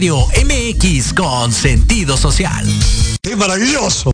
Radio 0.00 0.26
MX 0.46 1.12
con 1.12 1.52
sentido 1.52 2.16
social. 2.16 2.66
¡Qué 3.20 3.36
maravilloso! 3.36 4.12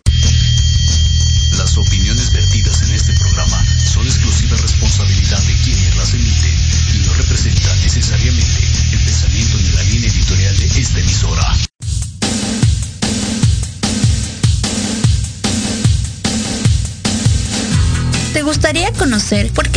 Las 1.57 1.77
opiniones 1.77 2.33
vertidas 2.33 2.81
en 2.81 2.91
este 2.91 3.13
programa 3.13 3.65
son 3.85 4.05
exclusiva 4.05 4.57
responsabilidad 4.57 5.41
de 5.43 5.53
quienes 5.63 5.95
las 5.95 6.13
emiten 6.13 6.55
y 6.93 7.07
no 7.07 7.13
representan 7.13 7.79
necesariamente 7.79 8.67
el 8.91 8.99
pensamiento 8.99 9.57
ni 9.59 9.69
la 9.69 9.83
línea 9.83 10.09
editorial 10.09 10.57
de 10.57 10.65
esta 10.65 10.99
emisora. 10.99 11.57
¿Te 18.33 18.41
gustaría 18.41 18.91
conocer 18.91 19.53
por 19.53 19.69
qué 19.69 19.76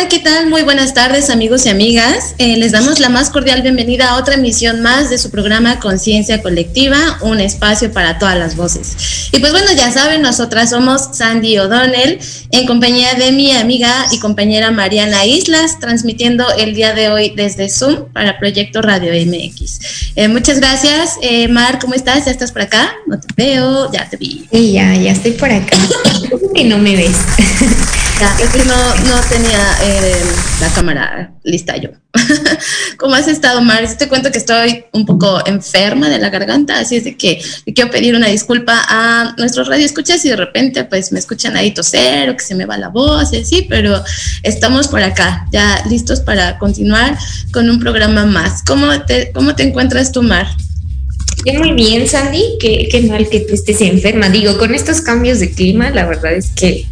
Hola, 0.00 0.08
¿qué 0.08 0.20
tal? 0.20 0.48
Muy 0.48 0.62
buenas 0.62 0.94
tardes 0.94 1.28
amigos 1.28 1.66
y 1.66 1.68
amigas. 1.68 2.34
Eh, 2.38 2.56
les 2.56 2.72
damos 2.72 3.00
la 3.00 3.10
más 3.10 3.28
cordial 3.28 3.60
bienvenida 3.60 4.08
a 4.08 4.16
otra 4.16 4.36
emisión 4.36 4.80
más 4.80 5.10
de 5.10 5.18
su 5.18 5.30
programa 5.30 5.78
Conciencia 5.78 6.40
Colectiva, 6.40 7.18
un 7.20 7.38
espacio 7.38 7.92
para 7.92 8.18
todas 8.18 8.38
las 8.38 8.56
voces. 8.56 9.28
Y 9.30 9.40
pues 9.40 9.52
bueno, 9.52 9.70
ya 9.76 9.92
saben, 9.92 10.22
nosotras 10.22 10.70
somos 10.70 11.10
Sandy 11.12 11.58
O'Donnell 11.58 12.18
en 12.50 12.66
compañía 12.66 13.12
de 13.12 13.30
mi 13.32 13.52
amiga 13.52 14.06
y 14.10 14.18
compañera 14.20 14.70
Mariana 14.70 15.26
Islas, 15.26 15.78
transmitiendo 15.80 16.46
el 16.56 16.74
día 16.74 16.94
de 16.94 17.10
hoy 17.10 17.34
desde 17.36 17.68
Zoom 17.68 18.10
para 18.14 18.38
Proyecto 18.38 18.80
Radio 18.80 19.12
MX. 19.12 19.80
Eh, 20.16 20.28
muchas 20.28 20.60
gracias. 20.60 21.16
Eh, 21.20 21.46
Mar, 21.48 21.78
¿cómo 21.78 21.92
estás? 21.92 22.24
¿Ya 22.24 22.30
estás 22.30 22.52
por 22.52 22.62
acá? 22.62 22.94
No 23.06 23.20
te 23.20 23.26
veo, 23.36 23.92
ya 23.92 24.08
te 24.08 24.16
vi. 24.16 24.48
Sí, 24.50 24.72
ya, 24.72 24.96
ya 24.96 25.12
estoy 25.12 25.32
por 25.32 25.52
acá. 25.52 25.76
que 26.54 26.64
no 26.64 26.78
me 26.78 26.96
ves. 26.96 27.16
Es 28.20 28.50
que 28.50 28.64
no, 28.66 28.74
tenía 29.30 29.76
eh, 29.82 30.14
la 30.60 30.68
cámara 30.74 31.32
lista 31.42 31.78
yo. 31.78 31.88
¿Cómo 32.98 33.14
has 33.14 33.28
estado, 33.28 33.62
Mar? 33.62 33.88
Te 33.96 34.08
cuento 34.08 34.30
que 34.30 34.36
estoy 34.36 34.84
un 34.92 35.06
poco 35.06 35.40
enferma 35.46 36.10
de 36.10 36.18
la 36.18 36.28
garganta, 36.28 36.78
así 36.80 36.96
es 36.96 37.04
de 37.04 37.16
que 37.16 37.40
quiero 37.74 37.90
pedir 37.90 38.14
una 38.14 38.26
disculpa 38.26 38.84
a 38.88 39.34
nuestros 39.38 39.68
radioescuchas 39.68 40.22
y 40.26 40.28
de 40.28 40.36
repente 40.36 40.84
pues 40.84 41.12
me 41.12 41.18
escuchan 41.18 41.56
ahí 41.56 41.72
toser 41.72 42.28
o 42.28 42.36
que 42.36 42.44
se 42.44 42.54
me 42.54 42.66
va 42.66 42.76
la 42.76 42.88
voz, 42.88 43.30
sí, 43.30 43.66
pero 43.70 44.04
estamos 44.42 44.88
por 44.88 45.02
acá, 45.02 45.46
ya 45.50 45.82
listos 45.88 46.20
para 46.20 46.58
continuar 46.58 47.16
con 47.52 47.70
un 47.70 47.80
programa 47.80 48.26
más. 48.26 48.62
¿Cómo 48.66 49.00
te, 49.06 49.32
cómo 49.32 49.54
te 49.54 49.62
encuentras 49.62 50.12
tú, 50.12 50.22
Mar? 50.22 50.46
Yo 51.46 51.54
muy 51.54 51.72
bien, 51.72 52.06
Sandy, 52.06 52.58
qué, 52.60 52.86
qué 52.90 53.00
mal 53.00 53.26
que 53.30 53.40
tú 53.40 53.54
estés 53.54 53.80
enferma. 53.80 54.28
Digo, 54.28 54.58
con 54.58 54.74
estos 54.74 55.00
cambios 55.00 55.40
de 55.40 55.52
clima, 55.52 55.88
la 55.88 56.04
verdad 56.04 56.34
es 56.34 56.50
que 56.50 56.86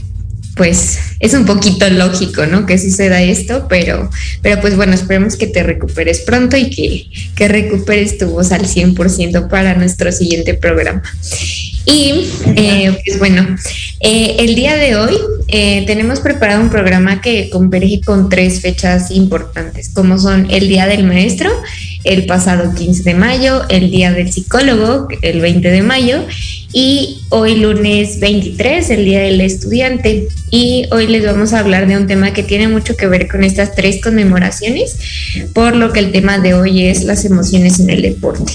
pues 0.59 0.99
es 1.21 1.33
un 1.33 1.47
poquito 1.47 1.89
lógico, 1.89 2.45
¿no? 2.45 2.67
Que 2.67 2.77
suceda 2.77 3.23
esto, 3.23 3.67
pero, 3.69 4.11
pero 4.43 4.61
pues 4.61 4.77
bueno, 4.77 4.93
esperemos 4.93 5.37
que 5.37 5.47
te 5.47 5.63
recuperes 5.63 6.21
pronto 6.21 6.57
y 6.59 6.69
que, 6.69 7.07
que 7.35 7.49
recuperes 7.49 8.19
tu 8.19 8.27
voz 8.27 8.53
al 8.53 8.67
100% 8.67 9.49
para 9.49 9.75
nuestro 9.75 10.13
siguiente 10.13 10.53
programa. 10.53 11.03
Y 11.87 12.29
eh, 12.45 13.01
pues 13.07 13.19
bueno, 13.19 13.57
eh, 14.01 14.37
el 14.41 14.55
día 14.55 14.77
de 14.77 14.97
hoy 14.97 15.17
eh, 15.49 15.85
tenemos 15.87 16.21
preparado 16.21 16.61
un 16.61 16.69
programa 16.69 17.23
que 17.23 17.49
converge 17.49 18.03
con 18.05 18.29
tres 18.29 18.61
fechas 18.61 19.11
importantes, 19.11 19.89
como 19.89 20.19
son 20.19 20.51
el 20.51 20.69
Día 20.69 20.87
del 20.87 21.05
Maestro, 21.05 21.51
el 22.05 22.27
pasado 22.27 22.75
15 22.75 23.05
de 23.05 23.15
mayo, 23.15 23.63
el 23.71 23.91
Día 23.91 24.13
del 24.13 24.31
Psicólogo, 24.31 25.09
el 25.23 25.41
20 25.41 25.71
de 25.71 25.83
mayo, 25.83 26.27
y 26.73 27.23
hoy 27.31 27.57
lunes 27.57 28.21
23, 28.21 28.91
el 28.91 29.05
Día 29.05 29.21
del 29.21 29.41
Estudiante. 29.41 30.29
Y 30.51 30.87
hoy 30.91 31.07
les 31.07 31.25
vamos 31.25 31.53
a 31.53 31.61
hablar 31.61 31.87
de 31.87 31.97
un 31.97 32.07
tema 32.07 32.33
que 32.33 32.43
tiene 32.43 32.69
mucho 32.69 32.97
que 32.97 33.07
ver 33.07 33.29
con 33.29 33.45
estas 33.45 33.75
tres 33.75 34.03
conmemoraciones, 34.03 34.99
por 35.55 35.77
lo 35.77 35.93
que 35.93 36.01
el 36.01 36.13
tema 36.13 36.39
de 36.39 36.55
hoy 36.55 36.87
es 36.87 37.05
las 37.05 37.25
emociones 37.25 37.81
en 37.81 37.91
el 37.91 38.03
deporte. 38.03 38.53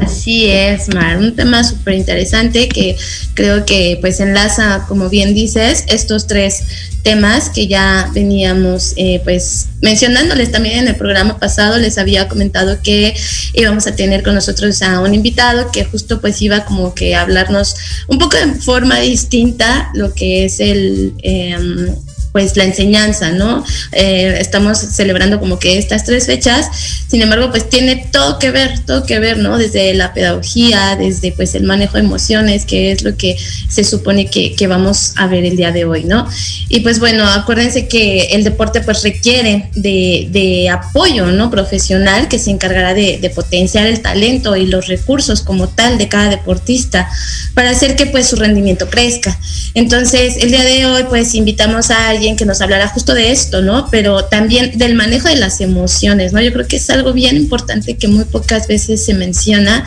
Así 0.00 0.46
es, 0.46 0.92
Mar, 0.94 1.16
un 1.16 1.34
tema 1.34 1.64
súper 1.64 1.94
interesante 1.94 2.68
que 2.68 2.96
creo 3.34 3.64
que 3.64 3.98
pues 4.00 4.20
enlaza, 4.20 4.84
como 4.88 5.08
bien 5.08 5.34
dices, 5.34 5.84
estos 5.88 6.26
tres 6.26 6.62
temas 7.02 7.50
que 7.50 7.66
ya 7.68 8.10
veníamos 8.12 8.92
eh, 8.96 9.20
pues 9.24 9.68
mencionándoles 9.80 10.50
también 10.50 10.80
en 10.80 10.88
el 10.88 10.96
programa 10.96 11.38
pasado, 11.38 11.78
les 11.78 11.98
había 11.98 12.28
comentado 12.28 12.82
que 12.82 13.14
íbamos 13.54 13.86
a 13.86 13.94
tener 13.94 14.22
con 14.22 14.34
nosotros 14.34 14.82
a 14.82 15.00
un 15.00 15.14
invitado 15.14 15.70
que 15.70 15.84
justo 15.84 16.20
pues 16.20 16.42
iba 16.42 16.64
como 16.64 16.94
que 16.94 17.14
a 17.14 17.22
hablarnos 17.22 17.76
un 18.08 18.18
poco 18.18 18.36
de 18.36 18.54
forma 18.54 18.98
distinta 18.98 19.90
lo 19.94 20.12
que 20.14 20.44
es 20.44 20.60
el... 20.60 21.14
Em, 21.22 21.94
pues 22.36 22.54
la 22.54 22.64
enseñanza, 22.64 23.30
¿no? 23.30 23.64
Eh, 23.92 24.36
estamos 24.38 24.76
celebrando 24.76 25.40
como 25.40 25.58
que 25.58 25.78
estas 25.78 26.04
tres 26.04 26.26
fechas, 26.26 26.68
sin 27.08 27.22
embargo, 27.22 27.50
pues 27.50 27.70
tiene 27.70 28.08
todo 28.12 28.38
que 28.38 28.50
ver, 28.50 28.80
todo 28.80 29.06
que 29.06 29.18
ver, 29.18 29.38
¿no? 29.38 29.56
Desde 29.56 29.94
la 29.94 30.12
pedagogía, 30.12 30.96
desde 30.96 31.32
pues 31.32 31.54
el 31.54 31.62
manejo 31.62 31.94
de 31.94 32.00
emociones, 32.00 32.66
que 32.66 32.92
es 32.92 33.00
lo 33.00 33.16
que 33.16 33.38
se 33.70 33.84
supone 33.84 34.28
que, 34.28 34.66
vamos 34.66 35.14
a 35.16 35.28
ver 35.28 35.46
el 35.46 35.56
día 35.56 35.72
de 35.72 35.86
hoy, 35.86 36.04
¿no? 36.04 36.28
Y 36.68 36.80
pues 36.80 37.00
bueno, 37.00 37.26
acuérdense 37.26 37.88
que 37.88 38.32
el 38.32 38.44
deporte 38.44 38.82
pues 38.82 39.02
requiere 39.02 39.70
de, 39.74 40.68
apoyo, 40.70 41.28
¿no? 41.28 41.50
Profesional 41.50 42.28
que 42.28 42.38
se 42.38 42.50
encargará 42.50 42.92
de, 42.92 43.16
de 43.16 43.30
potenciar 43.30 43.86
el 43.86 44.02
talento 44.02 44.56
y 44.56 44.66
los 44.66 44.88
recursos 44.88 45.40
como 45.40 45.68
tal 45.68 45.96
de 45.96 46.08
cada 46.08 46.28
deportista 46.28 47.08
para 47.54 47.70
hacer 47.70 47.96
que 47.96 48.04
pues 48.04 48.28
su 48.28 48.36
rendimiento 48.36 48.90
crezca. 48.90 49.38
Entonces, 49.72 50.36
el 50.42 50.50
día 50.50 50.64
de 50.64 50.84
hoy 50.84 51.04
pues 51.08 51.34
invitamos 51.34 51.90
a 51.90 52.08
alguien 52.08 52.25
que 52.34 52.44
nos 52.44 52.60
hablará 52.60 52.88
justo 52.88 53.14
de 53.14 53.30
esto, 53.30 53.62
¿no? 53.62 53.88
Pero 53.90 54.24
también 54.24 54.76
del 54.76 54.94
manejo 54.94 55.28
de 55.28 55.36
las 55.36 55.60
emociones, 55.60 56.32
¿no? 56.32 56.40
Yo 56.40 56.52
creo 56.52 56.66
que 56.66 56.76
es 56.76 56.90
algo 56.90 57.12
bien 57.12 57.36
importante 57.36 57.96
que 57.96 58.08
muy 58.08 58.24
pocas 58.24 58.66
veces 58.66 59.04
se 59.04 59.14
menciona, 59.14 59.84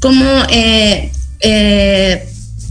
cómo 0.00 0.24
eh, 0.48 1.12
eh, 1.40 2.28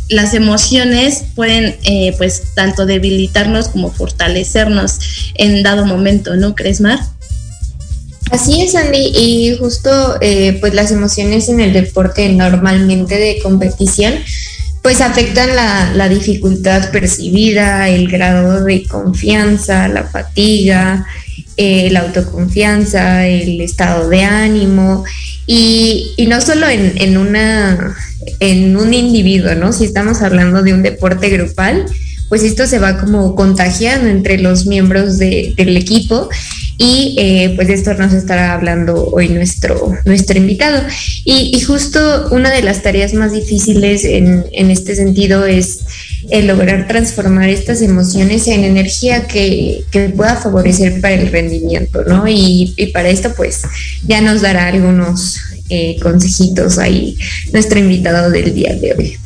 las 0.10 0.34
emociones 0.34 1.24
pueden, 1.36 1.76
eh, 1.84 2.16
pues, 2.18 2.42
tanto 2.56 2.86
debilitarnos 2.86 3.68
como 3.68 3.92
fortalecernos 3.92 5.00
en 5.36 5.62
dado 5.62 5.86
momento, 5.86 6.36
¿no 6.36 6.56
crees, 6.56 6.82
Mar? 6.82 7.00
Así 8.32 8.62
es, 8.62 8.76
Andy, 8.76 9.12
y 9.14 9.58
justo 9.58 10.18
pues 10.62 10.74
las 10.74 10.90
emociones 10.92 11.50
en 11.50 11.60
el 11.60 11.74
deporte 11.74 12.30
normalmente 12.30 13.18
de 13.18 13.40
competición 13.44 14.14
pues 14.82 15.00
afectan 15.02 15.56
la, 15.56 16.10
dificultad 16.10 16.92
percibida, 16.92 17.88
el 17.90 18.08
grado 18.10 18.64
de 18.64 18.84
confianza, 18.84 19.88
la 19.88 20.04
fatiga, 20.06 21.06
eh, 21.58 21.90
la 21.92 22.02
autoconfianza, 22.02 23.28
el 23.28 23.62
estado 23.62 24.10
de 24.10 24.24
ánimo 24.24 25.04
y, 25.46 26.16
no 26.28 26.42
solo 26.42 26.68
en, 26.68 27.18
una, 27.18 27.96
en 28.40 28.76
un 28.76 28.94
individuo, 28.94 29.54
¿no? 29.54 29.72
Si 29.72 29.86
estamos 29.86 30.22
hablando 30.22 30.64
de 30.64 30.74
un 30.74 30.82
deporte 30.82 31.30
grupal, 31.30 31.86
pues 32.32 32.44
esto 32.44 32.66
se 32.66 32.80
va 32.80 32.98
como 32.98 33.36
contagiando 33.36 34.08
entre 34.08 34.38
los 34.38 34.66
miembros 34.66 35.18
del 35.18 35.76
equipo 35.76 36.30
y 36.78 37.14
eh, 37.18 37.52
pues 37.58 37.68
de 37.68 37.74
esto 37.74 37.94
nos 37.96 38.14
estará 38.14 38.54
hablando 38.54 39.10
hoy 39.12 39.28
nuestro, 39.28 39.98
nuestro 40.06 40.38
invitado. 40.38 40.82
Y, 41.26 41.60
justo 41.60 42.30
una 42.32 42.50
de 42.50 42.64
las 42.64 42.84
tareas 42.84 43.14
más 43.14 43.34
difíciles 43.34 44.06
en, 44.06 44.46
este 44.54 44.96
sentido 44.96 45.46
es 45.46 45.80
el 46.30 46.48
lograr 46.48 46.88
transformar 46.88 47.50
estas 47.50 47.82
emociones 47.82 48.48
en 48.48 48.64
energía 48.64 49.28
que, 49.28 49.84
pueda 50.16 50.38
favorecer 50.38 51.02
para 51.02 51.16
el 51.16 51.30
rendimiento, 51.34 52.06
¿no? 52.06 52.24
Y, 52.30 52.74
para 52.94 53.10
esto 53.10 53.34
pues 53.36 53.64
ya 54.08 54.22
nos 54.22 54.42
dará 54.42 54.68
algunos 54.68 55.38
eh, 55.68 55.98
consejitos 56.02 56.78
ahí 56.78 57.18
nuestro 57.52 57.78
invitado 57.78 58.30
del 58.30 58.56
día 58.56 58.74
de 58.74 58.94
hoy. 58.94 59.21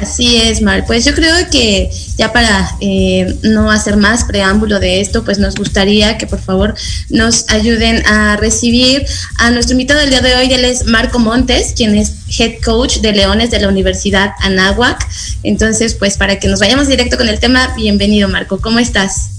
Así 0.00 0.36
es, 0.36 0.60
Mar. 0.60 0.84
Pues 0.86 1.06
yo 1.06 1.14
creo 1.14 1.34
que 1.50 1.90
ya 2.18 2.32
para 2.32 2.68
eh, 2.80 3.34
no 3.42 3.70
hacer 3.70 3.96
más 3.96 4.24
preámbulo 4.24 4.78
de 4.78 5.00
esto, 5.00 5.24
pues 5.24 5.38
nos 5.38 5.54
gustaría 5.54 6.18
que 6.18 6.26
por 6.26 6.38
favor 6.38 6.74
nos 7.08 7.48
ayuden 7.48 8.06
a 8.06 8.36
recibir 8.36 9.06
a 9.38 9.50
nuestro 9.50 9.72
invitado 9.72 10.00
del 10.00 10.10
día 10.10 10.20
de 10.20 10.34
hoy. 10.34 10.52
Él 10.52 10.66
es 10.66 10.84
Marco 10.84 11.18
Montes, 11.18 11.72
quien 11.74 11.96
es 11.96 12.12
head 12.38 12.56
coach 12.62 12.98
de 12.98 13.12
Leones 13.12 13.50
de 13.50 13.60
la 13.60 13.68
Universidad 13.68 14.32
Anáhuac. 14.40 15.06
Entonces, 15.42 15.94
pues 15.94 16.18
para 16.18 16.38
que 16.38 16.48
nos 16.48 16.60
vayamos 16.60 16.88
directo 16.88 17.16
con 17.16 17.28
el 17.28 17.40
tema, 17.40 17.72
bienvenido, 17.74 18.28
Marco. 18.28 18.60
¿Cómo 18.60 18.78
estás? 18.78 19.30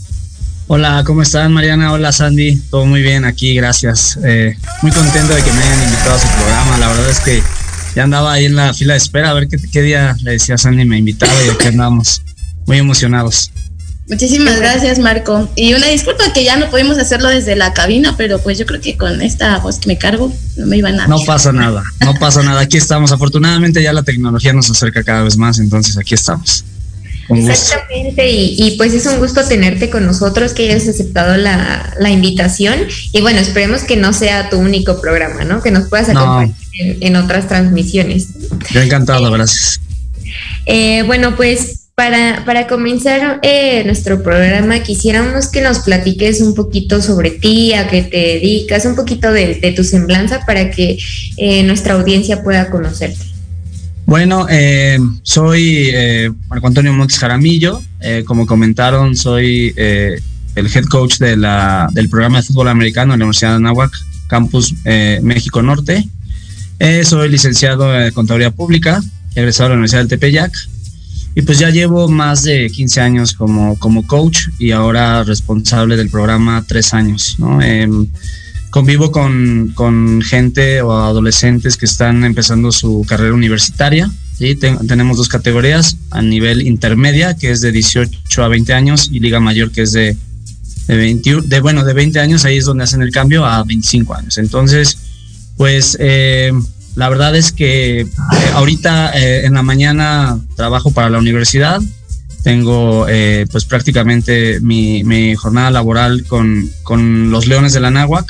Hola, 0.70 1.04
¿cómo 1.06 1.22
están 1.22 1.54
Mariana? 1.54 1.94
Hola 1.94 2.12
Sandy, 2.12 2.58
todo 2.70 2.86
muy 2.86 3.02
bien 3.02 3.24
aquí, 3.24 3.56
gracias. 3.56 4.20
Eh, 4.26 4.58
muy 4.82 4.92
contento 4.92 5.34
de 5.34 5.42
que 5.42 5.52
me 5.54 5.64
hayan 5.64 5.84
invitado 5.84 6.16
a 6.16 6.20
su 6.20 6.28
programa, 6.28 6.78
la 6.78 6.88
verdad 6.90 7.10
es 7.10 7.20
que 7.22 7.42
ya 7.98 8.04
andaba 8.04 8.34
ahí 8.34 8.46
en 8.46 8.56
la 8.56 8.76
fila 8.76 8.94
de 8.94 9.00
espera 9.00 9.32
a 9.32 9.34
ver 9.34 9.48
qué, 9.48 9.82
día 9.82 10.16
le 10.22 10.34
decía 10.34 10.56
Sandy 10.56 10.86
me 10.86 11.00
invitaba 11.00 11.34
y 11.44 11.50
aquí 11.50 11.70
andamos 11.70 12.22
muy 12.68 12.78
emocionados. 12.78 13.52
Muchísimas 14.08 14.60
gracias, 14.60 15.00
Marco. 15.00 15.50
Y 15.56 15.74
una 15.74 15.88
disculpa 15.88 16.32
que 16.32 16.44
ya 16.44 16.58
no 16.58 16.70
pudimos 16.70 17.00
hacerlo 17.00 17.28
desde 17.28 17.56
la 17.56 17.74
cabina, 17.74 18.14
pero 18.16 18.38
pues 18.38 18.60
yo 18.60 18.68
creo 18.68 18.80
que 18.80 18.96
con 18.98 19.24
esta 19.24 19.58
voz 19.58 19.80
que 19.80 19.88
me 19.88 19.98
cargo 19.98 20.32
no 20.58 20.68
me 20.68 20.78
iba 20.78 20.92
nada. 20.92 21.08
No 21.08 21.26
pasa 21.26 21.52
nada, 21.52 21.84
no 22.02 22.14
pasa 22.14 22.44
nada. 22.44 22.62
Aquí 22.62 22.78
estamos. 22.78 23.12
Afortunadamente 23.12 23.82
ya 23.82 23.92
la 23.94 24.04
tecnología 24.04 24.54
nos 24.54 24.70
acerca 24.70 25.04
cada 25.04 25.24
vez 25.24 25.36
más, 25.36 25.58
entonces 25.58 25.98
aquí 25.98 26.14
estamos. 26.14 26.64
Exactamente, 27.30 28.30
y, 28.30 28.76
pues 28.78 28.94
es 28.94 29.06
un 29.08 29.18
gusto 29.18 29.44
tenerte 29.44 29.90
con 29.90 30.06
nosotros, 30.06 30.54
que 30.54 30.70
hayas 30.70 30.88
aceptado 30.88 31.36
la, 31.36 32.10
invitación. 32.12 32.78
Y 33.12 33.22
bueno, 33.22 33.40
esperemos 33.40 33.82
que 33.82 33.98
no 33.98 34.14
sea 34.14 34.52
tu 34.52 34.58
único 34.58 35.02
programa, 35.02 35.44
¿no? 35.44 35.64
Que 35.64 35.72
nos 35.72 35.90
puedas 35.90 36.10
acompañar 36.10 36.56
en, 36.80 37.16
otras 37.16 37.48
transmisiones. 37.48 38.30
Yo 38.72 38.82
encantado, 38.82 39.32
gracias. 39.32 39.80
Eh, 40.66 41.04
bueno, 41.04 41.36
pues 41.36 41.88
para, 41.98 42.46
para 42.46 42.68
comenzar 42.68 43.40
eh, 43.42 43.82
nuestro 43.84 44.22
programa, 44.22 44.84
quisiéramos 44.84 45.48
que 45.48 45.62
nos 45.62 45.80
platiques 45.80 46.42
un 46.42 46.54
poquito 46.54 47.02
sobre 47.02 47.32
ti, 47.32 47.74
a 47.74 47.88
qué 47.88 48.04
te 48.04 48.18
dedicas, 48.18 48.86
un 48.86 48.96
poquito 48.96 49.32
de, 49.32 49.74
tu 49.76 49.84
semblanza 49.84 50.46
para 50.46 50.70
que 50.70 51.00
eh, 51.38 51.64
nuestra 51.64 51.96
audiencia 51.96 52.44
pueda 52.44 52.70
conocerte. 52.70 53.18
Bueno, 54.06 54.46
eh, 54.48 55.00
soy 55.24 55.92
Marco 56.48 56.68
Antonio 56.68 56.94
Montes 56.94 57.18
Jaramillo. 57.18 57.82
Como 58.28 58.46
comentaron, 58.46 59.16
soy 59.16 59.74
el 59.76 60.22
head 60.56 60.86
coach 60.86 61.18
de 61.18 61.36
la, 61.36 61.90
del 61.94 62.10
programa 62.10 62.42
de 62.42 62.44
fútbol 62.44 62.68
americano 62.68 63.14
en 63.14 63.20
la 63.20 63.26
Universidad 63.26 63.50
de 63.50 63.56
Anáhuac, 63.56 63.92
Campus 64.28 64.72
México 65.24 65.64
Norte. 65.64 66.08
Soy 67.04 67.30
licenciado 67.30 68.00
en 68.00 68.14
Contaduría 68.14 68.52
Pública, 68.52 69.02
egresado 69.36 69.70
de 69.70 69.70
la 69.70 69.76
Universidad 69.76 70.02
del 70.02 70.10
Tepeyac. 70.10 70.52
Y 71.36 71.44
pues 71.44 71.60
ya 71.60 71.70
llevo 71.70 72.08
más 72.08 72.44
de 72.44 72.68
15 72.68 73.00
años 73.00 73.34
como, 73.34 73.78
como 73.78 74.08
coach 74.08 74.48
y 74.58 74.72
ahora 74.72 75.24
responsable 75.24 75.96
del 75.96 76.10
programa 76.10 76.66
tres 76.68 76.96
años. 76.96 77.36
¿no? 77.38 77.62
Em, 77.62 78.08
convivo 78.72 79.12
con, 79.12 79.72
con, 79.76 80.24
gente 80.24 80.82
o 80.82 80.92
adolescentes 80.94 81.78
que 81.78 81.86
están 81.86 82.24
empezando 82.24 82.72
su 82.72 83.06
carrera 83.08 83.36
universitaria. 83.36 84.10
tenemos 84.88 85.18
dos 85.18 85.30
categorías, 85.30 85.98
a 86.10 86.24
nivel 86.24 86.66
intermedia, 86.66 87.36
que 87.36 87.52
es 87.52 87.62
de 87.62 87.72
18 87.72 88.44
a 88.44 88.48
20 88.48 88.74
años, 88.74 89.10
y 89.12 89.20
Liga 89.20 89.40
Mayor, 89.40 89.72
que 89.72 89.84
es 89.84 89.92
de, 89.92 90.18
de, 90.88 90.98
21, 90.98 91.44
de, 91.44 91.60
bueno, 91.60 91.84
de 91.84 91.94
20 91.94 92.20
años, 92.20 92.46
ahí 92.46 92.58
es 92.58 92.66
donde 92.66 92.84
hacen 92.84 93.04
el 93.04 93.12
cambio 93.12 93.46
a 93.46 93.64
25 93.64 94.16
años. 94.16 94.38
Entonces, 94.40 94.98
pues 95.58 95.98
eh, 96.00 96.52
la 96.96 97.10
verdad 97.10 97.36
es 97.36 97.52
que 97.52 98.02
eh, 98.02 98.08
ahorita 98.54 99.12
eh, 99.12 99.46
en 99.46 99.56
la 99.56 99.64
mañana 99.64 100.40
trabajo 100.56 100.92
para 100.92 101.10
la 101.10 101.18
universidad, 101.18 101.82
tengo 102.44 103.06
pues 103.52 103.66
prácticamente 103.66 104.62
mi, 104.62 105.04
mi, 105.04 105.36
jornada 105.36 105.70
laboral 105.70 106.24
con, 106.28 106.72
con 106.84 107.30
los 107.30 107.46
Leones 107.46 107.74
de 107.74 107.82
la 107.82 107.92
Náhuac. 107.92 108.26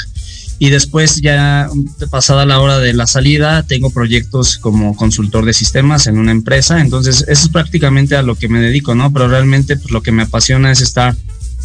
Y 0.60 0.72
después 0.72 1.22
ya 1.22 1.70
pasada 2.10 2.48
la 2.48 2.60
hora 2.60 2.80
de 2.80 2.94
la 2.94 3.06
salida 3.06 3.62
tengo 3.62 3.92
proyectos 3.92 4.58
como 4.58 4.96
consultor 4.96 5.46
de 5.46 5.54
sistemas 5.54 6.08
en 6.08 6.18
una 6.18 6.32
empresa, 6.32 6.82
entonces 6.82 7.26
eso 7.28 7.44
es 7.46 7.50
prácticamente 7.50 8.16
a 8.16 8.24
lo 8.24 8.34
que 8.34 8.50
me 8.50 8.60
dedico, 8.60 8.96
¿no? 8.96 9.14
Pero 9.14 9.28
realmente 9.28 9.78
pues, 9.78 9.92
lo 9.92 10.02
que 10.02 10.12
me 10.12 10.24
apasiona 10.24 10.72
es 10.72 10.82
estar 10.82 11.16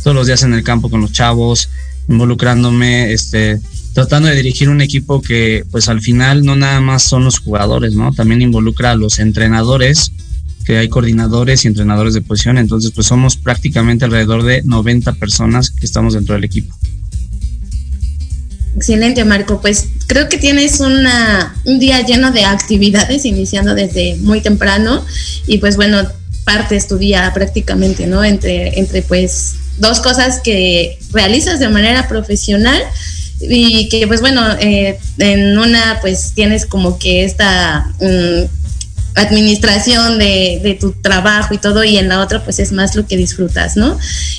todos 0.03 0.15
los 0.15 0.27
días 0.27 0.43
en 0.43 0.53
el 0.53 0.63
campo 0.63 0.91
con 0.91 1.01
los 1.01 1.13
chavos, 1.13 1.71
involucrándome, 2.07 3.15
este, 3.15 3.61
tratando 3.93 4.29
de 4.29 4.37
dirigir 4.37 4.69
un 4.69 4.81
equipo 4.81 5.21
que 5.21 5.65
pues 5.71 5.89
al 5.89 6.01
final 6.01 6.45
no 6.45 6.57
nada 6.57 6.81
más 6.81 7.03
son 7.03 7.25
los 7.25 7.39
jugadores, 7.39 7.95
¿no? 7.95 8.13
También 8.13 8.43
involucra 8.43 8.93
a 8.93 8.97
los 8.97 9.19
entrenadores, 9.19 10.13
que 10.65 10.79
hay 10.79 10.89
coordinadores 10.89 11.65
y 11.65 11.69
entrenadores 11.69 12.15
de 12.15 12.23
posición, 12.23 12.59
entonces 12.59 12.93
pues 12.95 13.07
somos 13.07 13.37
prácticamente 13.37 14.05
alrededor 14.05 14.45
de 14.45 14.63
90 14.63 15.13
personas 15.15 15.71
que 15.71 15.87
estamos 15.87 16.15
dentro 16.15 16.35
del 16.35 16.45
equipo. 16.45 16.75
Excelente, 18.75 19.25
Marco. 19.25 19.61
Pues 19.61 19.89
creo 20.07 20.29
que 20.29 20.39
tienes 20.39 20.81
una, 20.81 21.55
un 21.65 21.79
día 21.79 22.01
lleno 22.01 22.33
de 22.33 22.45
actividades, 22.45 23.27
iniciando 23.27 23.75
desde 23.75 24.17
muy 24.17 24.41
temprano 24.41 25.05
y 25.47 25.59
pues 25.59 25.77
bueno, 25.77 25.99
partes 26.45 26.89
tu 26.89 26.97
día 26.97 27.31
prácticamente, 27.35 28.07
¿no? 28.07 28.25
Entre, 28.25 28.79
entre 28.79 29.03
pues 29.03 29.57
dos 29.79 30.01
cosas 30.01 30.41
que 30.43 30.99
realizas 31.13 31.61
de 31.61 31.69
manera 31.69 32.09
profesional 32.09 32.81
y 33.49 33.89
que 33.89 34.07
pues 34.07 34.21
bueno, 34.21 34.43
eh, 34.61 34.99
en 35.19 35.59
una 35.59 35.99
pues 36.01 36.33
tienes 36.35 36.67
como 36.67 36.99
que 36.99 37.25
esta... 37.25 37.93
Mm, 38.01 38.63
administración 39.15 40.19
de, 40.19 40.77
tu 40.81 40.93
trabajo 40.93 41.55
y 41.55 41.59
todo, 41.59 41.85
y 41.85 41.99
en 41.99 42.09
la 42.09 42.21
otra 42.21 42.43
pues 42.43 42.59
es 42.59 42.73
más 42.73 42.95
lo 42.97 43.07
que 43.07 43.17
disfrutas, 43.17 43.77
¿no? 43.77 43.99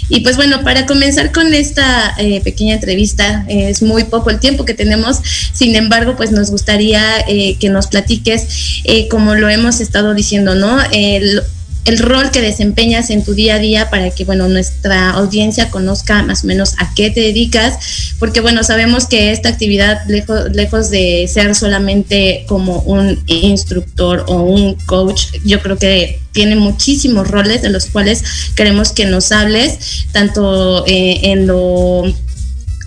Y 0.10 0.22
pues 0.22 0.36
bueno, 0.36 0.64
para 0.64 0.86
comenzar 0.86 1.32
con 1.32 1.54
esta 1.54 2.16
eh, 2.18 2.42
pequeña 2.42 2.76
entrevista, 2.76 3.46
es 3.48 3.82
muy 3.82 4.06
poco 4.06 4.30
el 4.30 4.40
tiempo 4.40 4.66
que 4.66 4.74
tenemos, 4.74 5.20
sin 5.54 5.76
embargo 5.76 6.16
pues 6.16 6.32
nos 6.32 6.50
gustaría 6.50 7.20
eh, 7.28 7.58
que 7.60 7.70
nos 7.70 7.88
platiques, 7.88 8.82
eh, 8.84 9.08
como 9.10 9.36
lo 9.36 9.50
hemos 9.50 9.80
estado 9.80 10.14
diciendo, 10.14 10.56
¿no? 10.56 10.78
El, 10.92 11.44
el 11.86 12.00
rol 12.00 12.32
que 12.32 12.42
desempeñas 12.42 13.10
en 13.10 13.24
tu 13.24 13.34
día 13.34 13.56
a 13.56 13.60
día 13.60 13.90
para 13.90 14.10
que, 14.10 14.24
bueno, 14.24 14.48
nuestra 14.48 15.12
audiencia 15.12 15.70
conozca 15.70 16.24
más 16.24 16.44
o 16.44 16.48
menos 16.48 16.76
a 16.78 16.94
qué 16.96 17.10
te 17.10 17.22
dedicas, 17.22 18.16
porque, 18.20 18.40
bueno, 18.40 18.64
sabemos 18.64 19.06
que 19.06 19.32
esta 19.32 19.50
actividad, 19.50 20.02
lejos, 20.08 20.52
lejos 20.52 20.90
de 20.90 21.30
ser 21.32 21.56
solamente 21.56 22.46
como 22.48 22.80
un 22.82 23.22
instructor 23.28 24.26
o 24.28 24.44
un 24.44 24.76
coach, 24.86 25.26
yo 25.44 25.62
creo 25.62 25.78
que 25.78 26.20
tiene 26.32 26.56
muchísimos 26.56 27.28
roles 27.28 27.62
de 27.62 27.70
los 27.70 27.88
cuales 27.88 28.24
queremos 28.56 28.92
que 28.92 29.06
nos 29.06 29.32
hables, 29.32 30.06
tanto 30.12 30.86
eh, 30.88 31.20
en 31.24 31.48
lo 31.48 32.04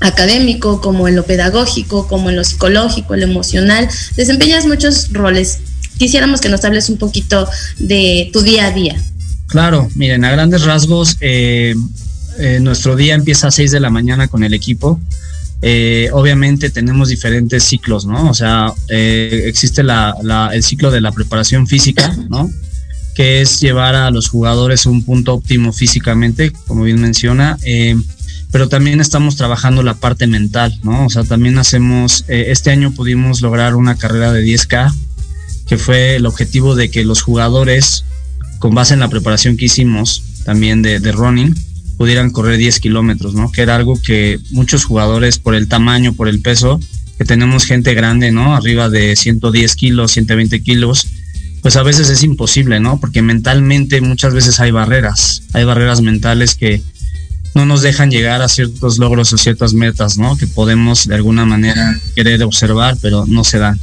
académico, 0.00 0.80
como 0.80 1.08
en 1.08 1.16
lo 1.16 1.24
pedagógico, 1.24 2.06
como 2.06 2.30
en 2.30 2.36
lo 2.36 2.44
psicológico, 2.44 3.14
en 3.14 3.20
lo 3.20 3.26
emocional. 3.26 3.88
Desempeñas 4.16 4.66
muchos 4.66 5.12
roles 5.12 5.58
quisiéramos 5.98 6.40
que 6.40 6.48
nos 6.48 6.64
hables 6.64 6.88
un 6.88 6.98
poquito 6.98 7.48
de 7.78 8.30
tu 8.32 8.42
día 8.42 8.66
a 8.66 8.70
día. 8.72 8.96
Claro, 9.46 9.88
miren, 9.94 10.24
a 10.24 10.30
grandes 10.30 10.64
rasgos, 10.64 11.16
eh, 11.20 11.74
eh, 12.38 12.58
nuestro 12.60 12.96
día 12.96 13.14
empieza 13.14 13.48
a 13.48 13.50
6 13.50 13.70
de 13.70 13.80
la 13.80 13.90
mañana 13.90 14.28
con 14.28 14.42
el 14.42 14.54
equipo. 14.54 15.00
Eh, 15.62 16.10
obviamente 16.12 16.68
tenemos 16.68 17.08
diferentes 17.08 17.64
ciclos, 17.64 18.04
¿no? 18.04 18.28
O 18.28 18.34
sea, 18.34 18.72
existe 18.88 19.82
el 19.82 20.62
ciclo 20.62 20.90
de 20.90 21.00
la 21.00 21.12
preparación 21.12 21.66
física, 21.66 22.14
¿no? 22.28 22.50
Que 23.14 23.40
es 23.40 23.60
llevar 23.60 23.94
a 23.94 24.10
los 24.10 24.28
jugadores 24.28 24.84
a 24.84 24.90
un 24.90 25.02
punto 25.04 25.34
óptimo 25.34 25.72
físicamente, 25.72 26.52
como 26.66 26.82
bien 26.82 27.00
menciona. 27.00 27.56
pero 28.52 28.68
también 28.68 29.00
estamos 29.00 29.36
trabajando 29.36 29.82
la 29.82 29.94
parte 29.94 30.26
mental, 30.26 30.78
¿no? 30.82 31.06
O 31.06 31.10
sea, 31.10 31.24
también 31.24 31.58
hacemos, 31.58 32.24
este 32.28 32.70
año 32.70 32.92
pudimos 32.92 33.40
lograr 33.40 33.74
una 33.74 33.96
carrera 33.96 34.32
de 34.32 34.44
10K 34.44 34.92
que 35.66 35.78
fue 35.78 36.16
el 36.16 36.26
objetivo 36.26 36.74
de 36.74 36.90
que 36.90 37.04
los 37.04 37.22
jugadores, 37.22 38.04
con 38.58 38.74
base 38.74 38.94
en 38.94 39.00
la 39.00 39.08
preparación 39.08 39.56
que 39.56 39.66
hicimos 39.66 40.22
también 40.44 40.82
de, 40.82 40.98
running, 41.12 41.54
pudieran 41.96 42.30
correr 42.30 42.56
10 42.58 42.80
kilómetros, 42.80 43.34
¿no? 43.34 43.50
Que 43.50 43.62
era 43.62 43.74
algo 43.74 44.00
que 44.00 44.38
muchos 44.50 44.84
jugadores, 44.84 45.38
por 45.38 45.54
el 45.54 45.66
tamaño, 45.66 46.12
por 46.12 46.28
el 46.28 46.40
peso, 46.40 46.78
que 47.18 47.24
tenemos 47.24 47.64
gente 47.64 47.94
grande, 47.94 48.30
¿no? 48.30 48.54
Arriba 48.54 48.88
de 48.88 49.16
110 49.16 49.74
kilos, 49.74 50.12
120 50.12 50.62
kilos, 50.62 51.08
pues 51.62 51.76
a 51.76 51.82
veces 51.82 52.10
es 52.10 52.22
imposible, 52.22 52.78
¿no? 52.78 53.00
Porque 53.00 53.22
mentalmente 53.22 54.00
muchas 54.00 54.34
veces 54.34 54.60
hay 54.60 54.70
barreras, 54.70 55.42
hay 55.52 55.64
barreras 55.64 56.00
mentales 56.00 56.54
que 56.54 56.82
no 57.56 57.64
nos 57.64 57.80
dejan 57.80 58.10
llegar 58.10 58.42
a 58.42 58.48
ciertos 58.48 58.98
logros 58.98 59.32
o 59.32 59.38
ciertas 59.38 59.72
metas, 59.72 60.18
¿no? 60.18 60.36
Que 60.36 60.46
podemos 60.46 61.08
de 61.08 61.14
alguna 61.14 61.46
manera 61.46 61.98
querer 62.14 62.42
observar, 62.44 62.98
pero 63.00 63.24
no 63.26 63.44
se 63.44 63.58
dan. 63.58 63.80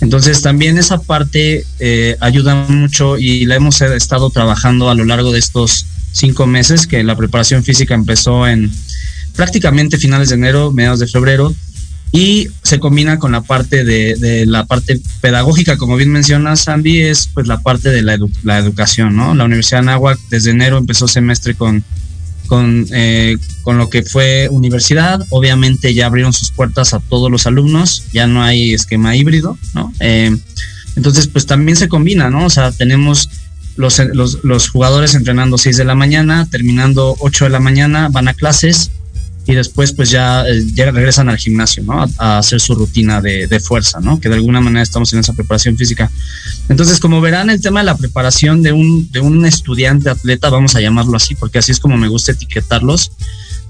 Entonces 0.00 0.40
también 0.42 0.78
esa 0.78 0.98
parte 0.98 1.64
eh, 1.78 2.16
ayuda 2.20 2.54
mucho 2.54 3.18
y 3.18 3.44
la 3.44 3.56
hemos 3.56 3.80
estado 3.82 4.30
trabajando 4.30 4.88
a 4.88 4.94
lo 4.94 5.04
largo 5.04 5.32
de 5.32 5.38
estos 5.38 5.86
cinco 6.12 6.46
meses, 6.46 6.86
que 6.86 7.04
la 7.04 7.16
preparación 7.16 7.62
física 7.62 7.94
empezó 7.94 8.46
en 8.46 8.70
prácticamente 9.36 9.98
finales 9.98 10.30
de 10.30 10.36
enero, 10.36 10.72
mediados 10.72 11.00
de 11.00 11.06
febrero, 11.06 11.54
y 12.12 12.48
se 12.62 12.80
combina 12.80 13.18
con 13.18 13.30
la 13.30 13.42
parte 13.42 13.84
de, 13.84 14.44
la 14.46 14.66
parte 14.66 15.00
pedagógica, 15.20 15.76
como 15.76 15.96
bien 15.96 16.10
mencionas, 16.10 16.60
Sandy, 16.60 17.02
es 17.02 17.28
pues 17.32 17.46
la 17.46 17.60
parte 17.60 17.90
de 17.90 18.02
la, 18.02 18.18
la 18.42 18.58
educación, 18.58 19.14
¿no? 19.14 19.34
La 19.34 19.44
Universidad 19.44 19.82
de 19.82 19.90
Anáhuac 19.90 20.18
desde 20.28 20.50
enero 20.50 20.78
empezó 20.78 21.06
semestre 21.06 21.54
con, 21.54 21.84
con, 22.50 22.84
eh, 22.90 23.36
con 23.62 23.78
lo 23.78 23.88
que 23.88 24.02
fue 24.02 24.48
universidad, 24.50 25.24
obviamente 25.30 25.94
ya 25.94 26.06
abrieron 26.06 26.32
sus 26.32 26.50
puertas 26.50 26.94
a 26.94 26.98
todos 26.98 27.30
los 27.30 27.46
alumnos, 27.46 28.06
ya 28.12 28.26
no 28.26 28.42
hay 28.42 28.74
esquema 28.74 29.14
híbrido, 29.14 29.56
¿no? 29.72 29.92
Eh, 30.00 30.36
entonces, 30.96 31.28
pues 31.28 31.46
también 31.46 31.76
se 31.76 31.88
combina, 31.88 32.28
¿no? 32.28 32.46
O 32.46 32.50
sea, 32.50 32.72
tenemos 32.72 33.30
los, 33.76 34.00
los, 34.00 34.42
los 34.42 34.68
jugadores 34.68 35.14
entrenando 35.14 35.58
6 35.58 35.76
de 35.76 35.84
la 35.84 35.94
mañana, 35.94 36.48
terminando 36.50 37.14
8 37.20 37.44
de 37.44 37.50
la 37.50 37.60
mañana, 37.60 38.08
van 38.10 38.26
a 38.26 38.34
clases, 38.34 38.90
y 39.46 39.54
después 39.54 39.92
pues 39.92 40.10
ya, 40.10 40.44
eh, 40.46 40.64
regresan 40.76 41.28
al 41.28 41.38
gimnasio, 41.38 41.82
¿no? 41.82 42.06
A, 42.18 42.38
hacer 42.38 42.60
su 42.60 42.74
rutina 42.74 43.20
de, 43.20 43.60
fuerza, 43.60 44.00
¿no? 44.00 44.20
Que 44.20 44.28
de 44.28 44.36
alguna 44.36 44.60
manera 44.60 44.82
estamos 44.82 45.12
en 45.12 45.20
esa 45.20 45.32
preparación 45.32 45.76
física. 45.76 46.10
Entonces, 46.68 47.00
como 47.00 47.20
verán, 47.20 47.50
el 47.50 47.60
tema 47.60 47.80
de 47.80 47.86
la 47.86 47.96
preparación 47.96 48.62
de 48.62 48.72
un, 48.72 49.10
de 49.10 49.20
un 49.20 49.44
estudiante 49.46 50.10
atleta, 50.10 50.50
vamos 50.50 50.76
a 50.76 50.80
llamarlo 50.80 51.16
así, 51.16 51.34
porque 51.34 51.58
así 51.58 51.72
es 51.72 51.80
como 51.80 51.96
me 51.96 52.08
gusta 52.08 52.32
etiquetarlos, 52.32 53.12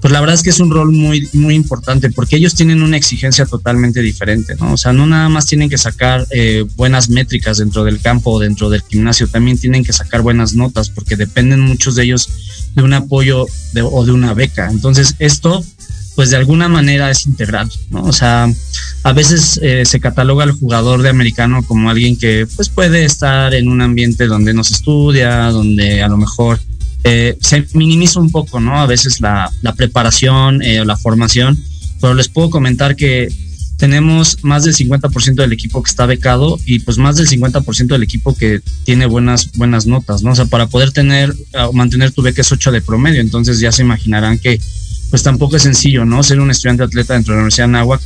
pues 0.01 0.11
la 0.11 0.19
verdad 0.19 0.33
es 0.33 0.41
que 0.41 0.49
es 0.49 0.59
un 0.59 0.71
rol 0.71 0.91
muy, 0.91 1.29
muy 1.33 1.53
importante 1.53 2.09
porque 2.09 2.35
ellos 2.35 2.55
tienen 2.55 2.81
una 2.81 2.97
exigencia 2.97 3.45
totalmente 3.45 4.01
diferente, 4.01 4.55
¿no? 4.59 4.73
O 4.73 4.77
sea, 4.77 4.93
no 4.93 5.05
nada 5.05 5.29
más 5.29 5.45
tienen 5.45 5.69
que 5.69 5.77
sacar 5.77 6.25
eh, 6.31 6.65
buenas 6.75 7.09
métricas 7.09 7.59
dentro 7.59 7.83
del 7.83 8.01
campo 8.01 8.31
o 8.31 8.39
dentro 8.39 8.71
del 8.71 8.81
gimnasio, 8.81 9.27
también 9.27 9.59
tienen 9.59 9.83
que 9.83 9.93
sacar 9.93 10.23
buenas 10.23 10.55
notas 10.55 10.89
porque 10.89 11.15
dependen 11.15 11.59
muchos 11.59 11.95
de 11.95 12.03
ellos 12.03 12.29
de 12.75 12.83
un 12.83 12.93
apoyo 12.93 13.45
o 13.91 14.05
de 14.05 14.11
una 14.11 14.33
beca. 14.33 14.69
Entonces, 14.69 15.15
esto, 15.19 15.63
pues 16.15 16.29
de 16.29 16.37
alguna 16.37 16.67
manera 16.67 17.09
es 17.09 17.25
integral, 17.25 17.69
¿no? 17.89 18.03
O 18.03 18.13
sea, 18.13 18.51
a 19.03 19.13
veces 19.13 19.59
eh, 19.63 19.83
se 19.85 19.99
cataloga 19.99 20.43
al 20.43 20.51
jugador 20.51 21.01
de 21.01 21.09
americano 21.09 21.63
como 21.63 21.89
alguien 21.89 22.17
que, 22.17 22.47
pues, 22.55 22.69
puede 22.69 23.05
estar 23.05 23.53
en 23.53 23.67
un 23.67 23.81
ambiente 23.81 24.27
donde 24.27 24.53
no 24.53 24.63
se 24.63 24.73
estudia, 24.73 25.49
donde 25.51 26.01
a 26.03 26.07
lo 26.07 26.17
mejor 26.17 26.59
eh, 27.03 27.37
se 27.41 27.65
minimiza 27.73 28.19
un 28.19 28.29
poco, 28.29 28.59
¿no? 28.59 28.79
A 28.79 28.85
veces 28.85 29.21
la, 29.21 29.51
preparación 29.75 30.61
eh, 30.61 30.81
o 30.81 30.85
la 30.85 30.97
formación, 30.97 31.57
pero 31.99 32.13
les 32.13 32.29
puedo 32.29 32.49
comentar 32.49 32.95
que 32.95 33.29
tenemos 33.81 34.37
más 34.43 34.63
del 34.63 34.75
50% 34.75 35.33
del 35.33 35.53
equipo 35.53 35.81
que 35.81 35.89
está 35.89 36.05
becado 36.05 36.59
y 36.67 36.77
pues 36.81 36.99
más 36.99 37.15
del 37.15 37.27
50% 37.27 37.87
del 37.87 38.03
equipo 38.03 38.35
que 38.35 38.61
tiene 38.83 39.07
buenas 39.07 39.51
buenas 39.53 39.87
notas, 39.87 40.21
¿no? 40.21 40.33
O 40.33 40.35
sea, 40.35 40.45
para 40.45 40.67
poder 40.67 40.91
tener 40.91 41.33
o 41.65 41.73
mantener 41.73 42.11
tu 42.11 42.21
beca 42.21 42.43
es 42.43 42.51
8 42.51 42.71
de 42.73 42.81
promedio, 42.81 43.21
entonces 43.21 43.59
ya 43.59 43.71
se 43.71 43.81
imaginarán 43.81 44.37
que 44.37 44.61
pues 45.09 45.23
tampoco 45.23 45.55
es 45.55 45.63
sencillo, 45.63 46.05
¿no? 46.05 46.21
Ser 46.21 46.39
un 46.39 46.51
estudiante 46.51 46.83
atleta 46.83 47.15
dentro 47.15 47.33
de 47.33 47.37
la 47.37 47.41
Universidad 47.41 47.65
de 47.65 47.69
Anáhuac. 47.69 48.01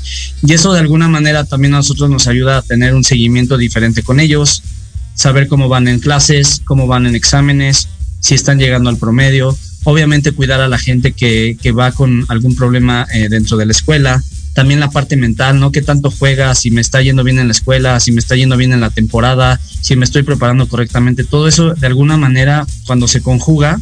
Y 0.48 0.54
eso 0.54 0.72
de 0.72 0.80
alguna 0.80 1.10
manera 1.10 1.44
también 1.44 1.74
a 1.74 1.78
nosotros 1.78 2.10
nos 2.10 2.28
ayuda 2.28 2.60
a 2.60 2.62
tener 2.62 2.96
un 2.96 3.04
seguimiento 3.04 3.58
diferente 3.58 4.02
con 4.02 4.22
ellos, 4.22 4.64
saber 5.14 5.50
cómo 5.50 5.68
van 5.68 5.90
en 5.90 6.00
clases, 6.00 6.62
cómo 6.64 6.88
van 6.88 7.06
en 7.06 7.16
exámenes, 7.16 7.90
si 8.22 8.34
están 8.34 8.60
llegando 8.60 8.90
al 8.90 8.98
promedio, 8.98 9.58
obviamente 9.84 10.32
cuidar 10.32 10.62
a 10.62 10.70
la 10.70 10.80
gente 10.80 11.12
que, 11.12 11.58
que 11.62 11.74
va 11.74 11.92
con 11.92 12.26
algún 12.30 12.56
problema 12.56 13.06
eh, 13.14 13.28
dentro 13.28 13.58
de 13.58 13.66
la 13.66 13.74
escuela, 13.74 14.24
también 14.56 14.80
la 14.80 14.89
parte 14.89 15.18
mental, 15.18 15.60
¿no? 15.60 15.72
¿Qué 15.72 15.82
tanto 15.82 16.10
juega? 16.10 16.56
Si 16.56 16.72
me 16.72 16.82
está 16.82 17.02
yendo 17.02 17.24
bien 17.24 17.38
en 17.38 17.48
la 17.48 17.52
escuela, 17.52 18.00
si 18.00 18.12
me 18.12 18.20
está 18.20 18.36
yendo 18.36 18.58
bien 18.58 18.74
en 18.74 18.80
la 18.82 18.89
temporada, 18.89 19.60
si 19.82 19.96
me 19.96 20.06
estoy 20.06 20.24
preparando 20.24 20.68
correctamente. 20.68 21.24
Todo 21.26 21.48
eso, 21.48 21.74
de 21.76 21.88
alguna 21.88 22.18
manera, 22.18 22.65
cuando 22.88 23.08
se 23.08 23.22
conjuga, 23.22 23.80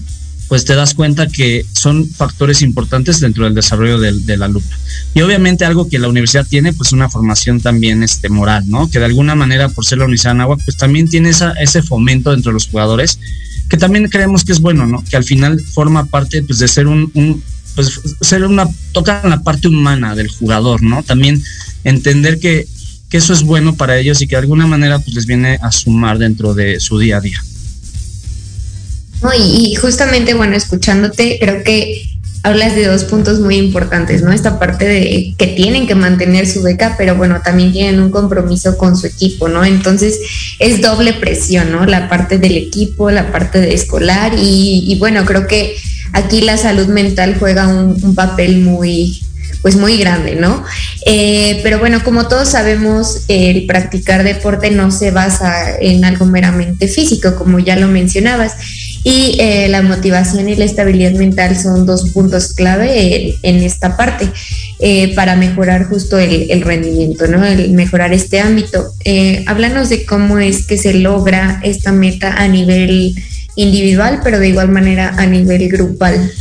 pues 0.49 0.65
te 0.65 0.75
das 0.75 0.95
cuenta 0.95 1.27
que 1.27 1.63
son 1.73 2.09
factores 2.09 2.62
importantes 2.63 3.19
dentro 3.19 3.45
del 3.45 3.53
desarrollo 3.53 3.99
del, 3.99 4.25
del, 4.25 4.41
alumno. 4.41 4.75
Y 5.13 5.21
obviamente 5.21 5.63
algo 5.63 5.88
que 5.88 5.99
la 5.99 6.09
universidad 6.09 6.45
tiene, 6.45 6.73
pues 6.73 6.91
una 6.91 7.07
formación 7.07 7.62
también 7.62 8.03
este, 8.03 8.29
moral, 8.29 8.63
¿no? 8.67 8.89
Que 8.89 8.99
de 8.99 9.05
alguna 9.05 9.36
manera, 9.36 9.69
por 9.69 9.86
ser 9.86 9.99
la 9.99 10.05
Universidad 10.05 10.31
de 10.31 10.41
Anáhuac, 10.41 10.59
pues 10.65 10.75
también 10.75 11.07
tiene 11.07 11.29
esa, 11.29 11.51
ese 11.53 11.81
fomento 11.83 12.31
dentro 12.31 12.49
de 12.49 12.55
los 12.55 12.67
jugadores 12.67 13.19
que 13.69 13.77
también 13.77 14.07
creemos 14.07 14.43
que 14.43 14.51
es 14.51 14.59
bueno, 14.59 14.86
¿no? 14.86 15.03
Que 15.03 15.17
al 15.17 15.23
final 15.23 15.59
forma 15.59 16.05
parte 16.05 16.43
pues, 16.43 16.59
de 16.59 16.67
ser 16.67 16.88
un, 16.88 17.12
pues 17.75 17.99
ser 18.21 18.43
una, 18.43 18.67
toca 18.91 19.21
la 19.27 19.41
parte 19.41 19.67
humana 19.67 20.15
del 20.15 20.29
jugador, 20.29 20.81
¿no? 20.83 21.03
También 21.03 21.41
entender 21.83 22.39
que, 22.39 22.67
que, 23.09 23.17
eso 23.17 23.33
es 23.33 23.43
bueno 23.43 23.75
para 23.75 23.97
ellos 23.97 24.21
y 24.21 24.27
que 24.27 24.36
de 24.36 24.41
alguna 24.41 24.67
manera 24.67 24.99
pues 24.99 25.15
les 25.15 25.25
viene 25.25 25.59
a 25.62 25.71
sumar 25.71 26.17
dentro 26.17 26.53
de 26.53 26.79
su 26.79 26.99
día 26.99 27.17
a 27.17 27.21
día. 27.21 27.43
y, 29.38 29.71
y 29.71 29.75
justamente, 29.75 30.33
bueno, 30.33 30.55
escuchándote, 30.55 31.38
creo 31.39 31.63
que 31.63 32.13
hablas 32.43 32.75
de 32.75 32.86
dos 32.86 33.05
puntos 33.05 33.39
muy 33.39 33.55
importantes, 33.55 34.21
¿no? 34.21 34.33
Esta 34.33 34.59
parte 34.59 34.86
de 34.86 35.33
que 35.38 35.47
tienen 35.47 35.88
que 35.88 35.95
mantener 35.95 36.45
su 36.45 36.62
beca, 36.62 36.95
pero 36.97 37.15
bueno, 37.15 37.41
también 37.41 37.71
tienen 37.71 38.01
un 38.01 38.12
compromiso 38.12 38.77
con 38.77 38.97
su 38.97 39.07
equipo, 39.07 39.47
¿no? 39.47 39.63
Entonces 39.63 40.19
es 40.59 40.81
doble 40.81 41.13
presión, 41.13 41.71
¿no? 41.71 41.86
La 41.86 42.09
parte 42.09 42.38
del 42.38 42.57
equipo, 42.57 43.09
la 43.12 43.31
parte 43.31 43.62
de 43.62 43.73
escolar 43.73 44.33
y, 44.38 44.95
bueno, 44.99 45.23
creo 45.23 45.47
que 45.47 45.75
aquí 46.13 46.41
la 46.41 46.58
salud 46.58 46.88
mental 46.88 47.36
juega 47.38 47.67
un, 47.67 48.15
papel 48.15 48.62
muy, 48.62 49.19
pues 49.62 49.76
muy 49.76 49.97
grande, 49.97 50.36
¿no? 50.36 50.63
Eh, 51.06 51.60
pero 51.63 51.80
bueno, 51.80 52.04
como 52.04 52.28
todos 52.28 52.49
sabemos, 52.49 53.23
el 53.28 53.65
practicar 53.65 54.23
deporte 54.23 54.71
no 54.71 54.91
se 54.91 55.12
basa 55.12 55.76
en 55.80 56.06
algo 56.06 56.26
meramente 56.26 56.88
físico, 56.88 57.36
como 57.36 57.60
ya 57.60 57.76
lo 57.76 57.88
mencionabas. 57.88 58.54
Y 59.04 59.36
eh, 59.39 59.67
la 59.67 59.82
motivación 59.82 60.47
y 60.47 60.56
la 60.56 60.63
estabilidad 60.63 61.12
mental 61.12 61.58
son 61.58 61.86
dos 61.86 62.12
puntos 62.12 62.54
clave 62.54 63.36
en, 63.41 63.58
esta 63.58 63.97
parte 63.97 64.30
eh, 64.80 65.13
para 65.13 65.36
mejorar 65.36 65.89
justo 65.89 66.17
el, 66.17 66.62
rendimiento, 66.62 67.28
¿no? 67.28 67.43
El 67.43 67.71
mejorar 67.71 68.13
este 68.13 68.39
ámbito. 68.39 68.93
Háblanos 69.45 69.89
de 69.89 70.06
cómo 70.06 70.39
es 70.39 70.65
que 70.65 70.78
se 70.78 70.93
logra 70.93 71.60
esta 71.63 71.91
meta 71.91 72.36
a 72.38 72.47
nivel 72.47 73.13
individual, 73.55 74.19
pero 74.23 74.39
de 74.39 74.49
igual 74.49 74.69
manera 74.69 75.13
a 75.17 75.25
nivel 75.25 75.69
grupal. 75.69 76.31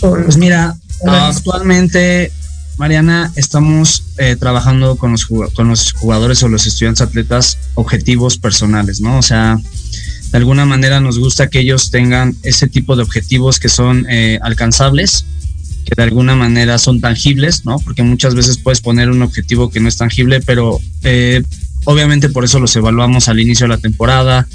pues 0.00 0.36
mira, 0.36 0.76
actualmente 1.06 2.32
Mariana, 2.78 3.32
estamos 3.36 4.04
trabajando 4.38 4.96
con 4.96 5.12
los, 5.12 5.26
con 5.26 5.68
los 5.68 5.92
jugadores 5.92 6.42
o 6.42 6.48
los 6.48 6.66
estudiantes 6.66 7.00
atletas 7.00 7.58
objetivos 7.74 8.38
personales, 8.38 9.00
¿no? 9.00 9.18
O 9.18 9.22
sea, 9.22 9.58
de 10.30 10.38
alguna 10.38 10.64
manera 10.66 11.00
nos 11.00 11.18
gusta 11.18 11.48
que 11.48 11.60
ellos 11.60 11.90
tengan 11.90 12.36
ese 12.42 12.66
tipo 12.68 12.96
de 12.96 13.02
objetivos 13.02 13.58
que 13.58 13.68
son 13.68 14.06
eh, 14.08 14.38
alcanzables, 14.42 15.24
que 15.84 15.94
de 15.96 16.02
alguna 16.02 16.34
manera 16.34 16.78
son 16.78 17.00
tangibles, 17.00 17.64
¿no? 17.64 17.78
Porque 17.78 18.02
muchas 18.02 18.34
veces 18.34 18.58
puedes 18.58 18.80
poner 18.80 19.10
un 19.10 19.22
objetivo 19.22 19.70
que 19.70 19.80
no 19.80 19.88
es 19.88 19.96
tangible, 19.96 20.40
pero 20.40 20.80
eh, 21.04 21.42
obviamente 21.84 22.28
por 22.28 22.44
eso 22.44 22.58
los 22.58 22.74
evaluamos 22.74 23.28
al 23.28 23.40
inicio 23.40 23.64
de 23.64 23.74
la 23.74 23.78
temporada, 23.78 24.48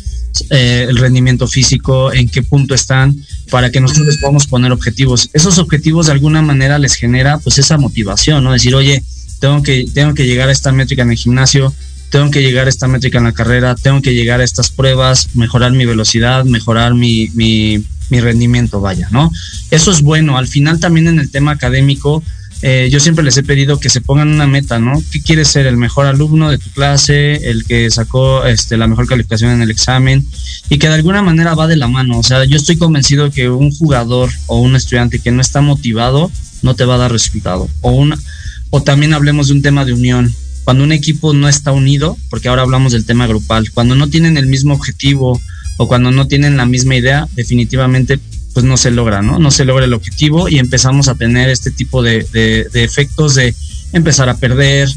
eh, 0.49 0.85
el 0.89 0.97
rendimiento 0.97 1.47
físico, 1.47 2.11
en 2.11 2.29
qué 2.29 2.41
punto 2.41 2.73
están, 2.73 3.15
para 3.49 3.71
que 3.71 3.81
nosotros 3.81 4.17
podamos 4.17 4.47
poner 4.47 4.71
objetivos. 4.71 5.29
Esos 5.33 5.57
objetivos 5.57 6.07
de 6.07 6.13
alguna 6.13 6.41
manera 6.41 6.79
les 6.79 6.95
genera 6.95 7.37
pues 7.37 7.57
esa 7.57 7.77
motivación, 7.77 8.43
¿no? 8.43 8.53
Decir, 8.53 8.75
oye, 8.75 9.03
tengo 9.39 9.61
que, 9.63 9.85
tengo 9.93 10.13
que 10.13 10.25
llegar 10.25 10.49
a 10.49 10.51
esta 10.51 10.71
métrica 10.71 11.01
en 11.01 11.11
el 11.11 11.17
gimnasio, 11.17 11.73
tengo 12.11 12.29
que 12.29 12.41
llegar 12.41 12.67
a 12.67 12.69
esta 12.69 12.87
métrica 12.87 13.17
en 13.17 13.23
la 13.23 13.31
carrera, 13.31 13.75
tengo 13.75 14.01
que 14.01 14.13
llegar 14.13 14.41
a 14.41 14.43
estas 14.43 14.69
pruebas, 14.69 15.29
mejorar 15.33 15.71
mi 15.71 15.85
velocidad, 15.85 16.45
mejorar 16.45 16.93
mi, 16.93 17.29
mi, 17.33 17.83
rendimiento, 18.09 18.81
vaya, 18.81 19.07
¿no? 19.09 19.31
Eso 19.71 19.89
es 19.91 20.01
bueno. 20.01 20.37
Al 20.37 20.47
final 20.47 20.81
también 20.81 21.07
en 21.07 21.19
el 21.19 21.31
tema 21.31 21.51
académico, 21.51 22.21
eh, 22.61 22.89
yo 22.91 22.99
siempre 22.99 23.23
les 23.23 23.37
he 23.37 23.43
pedido 23.43 23.79
que 23.79 23.89
se 23.89 24.01
pongan 24.01 24.29
una 24.29 24.45
meta, 24.45 24.79
¿no? 24.79 25.01
¿Qué 25.11 25.21
quieres 25.21 25.47
ser? 25.47 25.65
¿El 25.65 25.77
mejor 25.77 26.05
alumno 26.05 26.51
de 26.51 26.57
tu 26.57 26.69
clase? 26.71 27.49
¿El 27.49 27.65
que 27.65 27.89
sacó 27.89 28.45
este, 28.45 28.77
la 28.77 28.87
mejor 28.87 29.07
calificación 29.07 29.51
en 29.51 29.61
el 29.61 29.71
examen? 29.71 30.25
Y 30.69 30.77
que 30.77 30.87
de 30.87 30.95
alguna 30.95 31.21
manera 31.21 31.55
va 31.55 31.67
de 31.67 31.75
la 31.75 31.87
mano. 31.87 32.19
O 32.19 32.23
sea, 32.23 32.45
yo 32.45 32.57
estoy 32.57 32.77
convencido 32.77 33.31
que 33.31 33.49
un 33.49 33.71
jugador 33.71 34.29
o 34.47 34.59
un 34.59 34.75
estudiante 34.75 35.19
que 35.19 35.31
no 35.31 35.41
está 35.41 35.61
motivado 35.61 36.31
no 36.61 36.75
te 36.75 36.85
va 36.85 36.95
a 36.95 36.99
dar 36.99 37.11
resultado. 37.11 37.67
O, 37.81 37.91
una, 37.91 38.17
o 38.69 38.83
también 38.83 39.13
hablemos 39.13 39.47
de 39.47 39.53
un 39.53 39.61
tema 39.61 39.83
de 39.85 39.93
unión 39.93 40.31
cuando 40.63 40.83
un 40.83 40.91
equipo 40.91 41.33
no 41.33 41.49
está 41.49 41.71
unido, 41.71 42.17
porque 42.29 42.47
ahora 42.47 42.61
hablamos 42.61 42.91
del 42.93 43.05
tema 43.05 43.27
grupal, 43.27 43.71
cuando 43.71 43.95
no 43.95 44.09
tienen 44.09 44.37
el 44.37 44.45
mismo 44.45 44.73
objetivo 44.73 45.41
o 45.77 45.87
cuando 45.87 46.11
no 46.11 46.27
tienen 46.27 46.57
la 46.57 46.65
misma 46.65 46.95
idea, 46.95 47.27
definitivamente 47.35 48.19
pues 48.53 48.65
no 48.65 48.77
se 48.77 48.91
logra, 48.91 49.21
¿no? 49.21 49.39
No 49.39 49.51
se 49.51 49.65
logra 49.65 49.85
el 49.85 49.93
objetivo 49.93 50.49
y 50.49 50.59
empezamos 50.59 51.07
a 51.07 51.15
tener 51.15 51.49
este 51.49 51.71
tipo 51.71 52.03
de, 52.03 52.25
efectos 52.73 53.35
de 53.35 53.55
empezar 53.93 54.29
a 54.29 54.37
perder, 54.37 54.89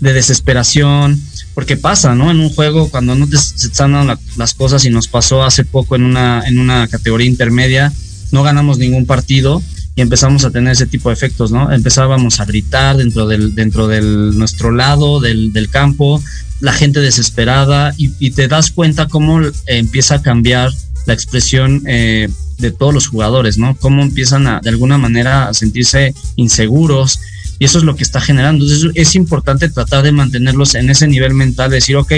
de 0.00 0.12
desesperación, 0.12 1.20
porque 1.54 1.76
pasa, 1.76 2.14
¿no? 2.14 2.30
En 2.30 2.40
un 2.40 2.50
juego 2.50 2.88
cuando 2.88 3.14
no 3.14 3.28
te 3.28 3.36
están 3.36 3.92
dando 3.92 4.18
las 4.36 4.54
cosas 4.54 4.84
y 4.84 4.90
nos 4.90 5.08
pasó 5.08 5.44
hace 5.44 5.64
poco 5.64 5.96
en 5.96 6.04
una, 6.04 6.42
en 6.46 6.58
una 6.58 6.88
categoría 6.88 7.26
intermedia, 7.26 7.92
no 8.30 8.42
ganamos 8.42 8.78
ningún 8.78 9.06
partido 9.06 9.62
y 9.94 10.00
empezamos 10.00 10.44
a 10.44 10.50
tener 10.50 10.72
ese 10.72 10.86
tipo 10.86 11.10
de 11.10 11.14
efectos, 11.14 11.52
¿no? 11.52 11.70
Empezábamos 11.70 12.40
a 12.40 12.46
gritar 12.46 12.96
dentro 12.96 13.26
del, 13.26 13.54
dentro 13.54 13.88
del 13.88 14.38
nuestro 14.38 14.70
lado 14.70 15.20
del, 15.20 15.52
del 15.52 15.68
campo, 15.68 16.22
la 16.62 16.72
gente 16.72 17.00
desesperada 17.00 17.92
y, 17.98 18.30
te 18.30 18.46
das 18.46 18.70
cuenta 18.70 19.08
cómo 19.08 19.40
empieza 19.66 20.16
a 20.16 20.22
cambiar 20.22 20.70
la 21.06 21.14
expresión 21.14 21.82
eh, 21.86 22.28
de 22.58 22.70
todos 22.70 22.94
los 22.94 23.08
jugadores, 23.08 23.58
¿no? 23.58 23.76
Cómo 23.76 24.02
empiezan 24.02 24.46
a, 24.46 24.60
de 24.60 24.70
alguna 24.70 24.98
manera 24.98 25.48
a 25.48 25.54
sentirse 25.54 26.14
inseguros 26.36 27.20
y 27.58 27.64
eso 27.64 27.78
es 27.78 27.84
lo 27.84 27.96
que 27.96 28.02
está 28.02 28.20
generando. 28.20 28.64
Entonces 28.64 28.90
es 28.94 29.14
importante 29.14 29.68
tratar 29.68 30.02
de 30.02 30.12
mantenerlos 30.12 30.74
en 30.74 30.90
ese 30.90 31.06
nivel 31.08 31.34
mental, 31.34 31.70
de 31.70 31.76
decir, 31.76 31.96
ok, 31.96 32.12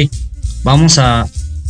vamos 0.62 0.98
a, 0.98 1.26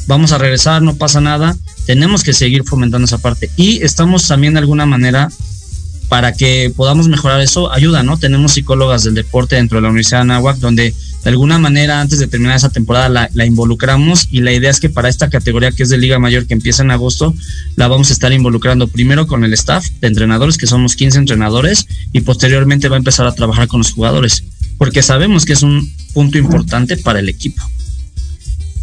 vamos 0.07 0.33
a 0.33 0.39
regresar, 0.39 0.83
no 0.83 0.97
pasa 0.97 1.21
nada, 1.21 1.57
tenemos 1.87 2.23
que 2.23 2.33
seguir 2.33 2.65
fomentando 2.65 3.07
esa 3.07 3.19
parte. 3.19 3.51
Y 3.57 3.83
estamos 3.83 4.27
también 4.29 4.55
de 4.55 4.61
alguna 4.61 4.87
manera 4.87 5.29
para 6.09 6.33
que 6.33 6.73
podamos 6.77 7.09
mejorar 7.09 7.41
eso, 7.41 7.73
ayuda, 7.73 8.03
¿no? 8.03 8.19
Tenemos 8.19 8.53
psicólogas 8.53 9.05
del 9.05 9.15
deporte 9.15 9.57
dentro 9.57 9.79
de 9.79 9.83
la 9.83 9.89
Universidad 9.89 10.19
de 10.19 10.23
Anáhuac, 10.23 10.59
donde 10.59 10.95
de 11.25 11.31
alguna 11.31 11.59
manera 11.59 12.01
antes 12.01 12.19
de 12.19 12.27
terminar 12.27 12.57
esa 12.57 12.69
temporada 12.69 13.09
la, 13.33 13.47
involucramos 13.47 14.29
y 14.31 14.41
la 14.43 14.53
idea 14.53 14.71
es 14.71 14.79
que 14.79 14.91
para 14.91 15.09
esta 15.09 15.31
categoría 15.31 15.73
que 15.73 15.83
es 15.83 15.89
de 15.89 15.97
Liga 15.97 16.19
Mayor 16.19 16.47
que 16.47 16.53
empieza 16.53 16.83
en 16.83 16.91
agosto, 16.91 17.35
la 17.77 17.89
vamos 17.89 18.11
a 18.11 18.13
estar 18.13 18.33
involucrando 18.33 18.89
primero 18.89 19.27
con 19.27 19.43
el 19.43 19.55
staff 19.55 19.87
de 20.01 20.09
entrenadores, 20.09 20.59
que 20.59 20.67
somos 20.67 20.97
15 20.97 21.19
entrenadores, 21.19 21.87
y 22.13 22.21
posteriormente 22.21 22.89
va 22.89 22.97
a 22.97 22.99
empezar 22.99 23.27
a 23.27 23.33
trabajar 23.33 23.69
con 23.69 23.79
los 23.79 23.93
jugadores, 23.93 24.45
porque 24.77 25.03
sabemos 25.03 25.47
que 25.47 25.55
es 25.55 25.63
un 25.63 25.91
punto 26.13 26.37
importante 26.37 26.99
para 26.99 27.21
el 27.21 27.29
equipo. 27.31 27.63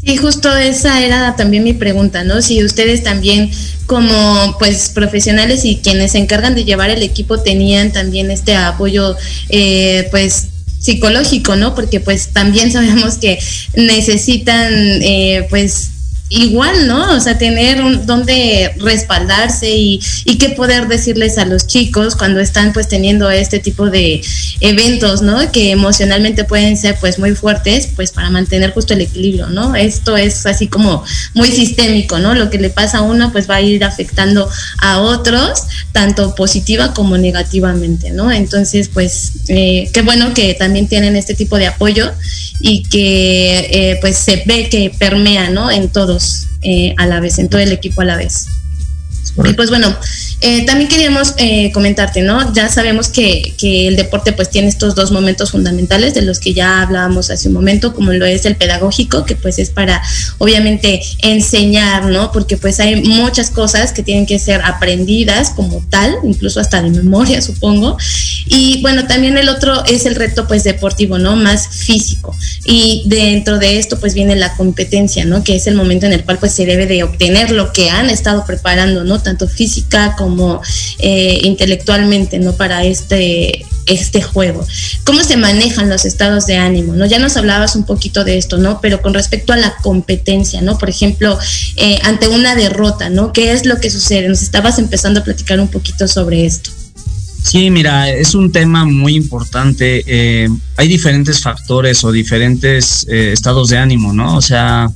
Y 0.04 0.18
justo 0.18 0.56
esa 0.58 1.04
era 1.06 1.36
también 1.36 1.64
mi 1.64 1.74
pregunta, 1.74 2.24
¿no? 2.24 2.42
Si 2.42 2.64
ustedes 2.64 3.04
también 3.04 3.52
como 3.86 4.56
pues 4.58 4.90
profesionales 4.90 5.64
y 5.64 5.78
quienes 5.78 6.14
se 6.14 6.18
encargan 6.18 6.56
de 6.56 6.66
llevar 6.66 6.90
el 6.90 7.04
equipo 7.04 7.40
tenían 7.40 7.92
también 7.92 8.32
este 8.32 8.56
apoyo 8.56 9.16
eh, 9.50 10.08
pues 10.10 10.48
psicológico, 10.82 11.56
¿no? 11.56 11.76
Porque 11.76 12.00
pues 12.00 12.30
también 12.34 12.72
sabemos 12.72 13.18
que 13.18 13.40
necesitan 13.76 14.74
eh, 15.02 15.48
pues 15.50 15.92
igual, 16.32 16.88
¿no? 16.88 17.16
O 17.16 17.20
sea, 17.20 17.38
tener 17.38 17.82
un, 17.82 18.06
donde 18.06 18.74
respaldarse 18.78 19.70
y, 19.70 20.00
y 20.26 20.38
qué 20.38 20.50
poder 20.50 20.88
decirles 20.88 21.38
a 21.38 21.46
los 21.46 21.68
chicos 21.68 22.16
cuando 22.16 22.40
están 22.40 22.72
pues 22.72 22.88
teniendo 22.88 23.30
este 23.30 23.60
tipo 23.60 23.90
de 23.90 24.22
eventos, 24.62 25.22
¿no? 25.22 25.52
Que 25.52 25.72
emocionalmente 25.72 26.46
pueden 26.46 26.78
ser 26.78 26.98
pues 27.00 27.20
muy 27.20 27.36
fuertes, 27.36 27.90
pues 27.96 28.12
para 28.12 28.30
mantener 28.30 28.72
justo 28.72 28.94
el 28.94 29.02
equilibrio, 29.02 29.48
¿no? 29.48 29.76
Esto 29.76 30.16
es 30.16 30.46
así 30.46 30.68
como 30.68 31.04
muy 31.34 31.50
sistémico, 31.50 32.18
¿no? 32.20 32.34
Lo 32.34 32.50
que 32.50 32.58
le 32.58 32.70
pasa 32.70 33.00
a 33.00 33.02
uno 33.02 33.32
pues 33.34 33.50
va 33.50 33.56
a 33.56 33.62
ir 33.62 33.84
afectando 33.84 34.50
a 34.80 35.00
otros, 35.00 35.64
tanto 35.92 36.34
positiva 36.36 36.94
como 36.94 37.18
negativamente, 37.18 38.12
¿no? 38.12 38.32
Entonces, 38.32 38.90
pues, 38.90 39.34
eh, 39.50 39.90
qué 39.94 40.02
bueno 40.02 40.34
que 40.34 40.54
también 40.54 40.88
tienen 40.88 41.16
este 41.16 41.36
tipo 41.36 41.58
de 41.58 41.68
apoyo 41.68 42.12
y 42.60 42.84
que 42.84 43.68
eh, 43.72 43.98
pues 44.02 44.18
se 44.18 44.44
ve 44.46 44.70
que 44.70 44.92
permea, 44.98 45.50
¿no? 45.50 45.72
En 45.72 45.90
todos 45.90 46.21
eh, 46.62 46.94
a 46.98 47.06
la 47.06 47.20
vez, 47.20 47.40
en 47.40 47.50
todo 47.50 47.62
el 47.62 47.72
equipo 47.72 48.02
a 48.02 48.06
la 48.06 48.18
vez. 48.18 48.46
Y 49.46 49.54
pues 49.54 49.70
bueno, 49.70 49.96
eh, 50.44 50.66
también 50.66 50.90
queríamos 50.90 51.36
eh, 51.38 51.72
comentarte, 51.72 52.24
¿no? 52.24 52.52
Ya 52.52 52.68
sabemos 52.68 53.10
que, 53.10 53.54
que, 53.60 53.88
el 53.88 53.96
deporte 53.96 54.34
pues 54.34 54.50
tiene 54.50 54.70
estos 54.70 54.96
dos 54.96 55.12
momentos 55.12 55.52
fundamentales 55.52 56.16
de 56.16 56.24
los 56.24 56.40
que 56.40 56.56
ya 56.56 56.82
hablábamos 56.82 57.30
hace 57.30 57.48
un 57.48 57.54
momento, 57.54 57.94
como 57.94 58.12
lo 58.12 58.26
es 58.26 58.46
el 58.46 58.56
pedagógico, 58.56 59.24
que 59.24 59.36
pues 59.36 59.60
es 59.60 59.70
para 59.70 60.02
obviamente 60.40 61.00
enseñar, 61.20 62.06
¿no? 62.06 62.32
Porque 62.32 62.58
pues 62.58 62.80
hay 62.80 63.04
muchas 63.04 63.52
cosas 63.52 63.94
que 63.94 64.02
tienen 64.02 64.26
que 64.26 64.40
ser 64.40 64.62
aprendidas 64.64 65.52
como 65.52 65.86
tal, 65.92 66.16
incluso 66.24 66.60
hasta 66.60 66.82
de 66.82 66.90
memoria, 66.90 67.40
supongo. 67.44 67.98
Y 68.48 68.82
bueno, 68.82 69.06
también 69.06 69.38
el 69.38 69.48
otro 69.48 69.86
es 69.86 70.08
el 70.08 70.16
reto 70.16 70.48
pues 70.48 70.64
deportivo, 70.64 71.20
¿no? 71.20 71.36
Más 71.36 71.68
físico. 71.68 72.36
Y 72.66 73.04
dentro 73.06 73.60
de 73.60 73.78
esto 73.78 74.00
pues 74.00 74.16
viene 74.16 74.36
la 74.36 74.56
competencia, 74.56 75.24
¿no? 75.24 75.44
Que 75.44 75.56
es 75.56 75.68
el 75.68 75.76
momento 75.76 76.08
en 76.08 76.14
el 76.14 76.24
cual 76.24 76.40
pues 76.40 76.52
se 76.54 76.66
debe 76.66 76.88
de 76.88 77.04
obtener 77.04 77.52
lo 77.52 77.72
que 77.74 77.92
han 77.92 78.10
estado 78.10 78.44
preparando, 78.44 79.04
¿no? 79.04 79.22
Tanto 79.22 79.48
física 79.48 80.16
como 80.18 80.31
como 80.32 80.62
eh, 81.00 81.42
intelectualmente, 81.44 82.40
¿no? 82.40 82.54
Para 82.54 82.86
este, 82.86 83.66
este 83.86 84.22
juego. 84.22 84.66
¿Cómo 85.04 85.26
se 85.26 85.36
manejan 85.36 85.90
los 85.90 86.06
estados 86.06 86.46
de 86.46 86.56
ánimo? 86.56 86.94
¿no? 86.94 87.06
Ya 87.06 87.20
nos 87.20 87.36
hablabas 87.36 87.76
un 87.76 87.84
poquito 87.84 88.24
de 88.24 88.38
esto, 88.38 88.58
¿no? 88.58 88.80
Pero 88.80 89.02
con 89.02 89.14
respecto 89.14 89.52
a 89.52 89.58
la 89.58 89.76
competencia, 89.84 90.62
¿no? 90.62 90.78
Por 90.78 90.90
ejemplo, 90.90 91.38
eh, 91.76 92.00
ante 92.04 92.30
una 92.30 92.56
derrota, 92.56 93.10
¿no? 93.10 93.34
¿Qué 93.34 93.52
es 93.52 93.66
lo 93.66 93.82
que 93.82 93.90
sucede? 93.90 94.30
Nos 94.30 94.42
estabas 94.42 94.80
empezando 94.80 95.20
a 95.20 95.24
platicar 95.26 95.60
un 95.60 95.68
poquito 95.68 96.08
sobre 96.08 96.46
esto. 96.46 96.72
Sí, 97.44 97.70
mira, 97.70 98.10
es 98.10 98.34
un 98.34 98.54
tema 98.54 98.86
muy 98.86 99.16
importante. 99.16 100.04
Eh, 100.08 100.48
hay 100.78 100.88
diferentes 100.88 101.42
factores 101.42 102.06
o 102.06 102.12
diferentes 102.14 103.06
estados 103.10 103.68
de 103.70 103.78
ánimo, 103.80 104.14
¿no? 104.14 104.38
O 104.38 104.42
sea, 104.42 104.90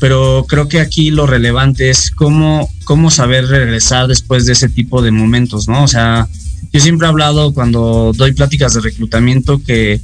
pero 0.00 0.46
creo 0.48 0.68
que 0.68 0.80
aquí 0.80 1.10
lo 1.10 1.26
relevante 1.26 1.90
es 1.90 2.10
cómo, 2.10 2.70
cómo 2.84 3.10
saber 3.10 3.46
regresar 3.46 4.06
después 4.06 4.46
de 4.46 4.52
ese 4.52 4.68
tipo 4.68 5.02
de 5.02 5.10
momentos, 5.10 5.68
¿no? 5.68 5.84
O 5.84 5.88
sea, 5.88 6.28
yo 6.72 6.80
siempre 6.80 7.06
he 7.06 7.10
hablado 7.10 7.52
cuando 7.52 8.12
doy 8.14 8.32
pláticas 8.32 8.74
de 8.74 8.80
reclutamiento 8.80 9.60
que, 9.62 10.00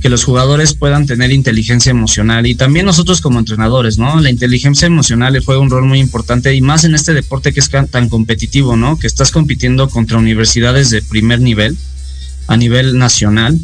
que 0.00 0.08
los 0.08 0.24
jugadores 0.24 0.74
puedan 0.74 1.06
tener 1.06 1.30
inteligencia 1.30 1.90
emocional 1.90 2.46
y 2.46 2.54
también 2.54 2.86
nosotros 2.86 3.20
como 3.20 3.38
entrenadores, 3.38 3.98
¿no? 3.98 4.20
La 4.20 4.30
inteligencia 4.30 4.86
emocional 4.86 5.40
juega 5.44 5.60
un 5.60 5.70
rol 5.70 5.86
muy 5.86 6.00
importante 6.00 6.54
y 6.54 6.60
más 6.60 6.84
en 6.84 6.94
este 6.94 7.14
deporte 7.14 7.52
que 7.52 7.60
es 7.60 7.70
tan 7.70 8.08
competitivo, 8.08 8.76
¿no? 8.76 8.98
Que 8.98 9.06
estás 9.06 9.30
compitiendo 9.30 9.88
contra 9.88 10.18
universidades 10.18 10.90
de 10.90 11.02
primer 11.02 11.40
nivel 11.40 11.76
a 12.48 12.56
nivel 12.56 12.98
nacional 12.98 13.58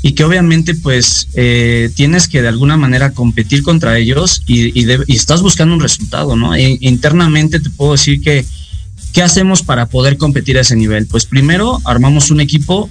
y 0.00 0.12
que 0.12 0.24
obviamente 0.24 0.74
pues 0.74 1.28
eh, 1.34 1.90
tienes 1.94 2.28
que 2.28 2.42
de 2.42 2.48
alguna 2.48 2.76
manera 2.76 3.10
competir 3.10 3.62
contra 3.62 3.98
ellos 3.98 4.42
y, 4.46 4.78
y, 4.78 4.86
estás 5.08 5.42
buscando 5.42 5.74
un 5.74 5.80
resultado, 5.80 6.36
¿no? 6.36 6.54
E, 6.54 6.78
internamente 6.80 7.58
te 7.58 7.70
puedo 7.70 7.92
decir 7.92 8.20
que, 8.20 8.44
¿qué 9.12 9.22
hacemos 9.22 9.62
para 9.62 9.86
poder 9.86 10.16
competir 10.16 10.56
a 10.56 10.60
ese 10.60 10.76
nivel? 10.76 11.06
Pues 11.06 11.26
primero 11.26 11.80
armamos 11.84 12.30
un 12.30 12.40
equipo 12.40 12.88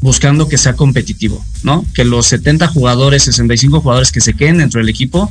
buscando 0.00 0.48
que 0.48 0.58
sea 0.58 0.74
competitivo, 0.74 1.42
¿no? 1.62 1.86
Que 1.94 2.04
los 2.04 2.26
70 2.26 2.66
jugadores, 2.68 3.22
65 3.22 3.80
jugadores 3.80 4.12
que 4.12 4.20
se 4.20 4.34
queden 4.34 4.58
dentro 4.58 4.80
del 4.80 4.90
equipo 4.90 5.30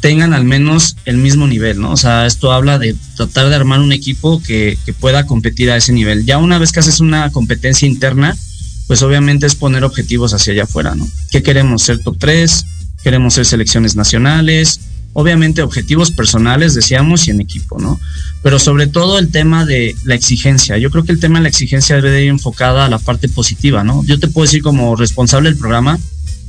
tengan 0.00 0.32
al 0.34 0.44
menos 0.44 0.94
el 1.06 1.16
mismo 1.16 1.48
nivel, 1.48 1.80
¿no? 1.80 1.90
O 1.90 1.96
sea, 1.96 2.26
esto 2.26 2.52
habla 2.52 2.78
de 2.78 2.94
tratar 3.16 3.48
de 3.48 3.56
armar 3.56 3.80
un 3.80 3.90
equipo 3.90 4.40
que 4.40 4.78
pueda 5.00 5.26
competir 5.26 5.72
a 5.72 5.76
ese 5.76 5.92
nivel. 5.92 6.24
Ya 6.24 6.38
una 6.38 6.58
vez 6.58 6.70
que 6.70 6.78
haces 6.78 7.00
una 7.00 7.32
competencia 7.32 7.88
interna, 7.88 8.36
pues 8.88 9.02
obviamente 9.02 9.46
es 9.46 9.54
poner 9.54 9.84
objetivos 9.84 10.34
hacia 10.34 10.54
allá 10.54 10.64
afuera, 10.64 10.94
¿no? 10.96 11.06
¿Qué 11.30 11.42
queremos? 11.42 11.82
¿Ser 11.82 12.02
top 12.02 12.16
3? 12.18 12.64
¿Queremos 13.04 13.34
ser 13.34 13.44
selecciones 13.44 13.94
nacionales? 13.94 14.80
Obviamente 15.12 15.62
objetivos 15.62 16.10
personales, 16.10 16.74
decíamos, 16.74 17.28
y 17.28 17.30
en 17.30 17.40
equipo, 17.40 17.78
¿no? 17.78 18.00
Pero 18.42 18.58
sobre 18.58 18.86
todo 18.86 19.18
el 19.18 19.30
tema 19.30 19.66
de 19.66 19.94
la 20.04 20.14
exigencia. 20.14 20.78
Yo 20.78 20.90
creo 20.90 21.04
que 21.04 21.12
el 21.12 21.20
tema 21.20 21.38
de 21.38 21.44
la 21.44 21.48
exigencia 21.50 22.00
debe 22.00 22.24
ir 22.24 22.30
enfocada 22.30 22.86
a 22.86 22.88
la 22.88 22.98
parte 22.98 23.28
positiva, 23.28 23.84
¿no? 23.84 24.02
Yo 24.04 24.18
te 24.18 24.28
puedo 24.28 24.46
decir 24.46 24.62
como 24.62 24.96
responsable 24.96 25.50
del 25.50 25.58
programa, 25.58 25.98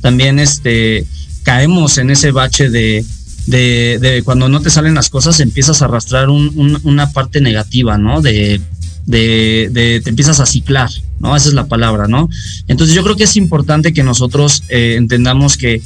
también 0.00 0.38
este, 0.38 1.04
caemos 1.42 1.98
en 1.98 2.10
ese 2.10 2.30
bache 2.30 2.70
de, 2.70 3.04
de, 3.46 4.22
cuando 4.24 4.48
no 4.48 4.62
te 4.62 4.70
salen 4.70 4.94
las 4.94 5.10
cosas, 5.10 5.40
empiezas 5.40 5.82
a 5.82 5.86
arrastrar 5.86 6.30
un, 6.30 6.80
una 6.84 7.12
parte 7.12 7.42
negativa, 7.42 7.98
¿no? 7.98 8.22
De 8.22 8.60
de, 9.06 10.00
te 10.02 10.10
empiezas 10.10 10.40
a 10.40 10.46
ciclar, 10.46 10.90
¿no? 11.18 11.36
Esa 11.36 11.48
es 11.48 11.54
la 11.54 11.66
palabra, 11.66 12.06
¿no? 12.08 12.28
Entonces 12.68 12.94
yo 12.94 13.02
creo 13.02 13.16
que 13.16 13.24
es 13.24 13.36
importante 13.36 13.92
que 13.92 14.02
nosotros 14.02 14.64
eh, 14.68 14.94
entendamos 14.96 15.56
que, 15.56 15.82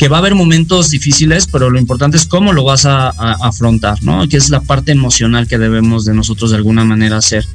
que 0.00 0.08
va 0.08 0.16
a 0.16 0.20
haber 0.20 0.34
momentos 0.34 0.90
difíciles, 0.90 1.46
pero 1.46 1.68
lo 1.68 1.78
importante 1.78 2.16
es 2.16 2.24
cómo 2.24 2.54
lo 2.54 2.64
vas 2.64 2.86
a, 2.86 3.10
afrontar, 3.10 4.02
¿no? 4.02 4.26
Que 4.28 4.38
es 4.38 4.48
la 4.48 4.62
parte 4.62 4.92
emocional 4.92 5.46
que 5.46 5.58
debemos 5.58 6.06
de 6.06 6.14
nosotros 6.14 6.50
de 6.50 6.56
alguna 6.56 6.84
manera 6.84 7.18
hacer. 7.18 7.46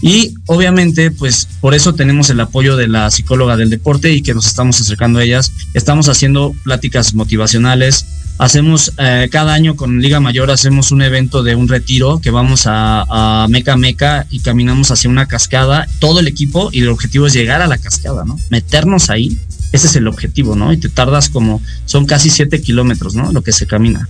Y 0.00 0.34
obviamente, 0.46 1.10
pues 1.10 1.48
por 1.60 1.74
eso 1.74 1.94
tenemos 1.94 2.30
el 2.30 2.40
apoyo 2.40 2.76
de 2.76 2.86
la 2.86 3.10
psicóloga 3.10 3.56
del 3.56 3.70
deporte 3.70 4.12
y 4.12 4.22
que 4.22 4.34
nos 4.34 4.46
estamos 4.46 4.80
acercando 4.80 5.18
a 5.18 5.24
ellas. 5.24 5.52
Estamos 5.74 6.08
haciendo 6.08 6.54
pláticas 6.62 7.14
motivacionales, 7.14 8.06
hacemos 8.38 8.92
eh, 8.98 9.28
cada 9.30 9.52
año 9.52 9.74
con 9.74 10.00
Liga 10.00 10.20
Mayor 10.20 10.50
hacemos 10.50 10.92
un 10.92 11.02
evento 11.02 11.42
de 11.42 11.56
un 11.56 11.68
retiro 11.68 12.20
que 12.20 12.30
vamos 12.30 12.64
a, 12.66 13.46
Meca 13.50 13.76
Meca 13.76 14.26
y 14.30 14.40
caminamos 14.40 14.90
hacia 14.90 15.10
una 15.10 15.26
cascada, 15.26 15.86
todo 15.98 16.20
el 16.20 16.28
equipo 16.28 16.70
y 16.72 16.80
el 16.80 16.88
objetivo 16.88 17.26
es 17.26 17.32
llegar 17.32 17.60
a 17.60 17.66
la 17.66 17.78
cascada, 17.78 18.24
¿no? 18.24 18.38
Meternos 18.50 19.10
ahí, 19.10 19.36
ese 19.72 19.88
es 19.88 19.96
el 19.96 20.06
objetivo, 20.06 20.54
¿no? 20.54 20.72
Y 20.72 20.76
te 20.76 20.88
tardas 20.88 21.28
como, 21.28 21.60
son 21.84 22.06
casi 22.06 22.30
siete 22.30 22.60
kilómetros, 22.62 23.14
¿no? 23.14 23.32
Lo 23.32 23.42
que 23.42 23.52
se 23.52 23.66
camina. 23.66 24.08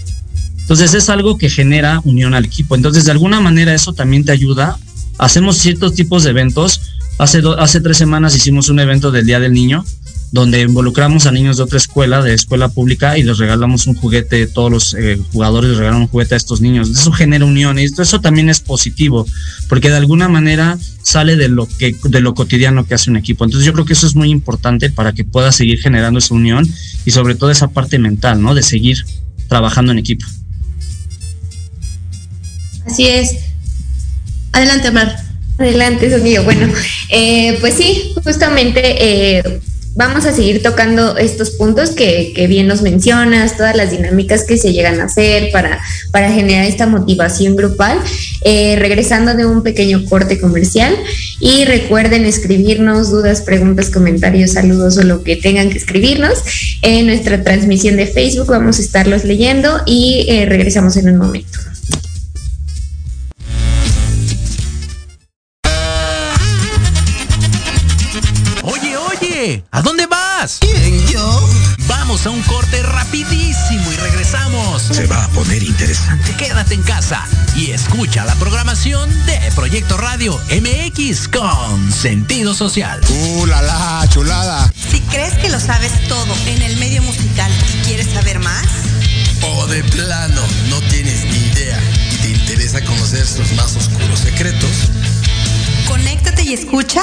Entonces 0.60 0.92
es 0.92 1.08
algo 1.08 1.38
que 1.38 1.48
genera 1.48 2.02
unión 2.04 2.34
al 2.34 2.44
equipo. 2.44 2.74
Entonces 2.74 3.06
de 3.06 3.12
alguna 3.12 3.40
manera 3.40 3.74
eso 3.74 3.94
también 3.94 4.26
te 4.26 4.32
ayuda. 4.32 4.78
Hacemos 5.18 5.58
ciertos 5.58 5.94
tipos 5.94 6.24
de 6.24 6.30
eventos. 6.30 6.80
Hace, 7.18 7.42
hace 7.58 7.80
tres 7.80 7.96
semanas 7.96 8.36
hicimos 8.36 8.68
un 8.68 8.80
evento 8.80 9.10
del 9.10 9.26
Día 9.26 9.40
del 9.40 9.52
Niño 9.52 9.84
donde 10.30 10.60
involucramos 10.60 11.26
a 11.26 11.32
niños 11.32 11.56
de 11.56 11.62
otra 11.62 11.78
escuela, 11.78 12.22
de 12.22 12.34
escuela 12.34 12.68
pública, 12.68 13.16
y 13.16 13.22
les 13.22 13.38
regalamos 13.38 13.86
un 13.86 13.94
juguete, 13.94 14.46
todos 14.46 14.70
los 14.70 14.94
eh, 14.94 15.18
jugadores 15.32 15.70
les 15.70 15.78
regalan 15.78 16.02
un 16.02 16.08
juguete 16.08 16.34
a 16.34 16.36
estos 16.36 16.60
niños. 16.60 16.90
Eso 16.90 17.12
genera 17.12 17.44
unión 17.44 17.78
y 17.78 17.84
eso 17.84 18.20
también 18.20 18.50
es 18.50 18.60
positivo, 18.60 19.26
porque 19.68 19.88
de 19.88 19.96
alguna 19.96 20.28
manera 20.28 20.78
sale 21.02 21.36
de 21.36 21.48
lo 21.48 21.66
que 21.66 21.96
de 22.04 22.20
lo 22.20 22.34
cotidiano 22.34 22.86
que 22.86 22.94
hace 22.94 23.10
un 23.10 23.16
equipo. 23.16 23.44
Entonces 23.44 23.66
yo 23.66 23.72
creo 23.72 23.86
que 23.86 23.94
eso 23.94 24.06
es 24.06 24.14
muy 24.14 24.30
importante 24.30 24.90
para 24.90 25.12
que 25.12 25.24
pueda 25.24 25.50
seguir 25.52 25.80
generando 25.80 26.18
esa 26.18 26.34
unión 26.34 26.68
y 27.06 27.10
sobre 27.10 27.34
todo 27.34 27.50
esa 27.50 27.68
parte 27.68 27.98
mental, 27.98 28.42
¿no? 28.42 28.54
De 28.54 28.62
seguir 28.62 29.04
trabajando 29.48 29.92
en 29.92 29.98
equipo. 29.98 30.26
Así 32.86 33.06
es. 33.06 33.38
Adelante, 34.52 34.90
Mar. 34.90 35.28
Adelante, 35.58 36.08
sonido. 36.10 36.44
Bueno, 36.44 36.68
eh, 37.10 37.56
pues 37.60 37.74
sí, 37.74 38.12
justamente 38.22 38.80
eh, 38.82 39.60
vamos 39.96 40.24
a 40.24 40.32
seguir 40.32 40.62
tocando 40.62 41.16
estos 41.16 41.50
puntos 41.50 41.90
que, 41.90 42.46
bien 42.48 42.68
nos 42.68 42.80
mencionas, 42.82 43.56
todas 43.56 43.74
las 43.74 43.90
dinámicas 43.90 44.44
que 44.44 44.56
se 44.56 44.72
llegan 44.72 45.00
a 45.00 45.06
hacer 45.06 45.50
para, 45.50 45.80
para 46.12 46.30
generar 46.30 46.64
esta 46.64 46.86
motivación 46.86 47.56
grupal, 47.56 47.98
eh, 48.42 48.76
regresando 48.78 49.34
de 49.34 49.46
un 49.46 49.64
pequeño 49.64 50.04
corte 50.04 50.38
comercial. 50.38 50.96
Y 51.40 51.64
recuerden 51.64 52.24
escribirnos 52.24 53.10
dudas, 53.10 53.42
preguntas, 53.42 53.90
comentarios, 53.90 54.52
saludos 54.52 54.96
o 54.98 55.02
lo 55.02 55.24
que 55.24 55.34
tengan 55.34 55.70
que 55.70 55.78
escribirnos 55.78 56.38
en 56.82 57.06
nuestra 57.06 57.42
transmisión 57.42 57.96
de 57.96 58.06
Facebook. 58.06 58.46
Vamos 58.46 58.78
a 58.78 58.82
estarlos 58.82 59.24
leyendo 59.24 59.82
y 59.86 60.44
regresamos 60.46 60.96
en 60.96 61.08
un 61.10 61.18
momento. 61.18 61.58
¿A 69.70 69.80
dónde 69.80 70.06
vas? 70.06 70.58
¿Quién, 70.60 71.06
yo? 71.06 71.48
Vamos 71.86 72.26
a 72.26 72.30
un 72.30 72.42
corte 72.42 72.82
rapidísimo 72.82 73.90
y 73.90 73.96
regresamos. 73.96 74.82
Se 74.82 75.06
va 75.06 75.24
a 75.24 75.28
poner 75.28 75.62
interesante. 75.62 76.34
Quédate 76.36 76.74
en 76.74 76.82
casa 76.82 77.24
y 77.56 77.70
escucha 77.70 78.26
la 78.26 78.34
programación 78.34 79.08
de 79.24 79.38
Proyecto 79.54 79.96
Radio 79.96 80.38
MX 80.50 81.28
con 81.28 81.90
sentido 81.90 82.52
social. 82.52 83.00
¡Uh, 83.08 83.46
la, 83.46 83.62
la 83.62 84.06
chulada! 84.10 84.70
Si 84.90 85.00
crees 85.00 85.32
que 85.38 85.48
lo 85.48 85.58
sabes 85.58 85.92
todo 86.08 86.34
en 86.46 86.60
el 86.60 86.76
medio 86.76 87.00
musical 87.02 87.50
y 87.74 87.86
quieres 87.86 88.08
saber 88.12 88.40
más, 88.40 88.66
o 89.40 89.66
de 89.66 89.82
plano 89.84 90.42
no 90.68 90.78
tienes 90.90 91.24
ni 91.24 91.38
idea 91.38 91.80
y 92.12 92.16
te 92.16 92.28
interesa 92.32 92.84
conocer 92.84 93.26
sus 93.26 93.50
más 93.52 93.74
oscuros 93.76 94.18
secretos, 94.18 94.90
conéctate 95.86 96.42
y 96.42 96.52
escucha 96.52 97.02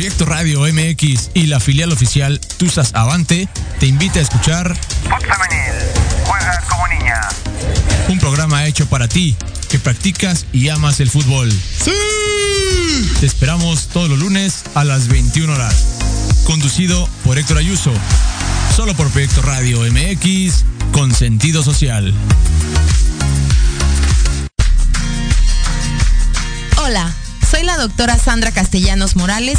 Proyecto 0.00 0.24
Radio 0.24 0.60
MX 0.62 1.32
y 1.34 1.44
la 1.44 1.60
filial 1.60 1.92
oficial 1.92 2.40
Tusas 2.56 2.94
Avante 2.94 3.50
te 3.80 3.86
invita 3.86 4.18
a 4.18 4.22
escuchar 4.22 4.74
Fox 5.02 5.20
Femenil, 5.20 5.74
juegas 6.24 6.64
como 6.64 6.88
niña. 6.88 7.20
Un 8.08 8.18
programa 8.18 8.64
hecho 8.64 8.86
para 8.86 9.08
ti, 9.08 9.36
que 9.68 9.78
practicas 9.78 10.46
y 10.54 10.70
amas 10.70 11.00
el 11.00 11.10
fútbol. 11.10 11.52
¡Sí! 11.52 11.92
Te 13.20 13.26
esperamos 13.26 13.88
todos 13.88 14.08
los 14.08 14.18
lunes 14.18 14.62
a 14.74 14.84
las 14.84 15.08
21 15.08 15.52
horas. 15.52 15.84
Conducido 16.44 17.06
por 17.22 17.36
Héctor 17.36 17.58
Ayuso. 17.58 17.92
Solo 18.74 18.94
por 18.94 19.10
Proyecto 19.10 19.42
Radio 19.42 19.80
MX 19.82 20.64
con 20.92 21.14
sentido 21.14 21.62
social. 21.62 22.14
Hola, 26.78 27.12
soy 27.50 27.64
la 27.64 27.76
doctora 27.76 28.16
Sandra 28.16 28.50
Castellanos 28.50 29.14
Morales 29.14 29.58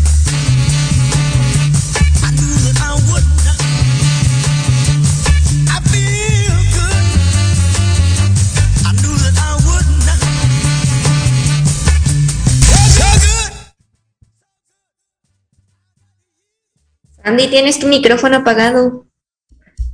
Andy, 17.23 17.47
tienes 17.47 17.79
tu 17.79 17.87
micrófono 17.87 18.37
apagado. 18.37 19.05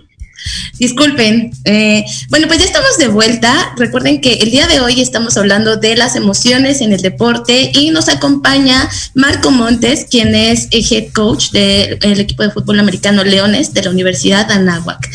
Disculpen. 0.80 1.52
Eh, 1.66 2.06
bueno, 2.30 2.48
pues 2.48 2.60
ya 2.60 2.66
estamos 2.66 2.98
de 2.98 3.10
vuelta. 3.10 3.74
Recuerden 3.78 4.22
que 4.22 4.36
el 4.36 4.52
día 4.52 4.68
de 4.68 4.80
hoy 4.80 5.02
estamos 5.02 5.36
hablando 5.38 5.76
de 5.76 5.96
las 5.98 6.16
emociones 6.16 6.80
en 6.82 6.94
el 6.94 7.02
deporte 7.02 7.72
y 7.74 7.92
nos 7.92 8.08
acompaña 8.08 8.90
Marco 9.14 9.52
Montes, 9.52 10.08
quien 10.10 10.34
es 10.36 10.70
el 10.72 10.86
head 10.90 11.12
coach 11.12 11.52
del 11.52 12.20
equipo 12.20 12.44
de 12.44 12.52
fútbol 12.52 12.80
americano 12.80 13.24
Leones 13.24 13.74
de 13.74 13.84
la 13.84 13.90
Universidad 13.90 14.50
Anáhuac. 14.50 15.10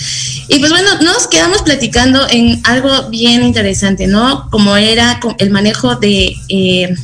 Y 0.48 0.58
pues 0.58 0.70
bueno, 0.70 1.00
nos 1.00 1.26
quedamos 1.26 1.62
platicando 1.62 2.28
en 2.28 2.60
algo 2.64 3.08
bien 3.08 3.42
interesante, 3.42 4.06
¿no? 4.06 4.50
Como 4.50 4.76
era 4.76 5.18
el 5.38 5.50
manejo 5.50 5.96
de 5.96 6.36
eh, 6.50 6.94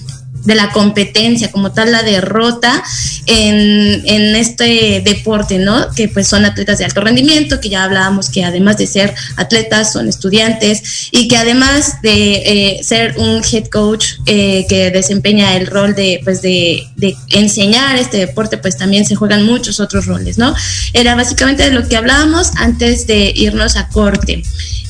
de 0.44 0.54
la 0.54 0.70
competencia, 0.70 1.50
como 1.50 1.72
tal 1.72 1.92
la 1.92 2.02
derrota 2.02 2.82
en, 3.26 4.02
en, 4.06 4.34
este 4.36 5.02
deporte, 5.04 5.58
¿no? 5.58 5.90
Que 5.94 6.08
pues 6.08 6.28
son 6.28 6.44
atletas 6.44 6.78
de 6.78 6.84
alto 6.84 7.00
rendimiento, 7.00 7.60
que 7.60 7.68
ya 7.68 7.84
hablábamos 7.84 8.30
que 8.30 8.44
además 8.44 8.78
de 8.78 8.86
ser 8.86 9.14
atletas 9.36 9.92
son 9.92 10.08
estudiantes 10.08 11.08
y 11.10 11.28
que 11.28 11.36
además 11.36 12.00
de 12.02 12.32
eh, 12.78 12.84
ser 12.84 13.16
un 13.18 13.42
head 13.50 13.66
coach 13.66 14.06
eh, 14.26 14.66
que 14.68 14.90
desempeña 14.90 15.56
el 15.56 15.66
rol 15.66 15.94
de 15.94 16.20
pues 16.24 16.42
de, 16.42 16.84
de, 16.96 17.16
enseñar 17.30 17.96
este 17.96 18.18
deporte, 18.18 18.56
pues 18.56 18.76
también 18.76 19.04
se 19.04 19.14
juegan 19.14 19.44
muchos 19.44 19.78
otros 19.80 20.06
roles, 20.06 20.38
¿no? 20.38 20.54
Era 20.92 21.14
básicamente 21.14 21.64
de 21.64 21.72
lo 21.72 21.86
que 21.86 21.96
hablábamos 21.96 22.52
antes 22.56 23.06
de 23.06 23.32
irnos 23.34 23.76
a 23.76 23.88
corte. 23.88 24.42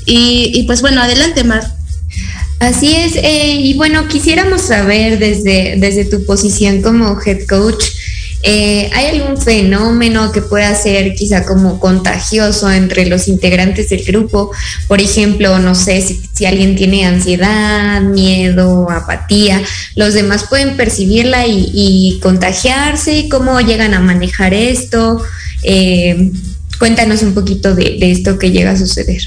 Y, 0.06 0.52
y 0.54 0.62
pues 0.64 0.80
bueno, 0.80 1.02
adelante, 1.02 1.44
Mar. 1.44 1.79
Así 2.60 2.94
es, 2.94 3.16
eh, 3.16 3.56
y 3.58 3.72
bueno, 3.72 4.06
quisiéramos 4.06 4.60
saber 4.60 5.18
desde, 5.18 5.76
desde 5.78 6.04
tu 6.04 6.26
posición 6.26 6.82
como 6.82 7.18
head 7.24 7.46
coach, 7.48 7.82
eh, 8.42 8.90
¿hay 8.92 9.18
algún 9.18 9.40
fenómeno 9.40 10.30
que 10.30 10.42
pueda 10.42 10.74
ser 10.74 11.14
quizá 11.14 11.46
como 11.46 11.80
contagioso 11.80 12.70
entre 12.70 13.06
los 13.06 13.28
integrantes 13.28 13.88
del 13.88 14.04
grupo? 14.04 14.50
Por 14.88 15.00
ejemplo, 15.00 15.58
no 15.58 15.74
sé 15.74 16.02
si, 16.02 16.44
alguien 16.44 16.76
tiene 16.76 17.06
ansiedad, 17.06 18.02
miedo, 18.02 18.90
apatía, 18.90 19.62
los 19.96 20.12
demás 20.12 20.44
pueden 20.48 20.76
percibirla 20.76 21.46
y, 21.46 22.18
contagiarse, 22.22 23.28
¿cómo 23.30 23.58
llegan 23.60 23.94
a 23.94 24.00
manejar 24.00 24.52
esto? 24.52 25.22
Eh, 25.62 26.30
cuéntanos 26.78 27.22
un 27.22 27.32
poquito 27.32 27.74
de 27.74 28.10
esto 28.10 28.38
que 28.38 28.50
llega 28.50 28.72
a 28.72 28.76
suceder. 28.76 29.22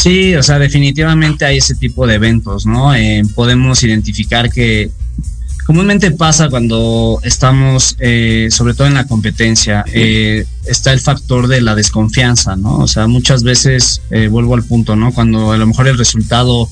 Sí, 0.00 0.34
o 0.34 0.42
sea, 0.42 0.58
definitivamente 0.58 1.44
hay 1.44 1.58
ese 1.58 1.74
tipo 1.74 2.06
de 2.06 2.14
eventos, 2.14 2.64
¿no? 2.64 2.94
Eh, 2.94 3.22
podemos 3.34 3.82
identificar 3.82 4.50
que 4.50 4.90
comúnmente 5.66 6.10
pasa 6.12 6.48
cuando 6.48 7.20
estamos, 7.22 7.96
eh, 7.98 8.48
sobre 8.50 8.72
todo 8.72 8.86
en 8.86 8.94
la 8.94 9.06
competencia, 9.06 9.84
eh, 9.92 10.46
está 10.64 10.94
el 10.94 11.00
factor 11.00 11.48
de 11.48 11.60
la 11.60 11.74
desconfianza, 11.74 12.56
¿no? 12.56 12.78
O 12.78 12.88
sea, 12.88 13.08
muchas 13.08 13.42
veces, 13.42 14.00
vuelvo 14.30 14.54
al 14.54 14.64
punto, 14.64 14.96
¿no? 14.96 15.12
Cuando 15.12 15.52
a 15.52 15.58
lo 15.58 15.66
mejor 15.66 15.86
el 15.86 15.98
resultado 15.98 16.66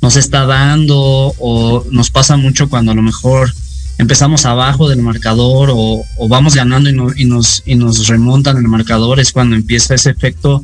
nos 0.00 0.14
está 0.14 0.46
dando 0.46 1.34
o 1.40 1.84
nos 1.90 2.10
pasa 2.10 2.36
mucho 2.36 2.68
cuando 2.68 2.92
a 2.92 2.94
lo 2.94 3.02
mejor 3.02 3.52
empezamos 3.98 4.46
abajo 4.46 4.88
del 4.88 5.02
marcador 5.02 5.70
o, 5.72 6.04
vamos 6.28 6.54
ganando 6.54 6.88
y, 6.90 7.22
y, 7.22 7.24
nos, 7.24 7.64
y 7.66 7.74
nos 7.74 8.06
remontan 8.06 8.56
el 8.56 8.68
marcador, 8.68 9.18
es 9.18 9.32
cuando 9.32 9.56
empieza 9.56 9.96
ese 9.96 10.10
efecto 10.10 10.62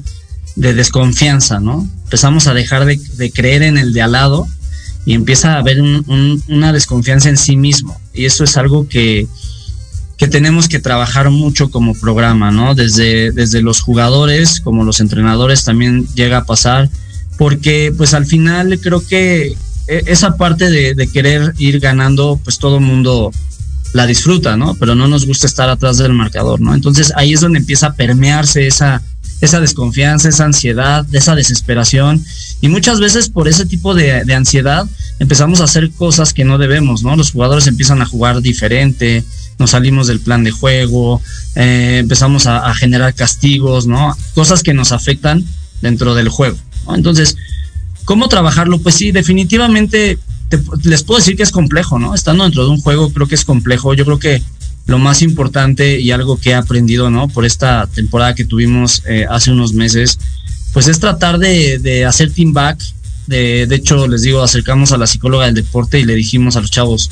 de 0.56 0.74
desconfianza, 0.74 1.60
¿no? 1.60 1.88
Empezamos 2.04 2.46
a 2.46 2.54
dejar 2.54 2.84
de, 2.84 3.30
creer 3.32 3.62
en 3.62 3.78
el 3.78 3.92
de 3.92 4.02
al 4.02 4.12
lado 4.12 4.46
y 5.04 5.14
empieza 5.14 5.54
a 5.54 5.58
haber 5.58 5.80
una 5.80 6.72
desconfianza 6.72 7.28
en 7.28 7.36
sí 7.36 7.56
mismo. 7.56 8.00
Y 8.12 8.24
eso 8.24 8.44
es 8.44 8.56
algo 8.56 8.88
que, 8.88 9.26
que 10.16 10.28
tenemos 10.28 10.68
que 10.68 10.78
trabajar 10.78 11.30
mucho 11.30 11.70
como 11.70 11.94
programa, 11.94 12.50
¿no? 12.50 12.74
Desde, 12.74 13.32
desde 13.32 13.62
los 13.62 13.80
jugadores 13.80 14.60
como 14.60 14.84
los 14.84 15.00
entrenadores 15.00 15.64
también 15.64 16.06
llega 16.14 16.38
a 16.38 16.44
pasar, 16.44 16.88
porque 17.36 17.92
pues 17.96 18.14
al 18.14 18.26
final 18.26 18.78
creo 18.80 19.04
que 19.04 19.56
e, 19.86 20.02
esa 20.06 20.36
parte 20.36 20.70
de, 20.70 21.08
querer 21.08 21.54
ir 21.58 21.80
ganando, 21.80 22.40
pues 22.42 22.58
todo 22.58 22.76
el 22.78 22.84
mundo 22.84 23.32
la 23.92 24.06
disfruta, 24.06 24.56
¿no? 24.56 24.74
Pero 24.74 24.94
no 24.94 25.08
nos 25.08 25.26
gusta 25.26 25.46
estar 25.46 25.68
atrás 25.68 25.98
del 25.98 26.12
marcador, 26.12 26.60
¿no? 26.60 26.74
Entonces 26.74 27.12
ahí 27.16 27.32
es 27.32 27.40
donde 27.40 27.58
empieza 27.58 27.88
a 27.88 27.94
permearse 27.94 28.66
esa, 28.66 29.02
esa 29.44 29.60
desconfianza, 29.60 30.28
esa 30.28 30.44
ansiedad, 30.44 31.06
esa 31.12 31.34
desesperación. 31.34 32.24
Y 32.60 32.68
muchas 32.68 33.00
veces 33.00 33.28
por 33.28 33.48
ese 33.48 33.66
tipo 33.66 33.94
de, 33.94 34.22
ansiedad 34.34 34.86
empezamos 35.18 35.60
a 35.60 35.64
hacer 35.64 35.90
cosas 35.90 36.32
que 36.32 36.44
no 36.44 36.58
debemos, 36.58 37.02
¿no? 37.02 37.16
Los 37.16 37.32
jugadores 37.32 37.66
empiezan 37.66 38.02
a 38.02 38.06
jugar 38.06 38.40
diferente, 38.40 39.24
nos 39.58 39.70
salimos 39.70 40.06
del 40.06 40.20
plan 40.20 40.44
de 40.44 40.50
juego, 40.50 41.20
eh, 41.54 41.98
empezamos 42.00 42.46
a, 42.46 42.74
generar 42.74 43.14
castigos, 43.14 43.86
¿no? 43.86 44.16
Cosas 44.34 44.62
que 44.62 44.74
nos 44.74 44.92
afectan 44.92 45.44
dentro 45.80 46.14
del 46.14 46.28
juego. 46.28 46.56
Entonces, 46.94 47.36
¿cómo 48.04 48.28
trabajarlo? 48.28 48.78
Pues 48.78 48.96
sí, 48.96 49.12
definitivamente 49.12 50.18
les 50.84 51.02
puedo 51.02 51.18
decir 51.18 51.36
que 51.36 51.42
es 51.42 51.50
complejo, 51.50 51.98
¿no? 51.98 52.14
Estando 52.14 52.44
dentro 52.44 52.64
de 52.64 52.70
un 52.70 52.80
juego 52.80 53.12
creo 53.12 53.26
que 53.26 53.34
es 53.34 53.44
complejo. 53.44 53.94
Yo 53.94 54.04
creo 54.04 54.18
que 54.18 54.42
lo 54.86 54.98
más 54.98 55.22
importante 55.22 56.00
y 56.00 56.10
algo 56.10 56.36
que 56.36 56.50
he 56.50 56.54
aprendido, 56.54 57.10
¿no? 57.10 57.28
Por 57.28 57.44
esta 57.44 57.86
temporada 57.86 58.34
que 58.34 58.44
tuvimos 58.44 59.02
eh, 59.06 59.26
hace 59.28 59.50
unos 59.50 59.72
meses, 59.72 60.18
pues 60.72 60.88
es 60.88 61.00
tratar 61.00 61.38
de, 61.38 62.04
hacer 62.06 62.32
team 62.32 62.52
back. 62.52 62.78
De, 63.26 63.66
de 63.66 63.76
hecho, 63.76 64.06
les 64.06 64.22
digo, 64.22 64.42
acercamos 64.42 64.92
a 64.92 64.98
la 64.98 65.06
psicóloga 65.06 65.46
del 65.46 65.54
deporte 65.54 65.98
y 65.98 66.04
le 66.04 66.14
dijimos 66.14 66.56
a 66.56 66.60
los 66.60 66.70
chavos, 66.70 67.10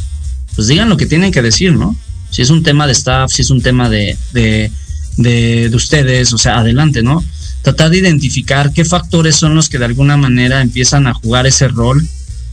pues 0.54 0.68
digan 0.68 0.88
lo 0.88 0.96
que 0.98 1.06
tienen 1.06 1.32
que 1.32 1.40
decir, 1.40 1.72
¿no? 1.72 1.96
Si 2.30 2.42
es 2.42 2.50
un 2.50 2.62
tema 2.62 2.86
de 2.86 2.92
staff, 2.92 3.30
si 3.32 3.42
es 3.42 3.50
un 3.50 3.62
tema 3.62 3.88
de, 3.88 4.16
de, 4.32 4.70
de, 5.16 5.70
ustedes, 5.74 6.32
o 6.32 6.38
sea, 6.38 6.58
adelante, 6.58 7.02
¿no? 7.02 7.24
Tratar 7.62 7.90
de 7.90 7.98
identificar 7.98 8.72
qué 8.72 8.84
factores 8.84 9.36
son 9.36 9.54
los 9.54 9.68
que 9.68 9.78
de 9.78 9.84
alguna 9.86 10.16
manera 10.16 10.60
empiezan 10.60 11.06
a 11.06 11.14
jugar 11.14 11.46
ese 11.46 11.68
rol, 11.68 12.06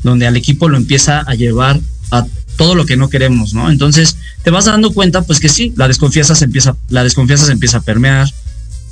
donde 0.03 0.28
al 0.28 0.38
equipo 0.38 0.70
lo 0.70 0.78
empieza 0.78 1.20
a 1.20 1.34
llevar 1.36 1.80
a 2.11 2.26
todo 2.60 2.76
lo 2.76 2.86
que 2.86 2.97
no 2.97 3.10
queremos, 3.10 3.53
¿no? 3.53 3.72
Entonces, 3.72 4.18
te 4.43 4.51
vas 4.51 4.66
dando 4.66 4.91
cuenta, 4.91 5.22
pues 5.22 5.39
que 5.39 5.47
sí, 5.47 5.72
la 5.78 5.88
desconfianza 5.88 6.36
se 6.36 6.43
empieza, 6.43 6.76
la 6.89 7.05
desconfianza 7.05 7.45
se 7.45 7.53
empieza 7.53 7.78
a 7.78 7.82
permear, 7.82 8.28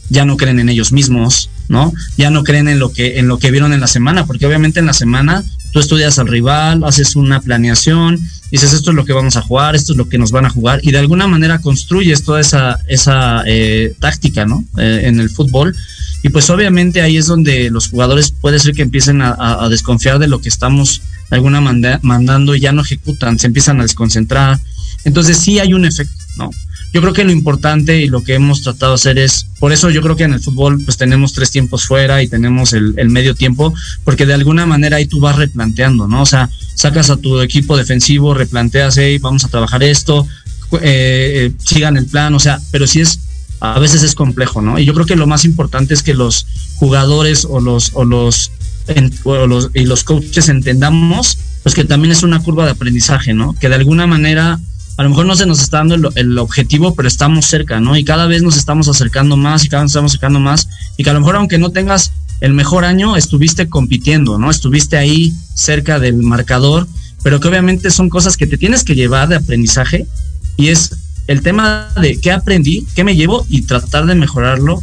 ya 0.09 0.24
no 0.24 0.38
creen 0.38 0.61
en 0.61 0.70
ellos 0.70 0.93
mismos, 0.93 1.49
¿no? 1.68 1.91
Ya 2.15 2.30
no 2.30 2.45
creen 2.45 2.70
en 2.70 2.80
lo 2.80 2.93
que, 2.93 3.20
en 3.20 3.28
lo 3.28 3.39
que 3.39 3.51
vieron 3.51 3.74
en 3.74 3.82
la 3.82 3.88
semana, 3.88 4.26
porque 4.26 4.45
obviamente 4.45 4.80
en 4.80 4.86
la 4.86 4.93
semana 4.93 5.43
tú 5.74 5.82
estudias 5.82 6.18
al 6.18 6.30
rival, 6.30 6.86
haces 6.86 7.18
una 7.18 7.41
planeación, 7.41 8.18
dices 8.53 8.72
esto 8.72 8.91
es 8.91 8.95
lo 8.95 9.03
que 9.03 9.11
vamos 9.11 9.36
a 9.36 9.41
jugar, 9.41 9.76
esto 9.76 9.91
es 9.91 9.97
lo 9.97 10.07
que 10.07 10.18
nos 10.18 10.32
van 10.32 10.45
a 10.45 10.49
jugar, 10.49 10.80
y 10.82 10.91
de 10.91 10.99
alguna 10.99 11.28
manera 11.28 11.59
construyes 11.59 12.24
toda 12.24 12.39
esa, 12.39 12.80
esa 12.88 13.43
eh, 13.45 13.93
táctica, 13.99 14.45
¿no? 14.45 14.63
Eh, 14.78 15.01
en 15.03 15.20
el 15.20 15.30
fútbol. 15.30 15.76
Y 16.28 16.30
pues 16.30 16.49
obviamente 16.49 17.01
ahí 17.01 17.15
es 17.15 17.28
donde 17.28 17.69
los 17.69 17.88
jugadores 17.88 18.32
puede 18.32 18.59
ser 18.59 18.75
que 18.75 18.82
empiecen 18.82 19.21
a, 19.21 19.65
desconfiar 19.69 20.19
de 20.19 20.28
lo 20.28 20.41
que 20.41 20.49
estamos 20.49 21.01
alguna 21.30 21.61
manera 21.61 22.01
mandando 22.03 22.53
y 22.53 22.59
ya 22.59 22.73
no 22.73 22.82
ejecutan, 22.82 23.39
se 23.39 23.47
empiezan 23.47 23.80
a 23.80 23.84
desconcentrar. 23.84 24.59
Entonces 25.05 25.38
sí 25.38 25.59
hay 25.59 25.73
un 25.73 25.86
efecto, 25.86 26.13
¿no? 26.36 26.49
yo 26.91 26.99
creo 26.99 27.13
que 27.13 27.23
lo 27.23 27.32
importante 27.32 28.01
y 28.01 28.07
lo 28.07 28.25
que 28.25 28.34
hemos 28.34 28.61
tratado 28.61 28.91
de 28.91 28.95
hacer 28.95 29.19
es, 29.19 29.45
por 29.57 29.71
eso 29.71 29.89
yo 29.89 30.01
creo 30.01 30.17
que 30.17 30.25
en 30.25 30.34
el 30.34 30.41
fútbol 30.41 30.82
pues 30.84 30.97
tenemos 30.97 31.32
tres 31.32 31.49
tiempos 31.49 31.86
fuera 31.86 32.21
y 32.21 32.28
tenemos 32.28 32.73
el, 32.73 32.93
medio 33.09 33.34
tiempo, 33.34 33.73
porque 34.03 34.25
de 34.25 34.34
alguna 34.34 34.65
manera 34.65 34.97
ahí 34.97 35.05
tú 35.05 35.21
vas 35.21 35.38
replanteando, 35.38 36.09
¿no? 36.09 36.23
O 36.23 36.25
sea, 36.25 36.49
sacas 36.75 37.09
a 37.09 37.15
tu 37.15 37.39
equipo 37.39 37.78
defensivo, 37.78 38.34
replanteas, 38.34 38.97
hey, 38.97 39.17
vamos 39.17 39.45
a 39.45 39.47
trabajar 39.47 39.82
esto, 39.82 40.28
eh, 40.73 40.80
eh, 40.82 41.51
sigan 41.63 41.95
el 41.95 42.05
plan, 42.05 42.36
o 42.36 42.39
sea, 42.39 42.59
pero 42.71 42.86
sí 42.86 42.99
es, 42.99 43.17
a 43.60 43.80
veces 43.80 44.03
es 44.03 44.16
complejo, 44.16 44.62
¿no? 44.62 44.80
Y 44.80 44.86
yo 44.86 44.93
creo 44.93 45.05
que 45.05 45.16
lo 45.16 45.28
más 45.28 45.45
importante 45.45 45.93
es 45.93 46.03
que 46.03 46.14
los 46.14 46.45
jugadores 46.76 47.45
o 47.49 47.60
los, 47.60 47.91
o 47.93 48.05
los, 48.05 48.51
o 49.24 49.47
los 49.47 49.70
y 49.74 49.86
los 49.86 50.03
coaches 50.03 50.49
entendamos, 50.49 51.38
pues 51.64 51.76
que 51.76 51.84
también 51.84 52.12
es 52.12 52.24
una 52.24 52.41
curva 52.41 52.66
de 52.66 52.72
aprendizaje, 52.72 53.34
¿no? 53.34 53.53
Que 53.60 53.70
de 53.70 53.76
alguna 53.76 54.08
manera 54.08 54.60
a 54.97 55.03
lo 55.03 55.10
mejor 55.10 55.28
no 55.28 55.36
se 55.36 55.45
nos 55.45 55.62
está 55.62 55.78
dando 55.78 56.12
el, 56.16 56.38
objetivo, 56.39 56.95
pero 56.95 57.08
estamos 57.08 57.45
cerca, 57.45 57.80
¿no? 57.80 57.95
Y 57.95 58.03
cada 58.03 58.26
vez 58.26 58.41
nos 58.41 58.58
estamos 58.58 58.88
acercando 58.88 59.38
más 59.38 59.64
y 59.64 59.70
cada 59.70 59.84
vez 59.84 59.91
estamos 59.91 60.12
acercando 60.12 60.39
más. 60.39 60.68
Y 60.97 61.03
que 61.03 61.12
a 61.12 61.14
lo 61.14 61.20
mejor 61.20 61.36
aunque 61.36 61.60
no 61.60 61.70
tengas 61.72 62.14
el 62.41 62.53
mejor 62.53 62.84
año, 62.84 63.16
estuviste 63.16 63.70
compitiendo, 63.70 64.39
¿no? 64.39 64.49
Estuviste 64.49 64.97
ahí 64.97 65.34
cerca 65.53 65.99
del 65.99 66.18
marcador, 66.18 66.88
pero 67.22 67.39
que 67.39 67.47
obviamente 67.47 67.91
son 67.91 68.10
cosas 68.10 68.38
que 68.38 68.47
te 68.47 68.58
tienes 68.58 68.84
que 68.84 68.95
llevar 68.95 69.28
de 69.28 69.36
aprendizaje 69.36 70.08
y 70.58 70.70
es 70.70 70.95
el 71.28 71.41
tema 71.41 71.89
de 72.01 72.19
qué 72.19 72.32
aprendí, 72.32 72.88
qué 72.95 73.03
me 73.03 73.15
llevo 73.15 73.45
y 73.49 73.63
tratar 73.63 74.05
de 74.05 74.15
mejorarlo 74.15 74.82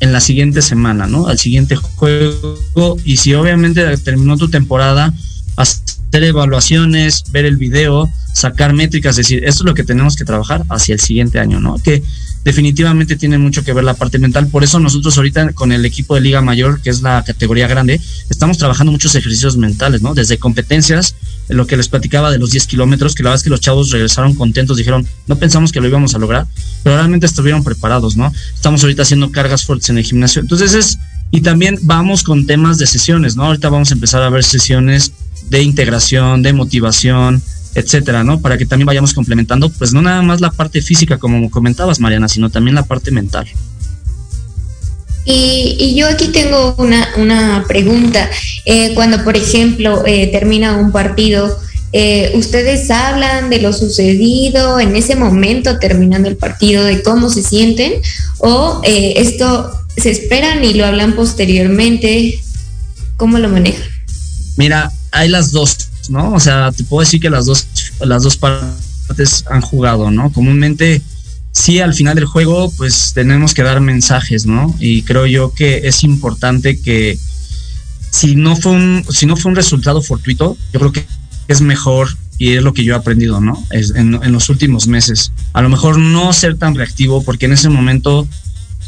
en 0.00 0.12
la 0.12 0.20
siguiente 0.20 0.62
semana, 0.62 1.06
¿no? 1.06 1.28
Al 1.28 1.38
siguiente 1.38 1.76
juego 1.76 2.98
y 3.04 3.18
si 3.18 3.34
obviamente 3.34 3.96
terminó 3.98 4.36
tu 4.36 4.48
temporada, 4.48 5.12
hacer 5.56 6.24
evaluaciones, 6.24 7.24
ver 7.30 7.44
el 7.44 7.56
video, 7.56 8.10
sacar 8.32 8.72
métricas, 8.72 9.16
decir, 9.16 9.44
esto 9.44 9.62
es 9.62 9.66
lo 9.66 9.74
que 9.74 9.84
tenemos 9.84 10.16
que 10.16 10.24
trabajar 10.24 10.64
hacia 10.70 10.94
el 10.94 11.00
siguiente 11.00 11.38
año, 11.38 11.60
¿no? 11.60 11.78
Que 11.78 12.02
definitivamente 12.44 13.16
tiene 13.16 13.38
mucho 13.38 13.64
que 13.64 13.72
ver 13.72 13.84
la 13.84 13.94
parte 13.94 14.18
mental. 14.18 14.48
Por 14.48 14.64
eso 14.64 14.78
nosotros 14.80 15.16
ahorita 15.16 15.52
con 15.52 15.72
el 15.72 15.84
equipo 15.84 16.14
de 16.14 16.20
Liga 16.20 16.40
Mayor, 16.40 16.80
que 16.80 16.90
es 16.90 17.02
la 17.02 17.22
categoría 17.24 17.68
grande, 17.68 18.00
estamos 18.30 18.58
trabajando 18.58 18.92
muchos 18.92 19.14
ejercicios 19.14 19.56
mentales, 19.56 20.02
¿no? 20.02 20.14
Desde 20.14 20.38
competencias, 20.38 21.14
lo 21.48 21.66
que 21.66 21.76
les 21.76 21.88
platicaba 21.88 22.30
de 22.30 22.38
los 22.38 22.50
10 22.50 22.66
kilómetros, 22.66 23.14
que 23.14 23.22
la 23.22 23.30
verdad 23.30 23.40
es 23.40 23.44
que 23.44 23.50
los 23.50 23.60
chavos 23.60 23.90
regresaron 23.90 24.34
contentos, 24.34 24.76
dijeron, 24.76 25.06
no 25.26 25.36
pensamos 25.36 25.72
que 25.72 25.80
lo 25.80 25.88
íbamos 25.88 26.14
a 26.14 26.18
lograr, 26.18 26.46
pero 26.82 26.96
realmente 26.96 27.26
estuvieron 27.26 27.62
preparados, 27.62 28.16
¿no? 28.16 28.32
Estamos 28.54 28.82
ahorita 28.82 29.02
haciendo 29.02 29.30
cargas 29.30 29.64
fuertes 29.64 29.90
en 29.90 29.98
el 29.98 30.04
gimnasio. 30.04 30.40
Entonces 30.40 30.74
es, 30.74 30.98
y 31.30 31.40
también 31.42 31.78
vamos 31.82 32.22
con 32.22 32.46
temas 32.46 32.78
de 32.78 32.86
sesiones, 32.86 33.36
¿no? 33.36 33.44
Ahorita 33.44 33.68
vamos 33.68 33.90
a 33.90 33.94
empezar 33.94 34.22
a 34.22 34.30
ver 34.30 34.44
sesiones 34.44 35.12
de 35.48 35.62
integración, 35.62 36.42
de 36.42 36.52
motivación, 36.52 37.42
etcétera, 37.74 38.22
¿no? 38.24 38.40
Para 38.40 38.58
que 38.58 38.66
también 38.66 38.86
vayamos 38.86 39.14
complementando, 39.14 39.70
pues 39.70 39.92
no 39.92 40.02
nada 40.02 40.22
más 40.22 40.40
la 40.40 40.50
parte 40.50 40.82
física, 40.82 41.18
como 41.18 41.50
comentabas, 41.50 42.00
Mariana, 42.00 42.28
sino 42.28 42.50
también 42.50 42.74
la 42.74 42.82
parte 42.82 43.10
mental. 43.10 43.48
Y, 45.24 45.94
yo 45.96 46.08
aquí 46.08 46.28
tengo 46.28 46.74
una, 46.78 47.64
pregunta. 47.68 48.28
Eh, 48.64 48.92
cuando, 48.94 49.22
por 49.24 49.36
ejemplo, 49.36 50.04
eh, 50.06 50.28
termina 50.28 50.76
un 50.76 50.92
partido, 50.92 51.58
eh, 51.92 52.32
¿ustedes 52.34 52.90
hablan 52.90 53.50
de 53.50 53.60
lo 53.60 53.72
sucedido 53.72 54.80
en 54.80 54.96
ese 54.96 55.14
momento 55.14 55.78
terminando 55.78 56.28
el 56.28 56.36
partido, 56.36 56.84
de 56.84 57.02
cómo 57.02 57.30
se 57.30 57.42
sienten? 57.42 57.92
¿O 58.38 58.80
esto 58.84 59.70
se 59.96 60.10
esperan 60.10 60.64
y 60.64 60.74
lo 60.74 60.86
hablan 60.86 61.14
posteriormente? 61.14 62.40
¿Cómo 63.16 63.38
lo 63.38 63.48
manejan? 63.48 63.84
Mira, 64.56 64.90
hay 65.12 65.28
las 65.28 65.52
dos 65.52 65.81
¿no? 66.10 66.32
O 66.32 66.40
sea, 66.40 66.72
te 66.72 66.84
puedo 66.84 67.00
decir 67.00 67.20
que 67.20 67.30
las 67.30 67.46
dos, 67.46 67.66
las 68.00 68.22
dos 68.22 68.36
partes 68.36 69.44
han 69.50 69.60
jugado, 69.60 70.10
¿no? 70.10 70.32
Comúnmente, 70.32 71.02
sí, 71.52 71.80
al 71.80 71.94
final 71.94 72.14
del 72.14 72.26
juego, 72.26 72.70
pues 72.76 73.12
tenemos 73.14 73.54
que 73.54 73.62
dar 73.62 73.80
mensajes, 73.80 74.46
¿no? 74.46 74.74
Y 74.78 75.02
creo 75.02 75.26
yo 75.26 75.52
que 75.52 75.86
es 75.88 76.04
importante 76.04 76.80
que 76.80 77.18
si 78.10 78.36
no 78.36 78.56
fue 78.56 78.72
un, 78.72 79.04
si 79.10 79.26
no 79.26 79.36
fue 79.36 79.50
un 79.50 79.56
resultado 79.56 80.02
fortuito, 80.02 80.56
yo 80.72 80.80
creo 80.80 80.92
que 80.92 81.06
es 81.48 81.60
mejor 81.60 82.08
y 82.38 82.56
es 82.56 82.62
lo 82.62 82.74
que 82.74 82.84
yo 82.84 82.94
he 82.94 82.96
aprendido, 82.96 83.40
¿no? 83.40 83.64
Es 83.70 83.94
en, 83.94 84.20
los 84.32 84.48
últimos 84.48 84.86
meses. 84.86 85.32
A 85.52 85.62
lo 85.62 85.68
mejor 85.68 85.98
no 85.98 86.32
ser 86.32 86.58
tan 86.58 86.74
reactivo 86.74 87.22
porque 87.22 87.46
en 87.46 87.52
ese 87.52 87.68
momento 87.68 88.26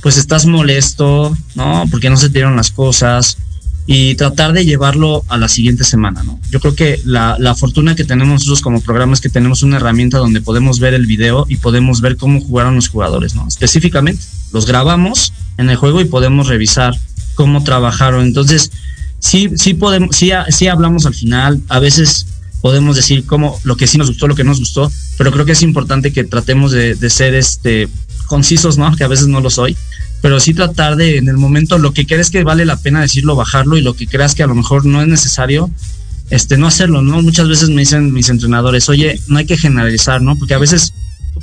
pues 0.02 0.18
estás 0.18 0.44
molesto, 0.44 1.36
¿no? 1.54 1.84
Porque 1.90 2.10
no 2.10 2.16
se 2.16 2.28
te 2.28 2.34
dieron 2.34 2.56
las 2.56 2.70
cosas, 2.70 3.38
y 3.86 4.14
tratar 4.14 4.52
de 4.52 4.64
llevarlo 4.64 5.24
a 5.28 5.36
la 5.36 5.48
siguiente 5.48 5.84
semana, 5.84 6.22
¿no? 6.22 6.40
Yo 6.50 6.58
creo 6.60 6.74
que 6.74 7.00
la, 7.04 7.36
la, 7.38 7.54
fortuna 7.54 7.94
que 7.94 8.04
tenemos 8.04 8.40
nosotros 8.40 8.62
como 8.62 8.80
programa 8.80 9.12
es 9.12 9.20
que 9.20 9.28
tenemos 9.28 9.62
una 9.62 9.76
herramienta 9.76 10.18
donde 10.18 10.40
podemos 10.40 10.80
ver 10.80 10.94
el 10.94 11.06
video 11.06 11.44
y 11.48 11.56
podemos 11.56 12.00
ver 12.00 12.16
cómo 12.16 12.40
jugaron 12.40 12.76
los 12.76 12.88
jugadores, 12.88 13.34
¿no? 13.34 13.46
Específicamente, 13.46 14.24
los 14.52 14.64
grabamos 14.64 15.34
en 15.58 15.68
el 15.68 15.76
juego 15.76 16.00
y 16.00 16.06
podemos 16.06 16.48
revisar 16.48 16.98
cómo 17.34 17.62
trabajaron. 17.62 18.24
Entonces, 18.24 18.70
sí, 19.18 19.50
sí 19.56 19.74
podemos, 19.74 20.16
sí, 20.16 20.30
sí 20.48 20.68
hablamos 20.68 21.04
al 21.04 21.14
final, 21.14 21.60
a 21.68 21.78
veces 21.78 22.26
podemos 22.62 22.96
decir 22.96 23.26
cómo, 23.26 23.60
lo 23.64 23.76
que 23.76 23.86
sí 23.86 23.98
nos 23.98 24.08
gustó, 24.08 24.26
lo 24.28 24.34
que 24.34 24.44
nos 24.44 24.60
gustó, 24.60 24.90
pero 25.18 25.30
creo 25.30 25.44
que 25.44 25.52
es 25.52 25.62
importante 25.62 26.10
que 26.10 26.24
tratemos 26.24 26.72
de, 26.72 26.94
de 26.94 27.10
ser 27.10 27.34
este 27.34 27.90
concisos, 28.26 28.78
¿no? 28.78 28.94
Que 28.96 29.04
a 29.04 29.08
veces 29.08 29.28
no 29.28 29.40
lo 29.40 29.50
soy, 29.50 29.76
pero 30.24 30.40
sí 30.40 30.54
tratar 30.54 30.96
de, 30.96 31.18
en 31.18 31.28
el 31.28 31.36
momento, 31.36 31.76
lo 31.76 31.92
que 31.92 32.06
crees 32.06 32.30
que 32.30 32.44
vale 32.44 32.64
la 32.64 32.78
pena 32.78 33.02
decirlo, 33.02 33.36
bajarlo, 33.36 33.76
y 33.76 33.82
lo 33.82 33.92
que 33.92 34.06
creas 34.06 34.34
que 34.34 34.42
a 34.42 34.46
lo 34.46 34.54
mejor 34.54 34.86
no 34.86 35.02
es 35.02 35.06
necesario, 35.06 35.70
este, 36.30 36.56
no 36.56 36.66
hacerlo, 36.66 37.02
¿no? 37.02 37.20
Muchas 37.20 37.46
veces 37.46 37.68
me 37.68 37.82
dicen 37.82 38.10
mis 38.10 38.30
entrenadores, 38.30 38.88
oye, 38.88 39.20
no 39.28 39.36
hay 39.36 39.44
que 39.44 39.58
generalizar, 39.58 40.22
¿no? 40.22 40.34
Porque 40.36 40.54
a 40.54 40.58
veces 40.58 40.94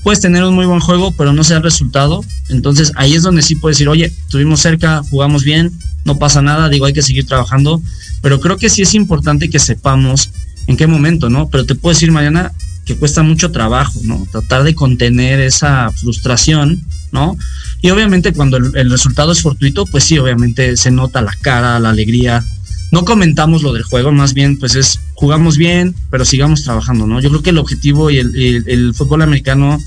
puedes 0.01 0.19
tener 0.19 0.43
un 0.43 0.55
muy 0.55 0.65
buen 0.65 0.79
juego, 0.79 1.11
pero 1.11 1.32
no 1.32 1.43
sea 1.43 1.57
el 1.57 1.63
resultado. 1.63 2.25
Entonces 2.49 2.91
ahí 2.95 3.13
es 3.13 3.21
donde 3.21 3.43
sí 3.43 3.53
puedes 3.53 3.77
decir, 3.77 3.88
oye, 3.88 4.05
estuvimos 4.05 4.61
cerca, 4.61 5.03
jugamos 5.11 5.43
bien, 5.43 5.71
no 6.03 6.17
pasa 6.17 6.41
nada, 6.41 6.67
digo, 6.67 6.88
hay 6.88 6.93
que 6.93 7.03
seguir 7.03 7.27
trabajando. 7.27 7.84
Pero 8.23 8.39
creo 8.39 8.57
que 8.57 8.71
sí 8.71 8.82
es 8.82 8.95
importante 8.95 9.51
que 9.51 9.59
sepamos 9.59 10.32
en 10.65 10.75
qué 10.75 10.88
momento, 10.88 11.29
¿no? 11.29 11.49
Pero 11.49 11.67
te 11.67 11.75
puedo 11.75 11.93
decir, 11.93 12.11
mañana 12.11 12.51
que 12.86 12.95
cuesta 12.95 13.23
mucho 13.23 13.51
trabajo, 13.51 13.99
¿no? 14.03 14.25
Tratar 14.32 14.63
de 14.63 14.75
contener 14.75 15.39
esa 15.39 15.91
frustración, 15.91 16.82
¿no? 17.11 17.38
Y 17.82 17.89
obviamente 17.89 18.34
cuando 18.34 18.57
el, 18.57 18.89
resultado 18.89 19.32
es 19.32 19.41
fortuito, 19.41 19.86
pues 19.86 20.03
sí, 20.03 20.17
obviamente 20.17 20.77
se 20.77 20.91
nota 20.91 21.21
la 21.21 21.36
cara, 21.41 21.79
la 21.79 21.89
alegría, 21.89 22.43
no 22.91 23.05
comentamos 23.05 23.63
lo 23.63 23.73
del 23.73 23.84
juego, 23.84 24.11
más 24.11 24.34
bien 24.34 24.57
pues 24.57 24.75
es 24.75 24.99
jugamos 25.13 25.57
bien, 25.57 25.95
pero 26.09 26.25
sigamos 26.25 26.63
trabajando, 26.63 27.07
¿no? 27.07 27.19
Yo 27.21 27.29
creo 27.29 27.43
que 27.43 27.51
el 27.51 27.59
objetivo 27.59 28.09
y 28.09 28.17
el, 28.17 28.93
fútbol 28.95 29.21
americano, 29.21 29.79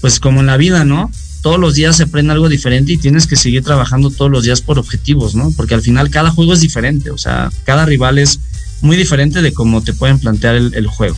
pues 0.00 0.20
como 0.20 0.40
en 0.40 0.46
la 0.46 0.56
vida, 0.56 0.84
¿no? 0.84 1.10
Todos 1.42 1.60
los 1.60 1.74
días 1.74 1.96
se 1.96 2.04
aprende 2.04 2.32
algo 2.32 2.48
diferente 2.48 2.92
y 2.92 2.96
tienes 2.96 3.26
que 3.26 3.36
seguir 3.36 3.62
trabajando 3.62 4.10
todos 4.10 4.30
los 4.30 4.44
días 4.44 4.62
por 4.62 4.78
objetivos, 4.78 5.34
¿no? 5.34 5.52
Porque 5.56 5.74
al 5.74 5.82
final 5.82 6.10
cada 6.10 6.30
juego 6.30 6.54
es 6.54 6.60
diferente, 6.60 7.10
o 7.10 7.18
sea, 7.18 7.50
cada 7.64 7.84
rival 7.84 8.18
es 8.18 8.40
muy 8.80 8.96
diferente 8.96 9.42
de 9.42 9.52
cómo 9.52 9.82
te 9.82 9.92
pueden 9.92 10.18
plantear 10.18 10.54
el 10.56 10.86
juego. 10.86 11.16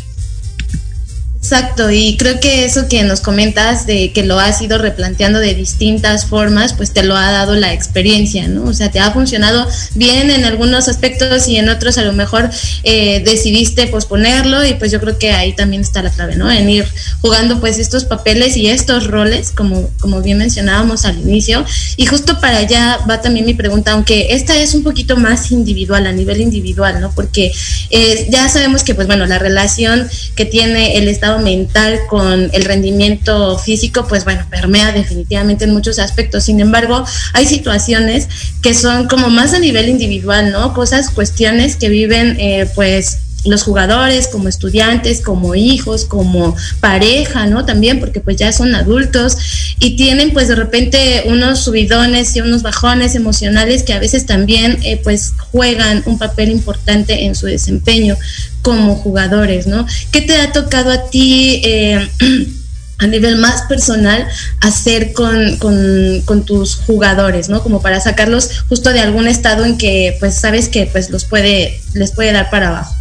Exacto, 1.41 1.89
y 1.89 2.17
creo 2.17 2.41
que 2.41 2.65
eso 2.65 2.89
que 2.89 3.05
nos 3.05 3.21
comentas 3.21 3.87
de 3.87 4.13
que 4.13 4.25
lo 4.25 4.41
has 4.41 4.61
ido 4.61 4.77
replanteando 4.77 5.39
de 5.39 5.55
distintas 5.55 6.27
formas, 6.27 6.73
pues 6.73 6.93
te 6.93 7.05
lo 7.05 7.17
ha 7.17 7.31
dado 7.31 7.55
la 7.55 7.73
experiencia, 7.73 8.49
¿no? 8.49 8.65
O 8.65 8.75
sea, 8.75 8.91
te 8.91 8.99
ha 8.99 9.13
funcionado 9.13 9.67
bien 9.95 10.31
en 10.31 10.45
algunos 10.45 10.89
aspectos 10.89 11.47
y 11.47 11.57
en 11.57 11.69
otros 11.69 11.97
a 11.97 12.03
lo 12.03 12.13
mejor 12.13 12.51
eh, 12.83 13.23
decidiste 13.25 13.87
posponerlo 13.87 14.67
y 14.67 14.75
pues 14.75 14.91
yo 14.91 15.01
creo 15.01 15.17
que 15.17 15.31
ahí 15.31 15.55
también 15.55 15.81
está 15.83 16.03
la 16.03 16.11
clave, 16.11 16.35
¿no? 16.35 16.51
En 16.51 16.69
ir 16.69 16.87
jugando 17.21 17.61
pues 17.61 17.79
estos 17.79 18.05
papeles 18.05 18.57
y 18.57 18.69
estos 18.69 19.07
roles, 19.07 19.53
como, 19.53 19.89
como 20.01 20.21
bien 20.21 20.39
mencionábamos 20.39 21.05
al 21.05 21.19
inicio. 21.19 21.65
Y 21.97 22.07
justo 22.07 22.41
para 22.41 22.59
allá 22.59 22.99
va 23.09 23.21
también 23.21 23.47
mi 23.47 23.55
pregunta, 23.55 23.93
aunque 23.93 24.35
esta 24.35 24.59
es 24.59 24.75
un 24.75 24.83
poquito 24.83 25.17
más 25.17 25.53
individual, 25.53 26.09
a 26.09 26.13
nivel 26.13 26.41
individual, 26.41 27.01
¿no? 27.01 27.13
Porque 27.13 27.53
eh, 27.91 28.27
ya 28.29 28.49
sabemos 28.49 28.83
que 28.83 28.97
pues 28.97 29.07
bueno, 29.07 29.25
la 29.25 29.39
relación 29.39 30.09
que 30.35 30.45
tiene 30.45 30.99
el 30.99 31.07
Estado 31.07 31.28
mental 31.37 32.01
con 32.09 32.49
el 32.53 32.65
rendimiento 32.65 33.59
físico, 33.59 34.07
pues 34.09 34.25
bueno, 34.25 34.47
permea 34.49 34.93
definitivamente 34.93 35.65
en 35.65 35.75
muchos 35.75 35.99
aspectos. 35.99 36.45
Sin 36.45 36.61
embargo, 36.61 37.05
hay 37.35 37.45
situaciones 37.45 38.29
que 38.63 38.73
son 38.73 39.07
como 39.09 39.29
más 39.29 39.53
a 39.53 39.59
nivel 39.59 39.91
individual, 39.91 40.51
¿no? 40.51 40.73
Cosas, 40.73 41.11
cuestiones 41.11 41.77
que 41.77 41.91
viven 41.91 42.37
eh, 42.41 42.71
pues 42.75 43.19
los 43.45 43.63
jugadores, 43.63 44.29
como 44.29 44.49
estudiantes, 44.49 45.21
como 45.21 45.55
hijos, 45.55 46.05
como 46.05 46.57
pareja, 46.81 47.47
¿no? 47.47 47.65
También 47.65 48.01
porque 48.01 48.21
pues 48.21 48.37
ya 48.37 48.53
son 48.53 48.75
adultos 48.75 49.37
y 49.79 49.97
tienen 49.97 50.33
pues 50.33 50.49
de 50.49 50.57
repente 50.57 51.25
unos 51.27 51.61
subidones 51.61 52.35
y 52.35 52.41
unos 52.41 52.63
bajones 52.63 53.15
emocionales 53.15 53.85
que 53.85 53.93
a 53.93 54.01
veces 54.01 54.27
también 54.27 54.79
eh, 54.83 55.01
pues 55.03 55.33
juegan 55.53 56.03
un 56.07 56.19
papel 56.19 56.51
importante 56.51 57.25
en 57.25 57.35
su 57.35 57.47
desempeño 57.47 58.17
como 58.63 58.97
jugadores, 58.97 59.67
¿no? 59.67 59.87
¿Qué 60.11 60.21
te 60.21 60.37
ha 60.37 60.53
tocado 60.53 60.91
a 60.91 61.09
ti? 61.11 61.63
Eh, 61.65 62.09
a 63.01 63.07
nivel 63.07 63.37
más 63.37 63.63
personal 63.63 64.27
hacer 64.61 65.13
con, 65.13 65.57
con, 65.59 66.45
tus 66.45 66.75
jugadores, 66.75 67.49
¿no? 67.49 67.63
Como 67.63 67.81
para 67.81 68.01
sacarlos 68.01 68.65
justo 68.69 68.91
de 68.91 68.99
algún 68.99 69.29
estado 69.29 69.65
en 69.65 69.79
que 69.79 70.17
pues 70.19 70.35
sabes 70.35 70.69
que 70.69 70.87
pues 70.87 71.09
los 71.11 71.25
puede, 71.25 71.81
les 71.95 72.11
puede 72.11 72.33
dar 72.33 72.51
para 72.51 72.71
abajo. 72.71 72.98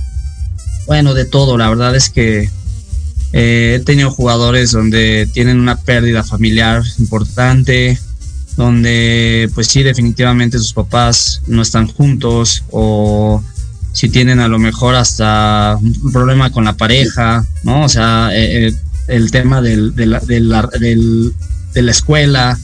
Bueno, 0.88 1.14
de 1.14 1.26
todo, 1.26 1.58
la 1.58 1.70
verdad 1.70 1.96
es 1.96 2.10
que 2.10 2.50
eh, 3.34 3.76
he 3.76 3.80
tenido 3.84 4.10
jugadores 4.10 4.72
donde 4.72 5.30
tienen 5.34 5.60
una 5.60 5.76
pérdida 5.76 6.24
familiar 6.24 6.82
importante, 6.98 8.00
donde 8.56 9.52
pues 9.54 9.68
sí, 9.68 9.84
definitivamente 9.84 10.58
sus 10.58 10.72
papás 10.72 11.42
no 11.46 11.62
están 11.62 11.88
juntos 11.88 12.64
o 12.72 13.44
si 13.92 14.08
tienen 14.08 14.40
a 14.40 14.48
lo 14.48 14.60
mejor 14.60 14.96
hasta 14.96 15.78
un 15.82 16.12
problema 16.14 16.52
con 16.52 16.64
la 16.64 16.78
pareja, 16.78 17.46
¿no? 17.64 17.84
O 17.84 17.90
sea, 17.90 18.30
eh, 18.34 18.68
eh, 18.68 18.74
el 19.08 19.30
tema 19.30 19.62
del, 19.62 19.94
de, 19.94 20.06
la, 20.06 20.20
de 20.20 21.82
la 21.82 21.92
escuela, 21.92 22.58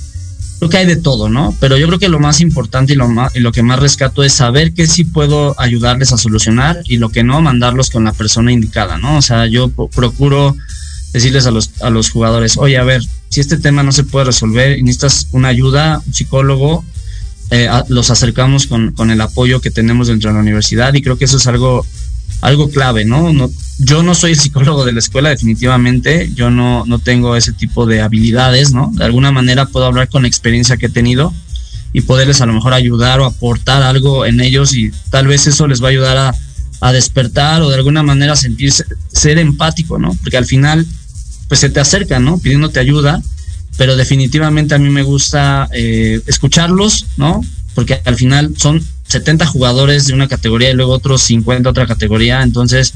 creo 0.63 0.69
que 0.69 0.77
hay 0.77 0.85
de 0.85 1.01
todo, 1.01 1.29
¿no? 1.29 1.55
Pero 1.59 1.77
yo 1.77 1.87
creo 1.87 1.99
que 1.99 2.09
lo 2.09 2.19
más 2.19 2.39
importante 2.39 2.93
y 2.93 2.95
lo, 2.95 3.09
más, 3.09 3.35
y 3.35 3.39
lo 3.39 3.51
que 3.51 3.63
más 3.63 3.79
rescato 3.79 4.23
es 4.23 4.33
saber 4.33 4.73
que 4.73 4.87
sí 4.87 5.03
puedo 5.03 5.59
ayudarles 5.59 6.13
a 6.13 6.17
solucionar 6.17 6.81
y 6.85 6.97
lo 6.97 7.09
que 7.09 7.23
no, 7.23 7.41
mandarlos 7.41 7.89
con 7.89 8.05
la 8.05 8.13
persona 8.13 8.51
indicada, 8.51 8.97
¿no? 8.97 9.17
O 9.17 9.21
sea, 9.21 9.45
yo 9.47 9.69
procuro 9.69 10.55
decirles 11.11 11.45
a 11.45 11.51
los, 11.51 11.71
a 11.81 11.89
los 11.89 12.09
jugadores, 12.09 12.57
oye, 12.57 12.77
a 12.77 12.83
ver, 12.83 13.03
si 13.29 13.41
este 13.41 13.57
tema 13.57 13.83
no 13.83 13.91
se 13.91 14.03
puede 14.03 14.25
resolver 14.25 14.77
y 14.77 14.83
necesitas 14.83 15.27
una 15.31 15.49
ayuda, 15.49 16.01
un 16.05 16.13
psicólogo, 16.13 16.85
eh, 17.51 17.69
los 17.89 18.09
acercamos 18.09 18.65
con, 18.65 18.93
con 18.93 19.11
el 19.11 19.19
apoyo 19.19 19.59
que 19.59 19.69
tenemos 19.69 20.07
dentro 20.07 20.29
de 20.29 20.35
la 20.35 20.41
universidad 20.41 20.93
y 20.93 21.01
creo 21.01 21.17
que 21.17 21.25
eso 21.25 21.37
es 21.37 21.45
algo 21.45 21.85
algo 22.41 22.69
clave, 22.69 23.05
¿no? 23.05 23.33
¿no? 23.33 23.49
Yo 23.79 24.03
no 24.03 24.15
soy 24.15 24.31
el 24.31 24.39
psicólogo 24.39 24.85
de 24.85 24.93
la 24.93 24.99
escuela, 24.99 25.29
definitivamente, 25.29 26.31
yo 26.33 26.49
no, 26.49 26.85
no 26.85 26.99
tengo 26.99 27.35
ese 27.35 27.53
tipo 27.53 27.85
de 27.85 28.01
habilidades, 28.01 28.73
¿no? 28.73 28.91
De 28.93 29.05
alguna 29.05 29.31
manera 29.31 29.65
puedo 29.65 29.85
hablar 29.85 30.09
con 30.09 30.23
la 30.23 30.27
experiencia 30.27 30.77
que 30.77 30.87
he 30.87 30.89
tenido 30.89 31.33
y 31.93 32.01
poderles 32.01 32.41
a 32.41 32.45
lo 32.45 32.53
mejor 32.53 32.73
ayudar 32.73 33.19
o 33.19 33.25
aportar 33.25 33.83
algo 33.83 34.25
en 34.25 34.41
ellos 34.41 34.75
y 34.75 34.91
tal 35.09 35.27
vez 35.27 35.47
eso 35.47 35.67
les 35.67 35.81
va 35.81 35.87
a 35.87 35.91
ayudar 35.91 36.17
a, 36.17 36.35
a 36.81 36.91
despertar 36.91 37.61
o 37.61 37.69
de 37.69 37.75
alguna 37.75 38.03
manera 38.03 38.35
sentirse, 38.35 38.83
ser 39.11 39.37
empático, 39.37 39.97
¿no? 39.97 40.13
Porque 40.21 40.37
al 40.37 40.45
final, 40.45 40.85
pues 41.47 41.59
se 41.61 41.69
te 41.69 41.79
acercan, 41.79 42.25
¿no? 42.25 42.39
Pidiéndote 42.39 42.79
ayuda, 42.79 43.21
pero 43.77 43.95
definitivamente 43.95 44.75
a 44.75 44.79
mí 44.79 44.89
me 44.89 45.03
gusta 45.03 45.69
eh, 45.71 46.21
escucharlos, 46.27 47.07
¿no? 47.17 47.41
Porque 47.73 48.01
al 48.05 48.15
final 48.15 48.53
son 48.57 48.83
70 49.07 49.45
jugadores 49.45 50.07
de 50.07 50.13
una 50.13 50.27
categoría 50.27 50.71
y 50.71 50.73
luego 50.73 50.93
otros 50.93 51.21
50 51.23 51.69
otra 51.69 51.87
categoría. 51.87 52.41
Entonces, 52.41 52.93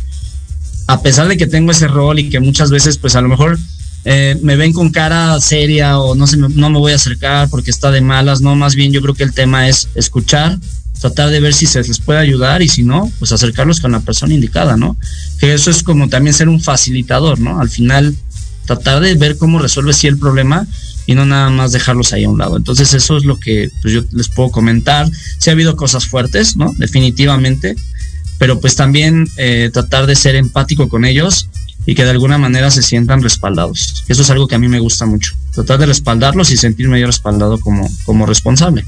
a 0.87 1.01
pesar 1.01 1.27
de 1.27 1.37
que 1.37 1.47
tengo 1.47 1.71
ese 1.71 1.87
rol 1.87 2.19
y 2.19 2.29
que 2.29 2.39
muchas 2.39 2.71
veces, 2.71 2.97
pues 2.97 3.15
a 3.15 3.21
lo 3.21 3.27
mejor 3.27 3.57
eh, 4.05 4.37
me 4.41 4.55
ven 4.55 4.71
con 4.71 4.89
cara 4.89 5.39
seria 5.41 5.99
o 5.99 6.15
no, 6.15 6.27
se 6.27 6.37
no 6.37 6.69
me 6.69 6.79
voy 6.79 6.93
a 6.93 6.95
acercar 6.95 7.49
porque 7.49 7.71
está 7.71 7.91
de 7.91 8.01
malas, 8.01 8.41
no, 8.41 8.55
más 8.55 8.75
bien 8.75 8.91
yo 8.91 9.01
creo 9.01 9.13
que 9.13 9.23
el 9.23 9.33
tema 9.33 9.67
es 9.67 9.89
escuchar, 9.95 10.57
tratar 10.99 11.29
de 11.29 11.39
ver 11.39 11.53
si 11.53 11.65
se 11.65 11.83
les 11.83 11.99
puede 11.99 12.19
ayudar 12.19 12.61
y 12.61 12.69
si 12.69 12.83
no, 12.83 13.11
pues 13.19 13.31
acercarlos 13.31 13.81
con 13.81 13.91
la 13.91 13.99
persona 13.99 14.33
indicada, 14.33 14.77
¿no? 14.77 14.97
Que 15.39 15.53
eso 15.53 15.69
es 15.69 15.83
como 15.83 16.07
también 16.07 16.33
ser 16.33 16.47
un 16.47 16.61
facilitador, 16.61 17.39
¿no? 17.39 17.59
Al 17.59 17.69
final, 17.69 18.15
tratar 18.65 19.01
de 19.01 19.13
ver 19.15 19.37
cómo 19.37 19.59
resuelve 19.59 19.93
si 19.93 20.07
el 20.07 20.17
problema 20.17 20.65
y 21.07 21.15
no 21.15 21.25
nada 21.25 21.49
más 21.49 21.71
dejarlos 21.71 22.13
ahí 22.13 22.25
a 22.25 22.29
un 22.29 22.37
lado. 22.37 22.57
Entonces 22.57 22.93
eso 22.93 23.17
es 23.17 23.23
lo 23.23 23.39
que 23.39 23.71
pues, 23.81 23.93
yo 23.93 24.03
les 24.11 24.27
puedo 24.27 24.51
comentar. 24.51 25.09
Sí 25.39 25.49
ha 25.49 25.53
habido 25.53 25.75
cosas 25.75 26.05
fuertes, 26.05 26.57
¿no? 26.57 26.73
Definitivamente, 26.77 27.75
pero 28.37 28.59
pues 28.59 28.75
también 28.75 29.27
eh, 29.37 29.71
tratar 29.73 30.05
de 30.05 30.15
ser 30.15 30.35
empático 30.35 30.89
con 30.89 31.05
ellos 31.05 31.47
y 31.85 31.95
que 31.95 32.03
de 32.03 32.11
alguna 32.11 32.37
manera 32.37 32.69
se 32.69 32.83
sientan 32.83 33.23
respaldados. 33.23 34.03
Eso 34.09 34.21
es 34.21 34.29
algo 34.29 34.49
que 34.49 34.55
a 34.55 34.59
mí 34.59 34.67
me 34.67 34.79
gusta 34.79 35.05
mucho. 35.05 35.33
Tratar 35.53 35.79
de 35.79 35.85
respaldarlos 35.85 36.51
y 36.51 36.57
sentirme 36.57 36.99
yo 36.99 37.07
respaldado 37.07 37.57
como, 37.59 37.89
como 38.03 38.25
responsable. 38.25 38.85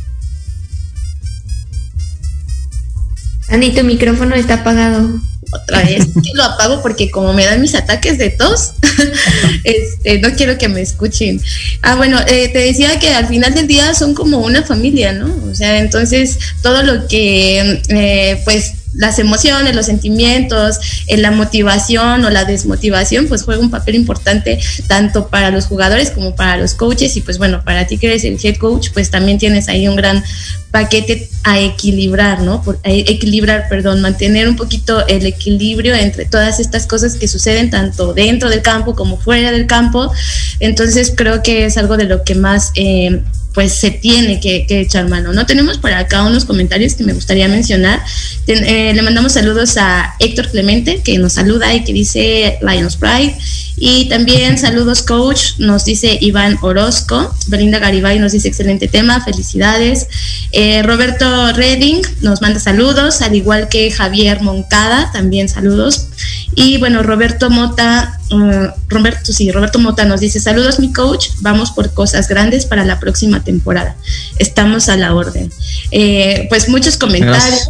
Andy, 3.48 3.74
tu 3.74 3.84
micrófono 3.84 4.36
está 4.36 4.56
apagado 4.56 5.22
otra 5.52 5.84
vez 5.84 6.08
lo 6.34 6.44
apago 6.44 6.82
porque 6.82 7.10
como 7.10 7.34
me 7.34 7.46
dan 7.46 7.62
mis 7.62 7.76
ataques 7.76 8.18
de 8.18 8.30
tos, 8.30 8.74
este, 9.64 10.20
no 10.20 10.32
quiero 10.36 10.58
que 10.58 10.68
me 10.68 10.82
escuchen. 10.82 11.42
Ah, 11.82 11.96
bueno, 11.96 12.20
eh, 12.28 12.50
te 12.50 12.60
decía 12.60 13.00
que 13.00 13.14
al 13.14 13.28
final 13.28 13.54
del 13.54 13.68
día 13.68 13.94
son 13.94 14.14
como 14.14 14.40
una 14.40 14.64
familia, 14.64 15.14
¿no? 15.14 15.34
O 15.50 15.56
sea, 15.56 15.80
entonces 15.80 16.38
todo 16.62 16.84
lo 16.84 17.08
que, 17.08 17.82
eh, 17.90 18.42
pues, 18.46 18.74
las 18.94 19.20
emociones, 19.20 19.76
los 19.76 19.86
sentimientos, 19.86 20.80
eh, 21.08 21.18
la 21.18 21.32
motivación 21.32 22.26
o 22.26 22.30
la 22.30 22.46
desmotivación, 22.46 23.28
pues 23.28 23.44
juega 23.44 23.62
un 23.62 23.70
papel 23.70 23.96
importante 23.96 24.60
tanto 24.88 25.28
para 25.28 25.52
los 25.52 25.66
jugadores 25.66 26.12
como 26.12 26.36
para 26.36 26.58
los 26.58 26.74
coaches 26.74 27.16
y 27.18 27.22
pues 27.22 27.38
bueno, 27.38 27.64
para 27.64 27.88
ti 27.88 27.98
que 27.98 28.08
eres 28.08 28.24
el 28.24 28.40
head 28.42 28.58
coach, 28.58 28.90
pues 28.94 29.10
también 29.10 29.38
tienes 29.38 29.70
ahí 29.70 29.88
un 29.88 29.96
gran 29.96 30.24
paquete 30.72 31.30
a 31.44 31.60
equilibrar, 31.60 32.42
¿no? 32.42 32.62
Por, 32.62 32.80
equilibrar, 32.84 33.68
perdón, 33.70 34.02
mantener 34.02 34.48
un 34.48 34.56
poquito 34.56 35.06
el 35.08 35.26
equilibrio 35.26 35.96
entre 35.96 36.26
todas 36.26 36.60
estas 36.60 36.86
cosas 36.86 37.16
que 37.16 37.28
suceden 37.28 37.70
tanto 37.70 38.14
dentro 38.14 38.50
del 38.50 38.62
campo 38.62 38.96
como 38.96 39.18
fuera 39.18 39.52
del 39.52 39.66
campo. 39.66 40.12
Entonces 40.60 41.14
creo 41.16 41.42
que 41.42 41.66
es 41.66 41.78
algo 41.78 41.98
de 41.98 42.06
lo 42.06 42.24
que 42.24 42.36
más 42.36 42.72
eh, 42.76 43.24
pues 43.54 43.74
se 43.74 43.92
tiene 43.92 44.40
que, 44.40 44.66
echar 44.70 45.10
mano. 45.10 45.34
No 45.34 45.46
tenemos 45.46 45.78
por 45.78 45.92
acá 45.92 46.24
unos 46.24 46.46
comentarios 46.46 46.94
que 46.94 47.04
me 47.04 47.14
gustaría 47.14 47.48
mencionar. 47.48 48.02
Eh, 48.48 48.94
le 48.94 49.02
mandamos 49.02 49.34
saludos 49.34 49.78
a 49.78 50.16
Héctor 50.20 50.50
Clemente, 50.50 51.02
que 51.04 51.18
nos 51.18 51.34
saluda 51.34 51.74
y 51.74 51.84
que 51.84 51.94
dice 51.94 52.60
Lions 52.62 52.96
Pride. 52.96 53.36
Y 53.82 54.10
también 54.10 54.58
saludos, 54.58 55.02
coach, 55.02 55.58
nos 55.58 55.86
dice 55.86 56.18
Iván 56.20 56.58
Orozco. 56.62 57.34
Belinda 57.48 57.80
Garibay 57.80 58.20
nos 58.20 58.34
dice 58.34 58.50
excelente 58.50 58.90
tema, 58.90 59.24
felicidades. 59.24 60.08
Eh, 60.52 60.84
Roberto 60.84 61.54
Redding 61.54 62.02
nos 62.22 62.42
manda 62.42 62.60
saludos, 62.60 63.22
al 63.22 63.36
igual 63.36 63.70
que 63.70 63.90
Javier 63.90 64.42
Moncada, 64.42 65.12
también 65.14 65.48
saludos. 65.48 66.08
Y 66.56 66.78
bueno, 66.78 67.04
Roberto 67.04 67.50
Mota, 67.50 68.20
uh, 68.32 68.68
Roberto, 68.90 69.32
sí, 69.32 69.50
Roberto 69.52 69.80
Mota 69.80 70.04
nos 70.04 70.20
dice, 70.20 70.42
saludos 70.42 70.80
mi 70.80 70.92
coach, 70.92 71.30
vamos 71.40 71.72
por 71.72 71.94
cosas 71.94 72.28
grandes 72.28 72.66
para 72.66 72.84
la 72.84 73.00
próxima 73.00 73.44
temporada. 73.44 73.96
Estamos 74.40 74.90
a 74.90 74.98
la 74.98 75.16
orden. 75.16 75.52
Eh, 75.92 76.48
pues 76.50 76.68
muchos 76.68 76.98
comentarios. 76.98 77.70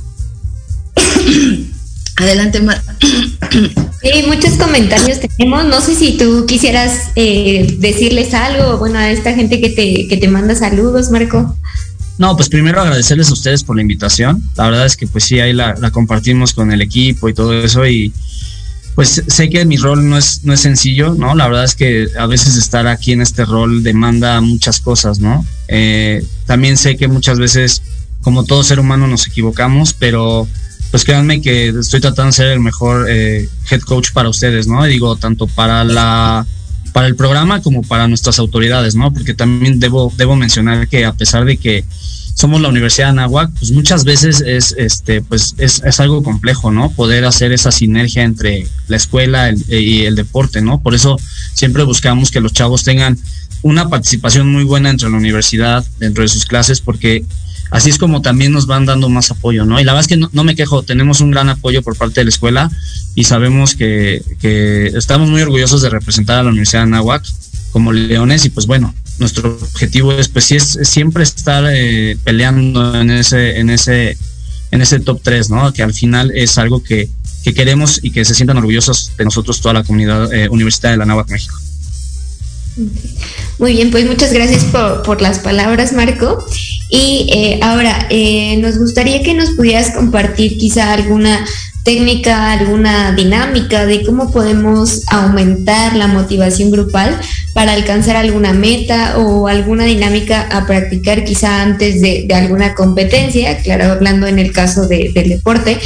Adelante, 2.19 2.61
Mar. 2.61 2.81
Sí, 4.01 4.23
muchos 4.27 4.53
comentarios 4.53 5.19
tenemos. 5.19 5.65
No 5.65 5.81
sé 5.81 5.95
si 5.95 6.17
tú 6.17 6.45
quisieras 6.45 7.11
eh, 7.15 7.75
decirles 7.79 8.33
algo, 8.33 8.77
bueno, 8.77 8.97
a 8.97 9.09
esta 9.09 9.33
gente 9.33 9.59
que 9.59 9.69
te, 9.69 10.07
que 10.07 10.17
te 10.17 10.27
manda 10.27 10.55
saludos, 10.55 11.11
Marco. 11.11 11.57
No, 12.17 12.35
pues 12.35 12.49
primero 12.49 12.81
agradecerles 12.81 13.29
a 13.29 13.33
ustedes 13.33 13.63
por 13.63 13.75
la 13.75 13.81
invitación. 13.81 14.43
La 14.55 14.69
verdad 14.69 14.85
es 14.85 14.95
que 14.95 15.07
pues 15.07 15.23
sí, 15.23 15.39
ahí 15.39 15.53
la, 15.53 15.75
la 15.75 15.91
compartimos 15.91 16.53
con 16.53 16.71
el 16.71 16.81
equipo 16.81 17.29
y 17.29 17.33
todo 17.33 17.53
eso 17.53 17.85
y 17.87 18.13
pues 18.95 19.23
sé 19.27 19.49
que 19.49 19.63
mi 19.63 19.77
rol 19.77 20.09
no 20.09 20.17
es, 20.17 20.43
no 20.43 20.51
es 20.51 20.59
sencillo, 20.59 21.13
¿no? 21.13 21.35
La 21.35 21.47
verdad 21.47 21.63
es 21.63 21.75
que 21.75 22.07
a 22.17 22.25
veces 22.25 22.57
estar 22.57 22.87
aquí 22.87 23.13
en 23.13 23.21
este 23.21 23.45
rol 23.45 23.81
demanda 23.83 24.41
muchas 24.41 24.81
cosas, 24.81 25.19
¿no? 25.19 25.45
Eh, 25.69 26.21
también 26.45 26.75
sé 26.75 26.97
que 26.97 27.07
muchas 27.07 27.39
veces, 27.39 27.81
como 28.21 28.43
todo 28.43 28.63
ser 28.63 28.79
humano, 28.79 29.07
nos 29.07 29.27
equivocamos, 29.27 29.93
pero 29.93 30.47
pues 30.91 31.03
créanme 31.03 31.41
que 31.41 31.69
estoy 31.69 31.99
tratando 31.99 32.27
de 32.27 32.33
ser 32.33 32.47
el 32.47 32.59
mejor 32.59 33.07
eh, 33.09 33.47
head 33.69 33.81
coach 33.81 34.11
para 34.11 34.29
ustedes, 34.29 34.67
¿no? 34.67 34.83
Digo, 34.85 35.15
tanto 35.15 35.47
para 35.47 35.83
la 35.83 36.45
para 36.93 37.07
el 37.07 37.15
programa 37.15 37.61
como 37.61 37.83
para 37.83 38.07
nuestras 38.07 38.39
autoridades, 38.39 38.95
¿no? 38.95 39.13
Porque 39.13 39.33
también 39.33 39.79
debo, 39.79 40.11
debo 40.17 40.35
mencionar 40.35 40.87
que 40.87 41.05
a 41.05 41.13
pesar 41.13 41.45
de 41.45 41.57
que 41.57 41.85
somos 42.33 42.61
la 42.61 42.69
Universidad 42.69 43.07
de 43.07 43.11
Anáhuac, 43.11 43.51
pues 43.59 43.71
muchas 43.71 44.05
veces 44.05 44.41
es, 44.41 44.73
este, 44.77 45.21
pues 45.21 45.55
es, 45.57 45.81
es, 45.83 45.99
algo 45.99 46.23
complejo, 46.23 46.71
¿no? 46.71 46.89
Poder 46.91 47.25
hacer 47.25 47.51
esa 47.51 47.71
sinergia 47.71 48.23
entre 48.23 48.65
la 48.87 48.97
escuela 48.97 49.53
y 49.67 50.05
el 50.05 50.15
deporte, 50.15 50.61
¿no? 50.61 50.81
Por 50.81 50.95
eso 50.95 51.19
siempre 51.53 51.83
buscamos 51.83 52.31
que 52.31 52.39
los 52.39 52.53
chavos 52.53 52.83
tengan 52.83 53.17
una 53.61 53.89
participación 53.89 54.51
muy 54.51 54.63
buena 54.63 54.89
dentro 54.89 55.07
de 55.07 55.11
la 55.11 55.17
universidad, 55.17 55.85
dentro 55.99 56.23
de 56.23 56.29
sus 56.29 56.45
clases, 56.45 56.79
porque 56.79 57.25
así 57.71 57.89
es 57.89 57.97
como 57.97 58.21
también 58.21 58.51
nos 58.51 58.65
van 58.65 58.85
dando 58.85 59.09
más 59.09 59.31
apoyo, 59.31 59.65
¿no? 59.65 59.79
Y 59.79 59.83
la 59.83 59.93
verdad 59.93 60.05
es 60.05 60.07
que 60.07 60.17
no, 60.17 60.29
no 60.33 60.43
me 60.43 60.55
quejo, 60.55 60.83
tenemos 60.83 61.21
un 61.21 61.31
gran 61.31 61.49
apoyo 61.49 61.81
por 61.81 61.95
parte 61.95 62.21
de 62.21 62.25
la 62.25 62.29
escuela 62.29 62.71
y 63.15 63.25
sabemos 63.25 63.75
que, 63.75 64.23
estamos 64.95 65.29
muy 65.29 65.41
orgullosos 65.41 65.81
de 65.81 65.89
representar 65.89 66.39
a 66.39 66.43
la 66.43 66.49
Universidad 66.49 66.81
de 66.81 66.87
Anáhuac 66.87 67.23
como 67.71 67.93
leones 67.93 68.45
y 68.45 68.49
pues 68.49 68.65
bueno, 68.65 68.93
nuestro 69.19 69.57
objetivo 69.61 70.13
es 70.13 70.27
pues 70.27 70.45
sí 70.45 70.55
es, 70.55 70.79
siempre 70.83 71.23
estar 71.23 71.65
eh, 71.69 72.17
peleando 72.23 72.99
en 72.99 73.11
ese 73.11 73.59
en 73.59 73.69
ese 73.69 74.17
en 74.71 74.81
ese 74.81 74.99
top 74.99 75.19
3, 75.23 75.49
¿no? 75.49 75.73
Que 75.73 75.83
al 75.83 75.93
final 75.93 76.31
es 76.35 76.57
algo 76.57 76.83
que, 76.83 77.09
que 77.43 77.53
queremos 77.53 77.99
y 78.03 78.11
que 78.11 78.25
se 78.25 78.35
sientan 78.35 78.57
orgullosos 78.57 79.11
de 79.17 79.25
nosotros 79.25 79.61
toda 79.61 79.73
la 79.73 79.83
comunidad 79.83 80.31
eh, 80.33 80.49
universitaria 80.49 80.93
de 80.93 80.97
la 80.97 81.05
Náhuac 81.05 81.29
México. 81.29 81.55
Muy 83.57 83.73
bien, 83.73 83.91
pues 83.91 84.05
muchas 84.05 84.31
gracias 84.31 84.63
por, 84.65 85.03
por 85.03 85.21
las 85.21 85.39
palabras, 85.39 85.93
Marco. 85.93 86.45
Y 86.89 87.29
eh, 87.31 87.59
ahora, 87.61 88.07
eh, 88.09 88.57
nos 88.57 88.77
gustaría 88.77 89.21
que 89.21 89.33
nos 89.33 89.51
pudieras 89.51 89.91
compartir 89.91 90.57
quizá 90.57 90.93
alguna 90.93 91.45
técnica, 91.83 92.51
alguna 92.51 93.13
dinámica 93.13 93.85
de 93.85 94.03
cómo 94.03 94.31
podemos 94.31 95.03
aumentar 95.07 95.95
la 95.95 96.07
motivación 96.07 96.71
grupal 96.71 97.19
para 97.53 97.73
alcanzar 97.73 98.15
alguna 98.15 98.53
meta 98.53 99.17
o 99.17 99.47
alguna 99.47 99.85
dinámica 99.85 100.41
a 100.51 100.65
practicar 100.65 101.23
quizá 101.23 101.61
antes 101.61 102.01
de, 102.01 102.27
alguna 102.33 102.75
competencia, 102.75 103.57
claro, 103.61 103.91
hablando 103.91 104.27
en 104.27 104.39
el 104.39 104.51
caso 104.51 104.87
de, 104.87 105.11
del 105.13 105.29
deporte, 105.29 105.79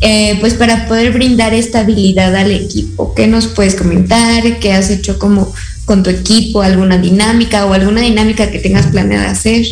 eh, 0.00 0.36
pues 0.40 0.54
para 0.54 0.86
poder 0.88 1.12
brindar 1.12 1.54
estabilidad 1.54 2.34
al 2.34 2.50
equipo. 2.50 3.14
¿Qué 3.14 3.26
nos 3.26 3.46
puedes 3.46 3.74
comentar? 3.74 4.58
¿Qué 4.58 4.72
has 4.72 4.90
hecho 4.90 5.18
como 5.18 5.54
con 5.86 6.02
tu 6.02 6.10
equipo? 6.10 6.60
¿Alguna 6.60 6.98
dinámica 6.98 7.64
o 7.64 7.72
alguna 7.72 8.02
dinámica 8.02 8.50
que 8.50 8.58
tengas 8.58 8.88
planeada 8.88 9.30
hacer? 9.30 9.64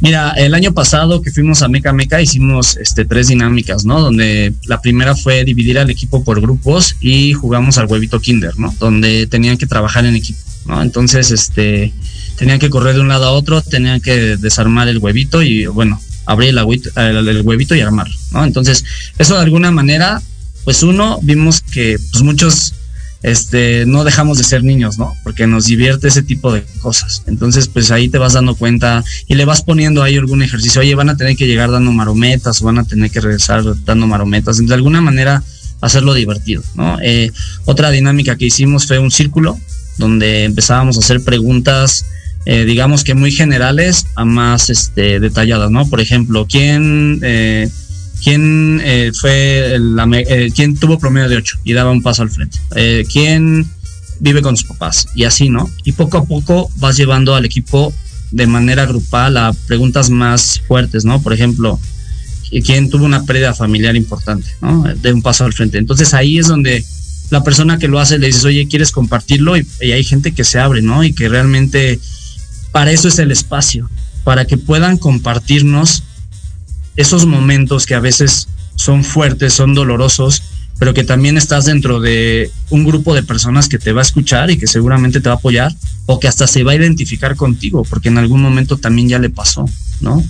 Mira, 0.00 0.32
el 0.36 0.52
año 0.54 0.74
pasado 0.74 1.22
que 1.22 1.30
fuimos 1.30 1.62
a 1.62 1.68
Meca 1.68 1.92
Meca 1.92 2.20
hicimos 2.20 2.76
este, 2.76 3.04
tres 3.04 3.28
dinámicas, 3.28 3.84
¿no? 3.84 4.00
Donde 4.00 4.52
la 4.66 4.80
primera 4.80 5.14
fue 5.14 5.44
dividir 5.44 5.78
al 5.78 5.88
equipo 5.88 6.24
por 6.24 6.40
grupos 6.40 6.96
y 7.00 7.32
jugamos 7.32 7.78
al 7.78 7.86
huevito 7.86 8.20
Kinder, 8.20 8.58
¿no? 8.58 8.74
Donde 8.78 9.26
tenían 9.26 9.56
que 9.56 9.66
trabajar 9.66 10.04
en 10.04 10.16
equipo, 10.16 10.40
¿no? 10.66 10.82
Entonces, 10.82 11.30
este, 11.30 11.92
tenían 12.36 12.58
que 12.58 12.68
correr 12.68 12.96
de 12.96 13.00
un 13.00 13.08
lado 13.08 13.26
a 13.26 13.32
otro, 13.32 13.62
tenían 13.62 14.00
que 14.00 14.36
desarmar 14.36 14.88
el 14.88 14.98
huevito 14.98 15.42
y, 15.42 15.66
bueno, 15.66 16.00
abrir 16.26 16.50
el, 16.50 16.58
el, 16.96 17.28
el 17.28 17.42
huevito 17.42 17.74
y 17.74 17.80
armarlo, 17.80 18.14
¿no? 18.32 18.44
Entonces, 18.44 18.84
eso 19.18 19.36
de 19.36 19.42
alguna 19.42 19.70
manera, 19.70 20.20
pues 20.64 20.82
uno, 20.82 21.18
vimos 21.22 21.60
que 21.60 21.98
pues 22.10 22.22
muchos 22.22 22.74
este, 23.22 23.84
no 23.86 24.04
dejamos 24.04 24.38
de 24.38 24.44
ser 24.44 24.64
niños, 24.64 24.98
¿no? 24.98 25.14
Porque 25.22 25.46
nos 25.46 25.66
divierte 25.66 26.08
ese 26.08 26.22
tipo 26.22 26.52
de 26.52 26.64
cosas. 26.80 27.22
Entonces, 27.26 27.68
pues 27.68 27.90
ahí 27.90 28.08
te 28.08 28.18
vas 28.18 28.32
dando 28.32 28.54
cuenta 28.54 29.04
y 29.28 29.34
le 29.34 29.44
vas 29.44 29.62
poniendo 29.62 30.02
ahí 30.02 30.16
algún 30.16 30.42
ejercicio. 30.42 30.80
Oye, 30.80 30.94
van 30.94 31.08
a 31.08 31.16
tener 31.16 31.36
que 31.36 31.46
llegar 31.46 31.70
dando 31.70 31.92
marometas 31.92 32.60
o 32.60 32.64
van 32.64 32.78
a 32.78 32.84
tener 32.84 33.10
que 33.10 33.20
regresar 33.20 33.62
dando 33.84 34.06
marometas. 34.06 34.64
De 34.64 34.74
alguna 34.74 35.00
manera, 35.00 35.42
hacerlo 35.80 36.14
divertido, 36.14 36.62
¿no? 36.74 36.98
Eh, 37.02 37.30
otra 37.64 37.90
dinámica 37.90 38.36
que 38.36 38.46
hicimos 38.46 38.86
fue 38.86 38.98
un 38.98 39.10
círculo 39.10 39.58
donde 39.98 40.44
empezábamos 40.44 40.96
a 40.96 41.00
hacer 41.00 41.22
preguntas, 41.22 42.06
eh, 42.44 42.64
digamos 42.64 43.04
que 43.04 43.14
muy 43.14 43.30
generales 43.30 44.06
a 44.16 44.24
más 44.24 44.70
este, 44.70 45.20
detalladas, 45.20 45.70
¿no? 45.70 45.88
Por 45.88 46.00
ejemplo, 46.00 46.46
¿quién... 46.48 47.20
Eh, 47.22 47.68
quién 48.22 48.80
eh, 48.84 49.12
fue 49.14 49.76
la, 49.78 50.08
eh, 50.12 50.50
quién 50.54 50.76
tuvo 50.76 50.98
promedio 50.98 51.28
de 51.28 51.36
8 51.36 51.58
y 51.64 51.72
daba 51.72 51.90
un 51.90 52.02
paso 52.02 52.22
al 52.22 52.30
frente, 52.30 52.58
eh, 52.76 53.04
quién 53.10 53.68
vive 54.20 54.42
con 54.42 54.56
sus 54.56 54.68
papás 54.68 55.08
y 55.14 55.24
así, 55.24 55.48
¿no? 55.48 55.68
Y 55.84 55.92
poco 55.92 56.18
a 56.18 56.24
poco 56.24 56.70
vas 56.76 56.96
llevando 56.96 57.34
al 57.34 57.44
equipo 57.44 57.92
de 58.30 58.46
manera 58.46 58.86
grupal 58.86 59.36
a 59.36 59.52
preguntas 59.66 60.08
más 60.10 60.60
fuertes, 60.66 61.04
¿no? 61.04 61.20
Por 61.20 61.32
ejemplo, 61.32 61.78
quién 62.64 62.88
tuvo 62.88 63.04
una 63.04 63.24
pérdida 63.24 63.54
familiar 63.54 63.96
importante, 63.96 64.48
¿no? 64.60 64.84
De 64.84 65.12
un 65.12 65.22
paso 65.22 65.44
al 65.44 65.52
frente. 65.52 65.78
Entonces 65.78 66.14
ahí 66.14 66.38
es 66.38 66.46
donde 66.46 66.84
la 67.30 67.42
persona 67.42 67.78
que 67.78 67.88
lo 67.88 67.98
hace 67.98 68.18
le 68.18 68.28
dices, 68.28 68.44
oye, 68.44 68.68
¿quieres 68.68 68.92
compartirlo? 68.92 69.56
Y, 69.56 69.66
y 69.80 69.92
hay 69.92 70.04
gente 70.04 70.32
que 70.32 70.44
se 70.44 70.60
abre, 70.60 70.82
¿no? 70.82 71.02
Y 71.02 71.12
que 71.12 71.28
realmente 71.28 71.98
para 72.70 72.92
eso 72.92 73.08
es 73.08 73.18
el 73.18 73.32
espacio, 73.32 73.90
para 74.24 74.44
que 74.44 74.56
puedan 74.56 74.98
compartirnos 74.98 76.04
esos 76.96 77.26
momentos 77.26 77.86
que 77.86 77.94
a 77.94 78.00
veces 78.00 78.48
son 78.74 79.04
fuertes, 79.04 79.52
son 79.52 79.74
dolorosos, 79.74 80.42
pero 80.78 80.94
que 80.94 81.04
también 81.04 81.36
estás 81.36 81.66
dentro 81.66 82.00
de 82.00 82.50
un 82.70 82.84
grupo 82.84 83.14
de 83.14 83.22
personas 83.22 83.68
que 83.68 83.78
te 83.78 83.92
va 83.92 84.00
a 84.00 84.02
escuchar 84.02 84.50
y 84.50 84.58
que 84.58 84.66
seguramente 84.66 85.20
te 85.20 85.28
va 85.28 85.36
a 85.36 85.38
apoyar 85.38 85.72
o 86.06 86.18
que 86.18 86.26
hasta 86.26 86.46
se 86.46 86.64
va 86.64 86.72
a 86.72 86.74
identificar 86.74 87.36
contigo, 87.36 87.84
porque 87.88 88.08
en 88.08 88.18
algún 88.18 88.42
momento 88.42 88.76
también 88.76 89.08
ya 89.08 89.18
le 89.18 89.30
pasó, 89.30 89.64
¿no? 90.00 90.24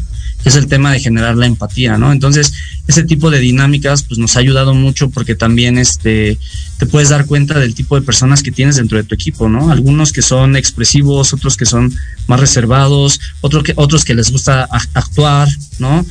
Es 0.44 0.56
el 0.56 0.66
tema 0.66 0.92
de 0.92 1.00
generar 1.00 1.36
la 1.36 1.46
empatía, 1.46 1.96
¿no? 1.96 2.12
Entonces, 2.12 2.52
ese 2.86 3.04
tipo 3.04 3.30
de 3.30 3.38
dinámicas 3.38 4.02
pues 4.02 4.18
nos 4.18 4.36
ha 4.36 4.40
ayudado 4.40 4.74
mucho 4.74 5.08
porque 5.08 5.34
también 5.34 5.78
este 5.78 6.36
te 6.78 6.86
puedes 6.86 7.10
dar 7.10 7.26
cuenta 7.26 7.58
del 7.58 7.74
tipo 7.74 7.94
de 7.94 8.04
personas 8.04 8.42
que 8.42 8.50
tienes 8.50 8.76
dentro 8.76 8.98
de 8.98 9.04
tu 9.04 9.14
equipo, 9.14 9.48
¿no? 9.48 9.70
Algunos 9.70 10.12
que 10.12 10.20
son 10.20 10.56
expresivos, 10.56 11.32
otros 11.32 11.56
que 11.56 11.64
son 11.64 11.94
más 12.26 12.40
reservados, 12.40 13.20
otros 13.40 13.62
que 13.62 13.72
otros 13.76 14.04
que 14.04 14.14
les 14.14 14.30
gusta 14.30 14.68
actuar, 14.92 15.48
¿no? 15.78 16.04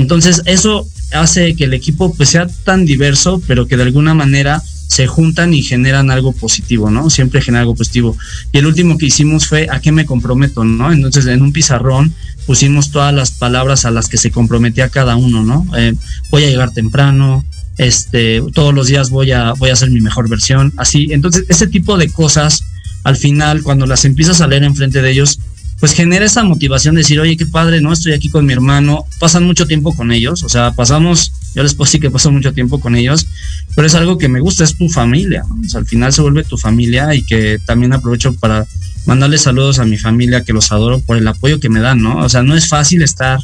Entonces 0.00 0.40
eso 0.46 0.88
hace 1.12 1.54
que 1.54 1.64
el 1.64 1.74
equipo 1.74 2.14
pues 2.14 2.30
sea 2.30 2.46
tan 2.64 2.86
diverso, 2.86 3.42
pero 3.46 3.66
que 3.66 3.76
de 3.76 3.82
alguna 3.82 4.14
manera 4.14 4.62
se 4.86 5.06
juntan 5.06 5.52
y 5.52 5.62
generan 5.62 6.10
algo 6.10 6.32
positivo, 6.32 6.90
¿no? 6.90 7.10
Siempre 7.10 7.42
genera 7.42 7.60
algo 7.60 7.74
positivo. 7.74 8.16
Y 8.50 8.58
el 8.58 8.66
último 8.66 8.96
que 8.96 9.06
hicimos 9.06 9.46
fue 9.46 9.68
a 9.70 9.78
qué 9.80 9.92
me 9.92 10.06
comprometo, 10.06 10.64
¿no? 10.64 10.90
Entonces 10.90 11.26
en 11.26 11.42
un 11.42 11.52
pizarrón 11.52 12.14
pusimos 12.46 12.90
todas 12.90 13.12
las 13.12 13.30
palabras 13.30 13.84
a 13.84 13.90
las 13.90 14.08
que 14.08 14.16
se 14.16 14.30
comprometía 14.30 14.88
cada 14.88 15.16
uno, 15.16 15.44
¿no? 15.44 15.66
Eh, 15.76 15.94
voy 16.30 16.44
a 16.44 16.48
llegar 16.48 16.72
temprano, 16.72 17.44
este, 17.76 18.42
todos 18.54 18.72
los 18.72 18.86
días 18.86 19.10
voy 19.10 19.32
a, 19.32 19.52
voy 19.52 19.68
a 19.68 19.74
hacer 19.74 19.90
mi 19.90 20.00
mejor 20.00 20.30
versión, 20.30 20.72
así. 20.78 21.08
Entonces 21.10 21.44
ese 21.48 21.66
tipo 21.66 21.98
de 21.98 22.10
cosas, 22.10 22.64
al 23.04 23.16
final, 23.16 23.62
cuando 23.62 23.84
las 23.84 24.06
empiezas 24.06 24.40
a 24.40 24.46
leer 24.46 24.64
enfrente 24.64 25.02
de 25.02 25.10
ellos, 25.10 25.38
pues 25.80 25.94
genera 25.94 26.26
esa 26.26 26.44
motivación 26.44 26.94
de 26.94 27.00
decir, 27.00 27.18
oye, 27.18 27.38
qué 27.38 27.46
padre, 27.46 27.80
¿no? 27.80 27.90
Estoy 27.92 28.12
aquí 28.12 28.28
con 28.28 28.44
mi 28.44 28.52
hermano, 28.52 29.06
pasan 29.18 29.44
mucho 29.44 29.66
tiempo 29.66 29.94
con 29.96 30.12
ellos, 30.12 30.42
o 30.42 30.48
sea, 30.50 30.72
pasamos, 30.72 31.32
yo 31.54 31.62
les 31.62 31.74
puedo 31.74 31.86
decir 31.86 32.02
que 32.02 32.10
paso 32.10 32.30
mucho 32.30 32.52
tiempo 32.52 32.80
con 32.80 32.94
ellos, 32.94 33.26
pero 33.74 33.86
es 33.86 33.94
algo 33.94 34.18
que 34.18 34.28
me 34.28 34.40
gusta, 34.40 34.62
es 34.62 34.76
tu 34.76 34.90
familia, 34.90 35.42
o 35.44 35.68
sea, 35.68 35.80
al 35.80 35.86
final 35.86 36.12
se 36.12 36.20
vuelve 36.20 36.44
tu 36.44 36.58
familia 36.58 37.14
y 37.14 37.24
que 37.24 37.58
también 37.64 37.94
aprovecho 37.94 38.34
para 38.34 38.66
mandarles 39.06 39.40
saludos 39.40 39.78
a 39.78 39.86
mi 39.86 39.96
familia, 39.96 40.44
que 40.44 40.52
los 40.52 40.70
adoro 40.70 41.00
por 41.00 41.16
el 41.16 41.26
apoyo 41.26 41.60
que 41.60 41.70
me 41.70 41.80
dan, 41.80 42.02
¿no? 42.02 42.18
O 42.18 42.28
sea, 42.28 42.42
no 42.42 42.54
es 42.54 42.68
fácil 42.68 43.02
estar 43.02 43.40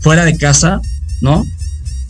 fuera 0.00 0.24
de 0.24 0.36
casa, 0.36 0.80
¿no? 1.20 1.46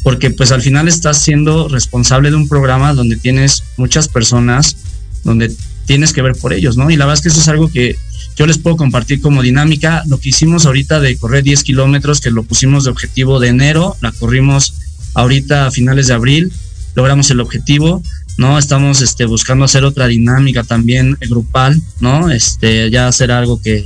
Porque 0.03 0.31
pues 0.31 0.51
al 0.51 0.63
final 0.63 0.89
estás 0.89 1.19
siendo 1.19 1.69
responsable 1.69 2.31
de 2.31 2.37
un 2.37 2.49
programa 2.49 2.95
donde 2.95 3.17
tienes 3.17 3.65
muchas 3.77 4.09
personas, 4.09 4.77
donde 5.25 5.55
tienes 5.87 6.15
que 6.15 6.23
ver 6.23 6.35
por 6.37 6.55
ellos, 6.55 6.79
¿no? 6.79 6.91
Y 6.91 6.97
la 6.97 7.05
verdad 7.05 7.19
es 7.19 7.23
que 7.23 7.29
eso 7.29 7.41
es 7.41 7.49
algo 7.49 7.71
que 7.71 7.97
yo 8.37 8.47
les 8.47 8.59
puedo 8.59 8.77
compartir 8.77 9.21
como 9.21 9.43
dinámica 9.43 10.03
lo 10.07 10.19
que 10.19 10.31
hicimos 10.31 10.67
ahorita 10.67 11.01
de 11.01 11.17
correr 11.17 11.45
10 11.45 11.63
kilómetros, 11.63 12.21
que 12.21 12.31
lo 12.31 12.43
pusimos 12.43 12.85
de 12.85 12.91
objetivo 12.91 13.39
de 13.39 13.49
enero, 13.49 13.97
la 14.01 14.13
corrimos 14.13 14.75
ahorita 15.15 15.67
a 15.67 15.71
finales 15.71 16.09
de 16.09 16.15
abril, 16.15 16.53
logramos 16.97 17.31
el 17.31 17.41
objetivo, 17.41 18.03
¿no? 18.37 18.59
Estamos 18.59 19.01
este, 19.03 19.27
buscando 19.27 19.65
hacer 19.65 19.85
otra 19.85 20.09
dinámica 20.09 20.65
también 20.65 21.17
grupal, 21.29 21.81
¿no? 22.01 22.31
Este, 22.31 22.91
ya 22.91 23.07
hacer 23.07 23.31
algo 23.31 23.63
que, 23.63 23.85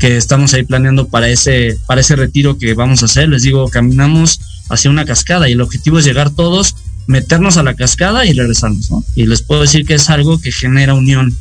que 0.00 0.16
estamos 0.16 0.52
ahí 0.54 0.64
planeando 0.64 1.08
para 1.08 1.28
ese, 1.28 1.78
para 1.86 2.00
ese 2.00 2.16
retiro 2.16 2.58
que 2.58 2.74
vamos 2.74 3.02
a 3.02 3.06
hacer. 3.06 3.28
Les 3.28 3.42
digo, 3.42 3.68
caminamos 3.68 4.40
hacia 4.68 4.90
una 4.90 5.04
cascada 5.04 5.48
y 5.48 5.52
el 5.52 5.60
objetivo 5.60 6.00
es 6.00 6.04
llegar 6.04 6.30
todos, 6.30 6.74
meternos 7.06 7.56
a 7.56 7.62
la 7.62 7.74
cascada 7.74 8.26
y 8.26 8.32
regresarnos, 8.32 8.90
¿no? 8.90 9.04
Y 9.14 9.26
les 9.26 9.42
puedo 9.42 9.62
decir 9.62 9.86
que 9.86 9.94
es 9.94 10.10
algo 10.10 10.40
que 10.40 10.50
genera 10.50 10.94
unión, 10.94 11.36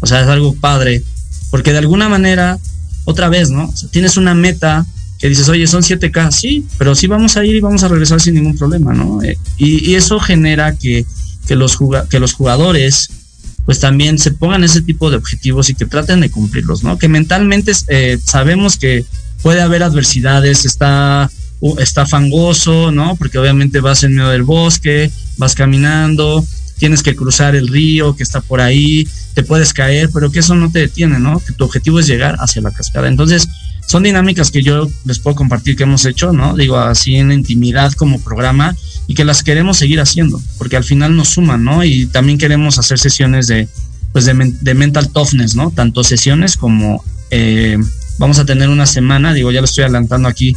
o 0.00 0.06
sea, 0.06 0.22
es 0.22 0.28
algo 0.28 0.54
padre 0.54 1.02
porque 1.50 1.72
de 1.72 1.78
alguna 1.78 2.08
manera, 2.08 2.58
otra 3.04 3.28
vez, 3.28 3.50
¿no? 3.50 3.72
tienes 3.90 4.16
una 4.16 4.34
meta 4.34 4.86
que 5.18 5.28
dices, 5.28 5.48
oye, 5.48 5.66
son 5.66 5.82
7K, 5.82 6.30
sí, 6.30 6.66
pero 6.78 6.94
sí 6.94 7.06
vamos 7.06 7.36
a 7.36 7.44
ir 7.44 7.54
y 7.54 7.60
vamos 7.60 7.82
a 7.82 7.88
regresar 7.88 8.20
sin 8.20 8.34
ningún 8.34 8.56
problema, 8.56 8.94
¿no? 8.94 9.22
Eh, 9.22 9.36
y, 9.58 9.94
eso 9.94 10.18
genera 10.18 10.74
que, 10.76 11.04
que, 11.46 11.56
los 11.56 11.78
que 12.08 12.18
los 12.18 12.32
jugadores 12.32 13.10
pues 13.66 13.78
también 13.78 14.18
se 14.18 14.32
pongan 14.32 14.64
ese 14.64 14.82
tipo 14.82 15.10
de 15.10 15.16
objetivos 15.16 15.68
y 15.70 15.74
que 15.74 15.86
traten 15.86 16.20
de 16.20 16.30
cumplirlos, 16.30 16.82
¿no? 16.82 16.98
Que 16.98 17.08
mentalmente 17.08 17.72
eh, 17.88 18.18
sabemos 18.24 18.76
que 18.76 19.04
puede 19.42 19.60
haber 19.60 19.82
adversidades, 19.82 20.64
está, 20.64 21.30
está 21.78 22.06
fangoso, 22.06 22.90
¿no? 22.90 23.16
Porque 23.16 23.38
obviamente 23.38 23.80
vas 23.80 24.02
en 24.02 24.14
medio 24.14 24.30
del 24.30 24.42
bosque, 24.42 25.10
vas 25.36 25.54
caminando, 25.54 26.44
tienes 26.80 27.02
que 27.02 27.14
cruzar 27.14 27.54
el 27.54 27.68
río 27.68 28.16
que 28.16 28.22
está 28.22 28.40
por 28.40 28.60
ahí, 28.60 29.06
te 29.34 29.44
puedes 29.44 29.72
caer, 29.72 30.08
pero 30.12 30.32
que 30.32 30.40
eso 30.40 30.56
no 30.56 30.72
te 30.72 30.80
detiene, 30.80 31.20
¿no? 31.20 31.38
Que 31.38 31.52
tu 31.52 31.64
objetivo 31.64 32.00
es 32.00 32.06
llegar 32.06 32.36
hacia 32.40 32.62
la 32.62 32.70
cascada. 32.70 33.06
Entonces, 33.06 33.46
son 33.86 34.02
dinámicas 34.02 34.50
que 34.50 34.62
yo 34.62 34.90
les 35.04 35.18
puedo 35.18 35.36
compartir 35.36 35.76
que 35.76 35.82
hemos 35.82 36.06
hecho, 36.06 36.32
¿no? 36.32 36.56
Digo, 36.56 36.78
así 36.78 37.16
en 37.16 37.32
intimidad 37.32 37.92
como 37.92 38.20
programa 38.20 38.74
y 39.06 39.14
que 39.14 39.26
las 39.26 39.42
queremos 39.42 39.76
seguir 39.76 40.00
haciendo, 40.00 40.40
porque 40.56 40.78
al 40.78 40.84
final 40.84 41.14
nos 41.14 41.28
suman, 41.28 41.62
¿no? 41.62 41.84
Y 41.84 42.06
también 42.06 42.38
queremos 42.38 42.78
hacer 42.78 42.98
sesiones 42.98 43.46
de, 43.46 43.68
pues 44.12 44.24
de, 44.24 44.74
mental 44.74 45.10
toughness, 45.10 45.54
¿no? 45.54 45.70
Tanto 45.70 46.02
sesiones 46.02 46.56
como 46.56 47.04
eh, 47.30 47.76
vamos 48.18 48.38
a 48.38 48.46
tener 48.46 48.70
una 48.70 48.86
semana, 48.86 49.34
digo, 49.34 49.52
ya 49.52 49.60
lo 49.60 49.66
estoy 49.66 49.84
adelantando 49.84 50.28
aquí, 50.28 50.56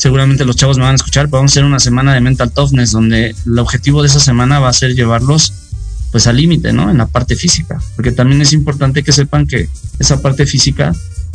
seguramente 0.00 0.46
los 0.46 0.56
chavos 0.56 0.78
me 0.78 0.84
van 0.84 0.92
a 0.92 0.96
escuchar, 0.96 1.26
pero 1.26 1.40
vamos 1.40 1.52
a 1.52 1.52
hacer 1.52 1.64
una 1.64 1.78
semana 1.78 2.14
de 2.14 2.22
mental 2.22 2.50
toughness, 2.50 2.90
donde 2.90 3.34
el 3.44 3.58
objetivo 3.58 4.00
de 4.00 4.08
esa 4.08 4.18
semana 4.18 4.58
va 4.58 4.70
a 4.70 4.72
ser 4.72 4.94
llevarlos 4.94 5.52
pues 6.10 6.26
al 6.26 6.38
límite, 6.38 6.72
¿no? 6.72 6.90
En 6.90 6.96
la 6.96 7.06
parte 7.06 7.36
física, 7.36 7.78
porque 7.96 8.10
también 8.10 8.40
es 8.40 8.54
importante 8.54 9.02
que 9.02 9.12
sepan 9.12 9.46
que 9.46 9.68
esa 9.98 10.22
parte 10.22 10.46
física 10.46 10.94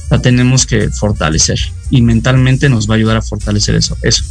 la 0.09 0.20
tenemos 0.20 0.66
que 0.66 0.89
fortalecer 0.89 1.59
y 1.91 2.01
mentalmente 2.01 2.68
nos 2.68 2.89
va 2.89 2.95
a 2.95 2.97
ayudar 2.97 3.18
a 3.18 3.22
fortalecer 3.22 3.76
eso. 3.76 3.95
eso. 4.01 4.24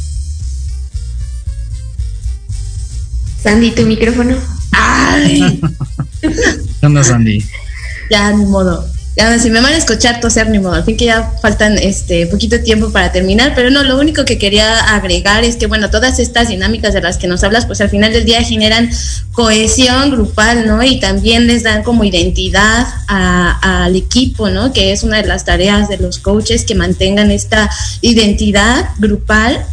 Sandy, 3.41 3.71
tu 3.71 3.83
micrófono. 3.83 4.35
¡Ay! 4.73 5.61
¿Qué 6.21 6.85
onda, 6.85 7.05
Sandy? 7.05 7.41
Ya, 8.11 8.33
ni 8.33 8.43
modo. 8.43 8.85
Ya, 9.17 9.39
si 9.39 9.49
me 9.49 9.61
van 9.61 9.73
a 9.73 9.77
escuchar 9.77 10.19
toser, 10.19 10.49
ni 10.49 10.59
modo. 10.59 10.73
Al 10.73 10.83
fin 10.83 10.97
que 10.97 11.05
ya 11.05 11.31
faltan 11.41 11.77
este 11.77 12.27
poquito 12.27 12.59
tiempo 12.59 12.91
para 12.91 13.13
terminar, 13.13 13.53
pero 13.55 13.69
no, 13.69 13.81
lo 13.83 13.97
único 13.97 14.25
que 14.25 14.37
quería 14.37 14.93
agregar 14.93 15.45
es 15.45 15.55
que, 15.55 15.67
bueno, 15.67 15.89
todas 15.89 16.19
estas 16.19 16.49
dinámicas 16.49 16.93
de 16.93 17.01
las 17.01 17.17
que 17.17 17.27
nos 17.27 17.41
hablas, 17.45 17.65
pues 17.65 17.79
al 17.79 17.89
final 17.89 18.11
del 18.11 18.25
día 18.25 18.43
generan 18.43 18.89
cohesión 19.31 20.11
grupal, 20.11 20.67
¿no? 20.67 20.83
Y 20.83 20.99
también 20.99 21.47
les 21.47 21.63
dan 21.63 21.83
como 21.83 22.03
identidad 22.03 22.87
al 23.07 23.95
equipo, 23.95 24.49
¿no? 24.49 24.73
Que 24.73 24.91
es 24.91 25.03
una 25.03 25.21
de 25.21 25.27
las 25.27 25.45
tareas 25.45 25.87
de 25.87 25.97
los 25.97 26.19
coaches 26.19 26.65
que 26.65 26.75
mantengan 26.75 27.31
esta 27.31 27.69
identidad 28.01 28.89
grupal 28.97 29.65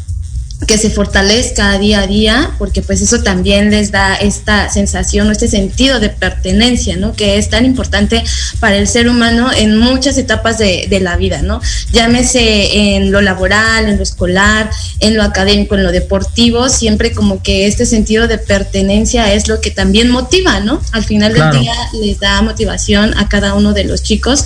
que 0.66 0.78
se 0.78 0.90
fortalezca 0.90 1.78
día 1.78 2.00
a 2.00 2.06
día, 2.06 2.50
porque 2.58 2.82
pues 2.82 3.00
eso 3.02 3.22
también 3.22 3.70
les 3.70 3.90
da 3.90 4.14
esta 4.14 4.70
sensación, 4.70 5.30
este 5.30 5.48
sentido 5.48 6.00
de 6.00 6.08
pertenencia, 6.08 6.96
¿no? 6.96 7.14
Que 7.14 7.36
es 7.38 7.50
tan 7.50 7.64
importante 7.64 8.22
para 8.60 8.76
el 8.76 8.86
ser 8.86 9.08
humano 9.08 9.50
en 9.52 9.76
muchas 9.78 10.18
etapas 10.18 10.58
de, 10.58 10.86
de, 10.88 11.00
la 11.00 11.16
vida, 11.16 11.42
¿no? 11.42 11.60
Llámese 11.92 12.94
en 12.94 13.10
lo 13.10 13.20
laboral, 13.20 13.88
en 13.88 13.96
lo 13.96 14.02
escolar, 14.02 14.70
en 15.00 15.16
lo 15.16 15.22
académico, 15.22 15.74
en 15.74 15.82
lo 15.82 15.92
deportivo, 15.92 16.68
siempre 16.68 17.12
como 17.12 17.42
que 17.42 17.66
este 17.66 17.86
sentido 17.86 18.28
de 18.28 18.38
pertenencia 18.38 19.32
es 19.32 19.48
lo 19.48 19.60
que 19.60 19.70
también 19.70 20.10
motiva, 20.10 20.60
¿no? 20.60 20.80
Al 20.92 21.04
final 21.04 21.34
del 21.34 21.60
día 21.60 21.74
les 22.00 22.20
da 22.20 22.40
motivación 22.42 23.16
a 23.18 23.28
cada 23.28 23.54
uno 23.54 23.72
de 23.72 23.84
los 23.84 24.02
chicos, 24.02 24.44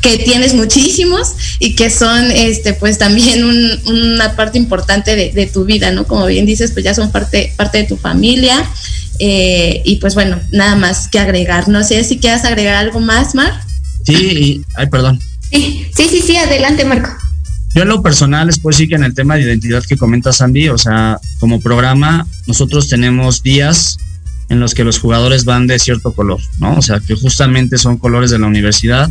que 0.00 0.18
tienes 0.18 0.52
muchísimos 0.52 1.32
y 1.58 1.74
que 1.74 1.88
son, 1.88 2.30
este, 2.30 2.74
pues 2.74 2.98
también 2.98 3.42
una 3.86 4.36
parte 4.36 4.58
importante 4.58 5.16
de, 5.16 5.32
de 5.32 5.46
tu 5.54 5.64
vida, 5.64 5.90
¿no? 5.92 6.06
Como 6.06 6.26
bien 6.26 6.44
dices, 6.44 6.72
pues 6.72 6.84
ya 6.84 6.92
son 6.92 7.10
parte, 7.10 7.54
parte 7.56 7.78
de 7.78 7.84
tu 7.84 7.96
familia. 7.96 8.62
Eh, 9.20 9.80
y 9.84 9.96
pues 9.96 10.14
bueno, 10.14 10.38
nada 10.52 10.76
más 10.76 11.08
que 11.08 11.18
agregar. 11.18 11.68
No 11.68 11.82
sé 11.82 12.04
si 12.04 12.18
quieras 12.18 12.44
agregar 12.44 12.74
algo 12.74 13.00
más, 13.00 13.34
Mar. 13.34 13.52
Sí, 14.04 14.62
ay, 14.76 14.88
perdón. 14.88 15.18
Sí, 15.50 15.86
sí, 15.96 16.20
sí, 16.26 16.36
adelante, 16.36 16.84
Marco. 16.84 17.10
Yo 17.74 17.82
en 17.82 17.88
lo 17.88 18.02
personal 18.02 18.46
les 18.46 18.58
puedo 18.58 18.74
decir 18.74 18.88
que 18.88 18.94
en 18.96 19.04
el 19.04 19.14
tema 19.14 19.36
de 19.36 19.42
identidad 19.42 19.82
que 19.82 19.96
comenta 19.96 20.32
Sandy, 20.32 20.68
o 20.68 20.78
sea, 20.78 21.18
como 21.40 21.60
programa, 21.60 22.26
nosotros 22.46 22.88
tenemos 22.88 23.42
días 23.42 23.98
en 24.48 24.60
los 24.60 24.74
que 24.74 24.84
los 24.84 24.98
jugadores 24.98 25.44
van 25.44 25.66
de 25.66 25.78
cierto 25.78 26.12
color, 26.12 26.40
¿no? 26.58 26.76
O 26.76 26.82
sea, 26.82 27.00
que 27.00 27.14
justamente 27.14 27.78
son 27.78 27.96
colores 27.96 28.30
de 28.30 28.38
la 28.38 28.46
universidad 28.46 29.10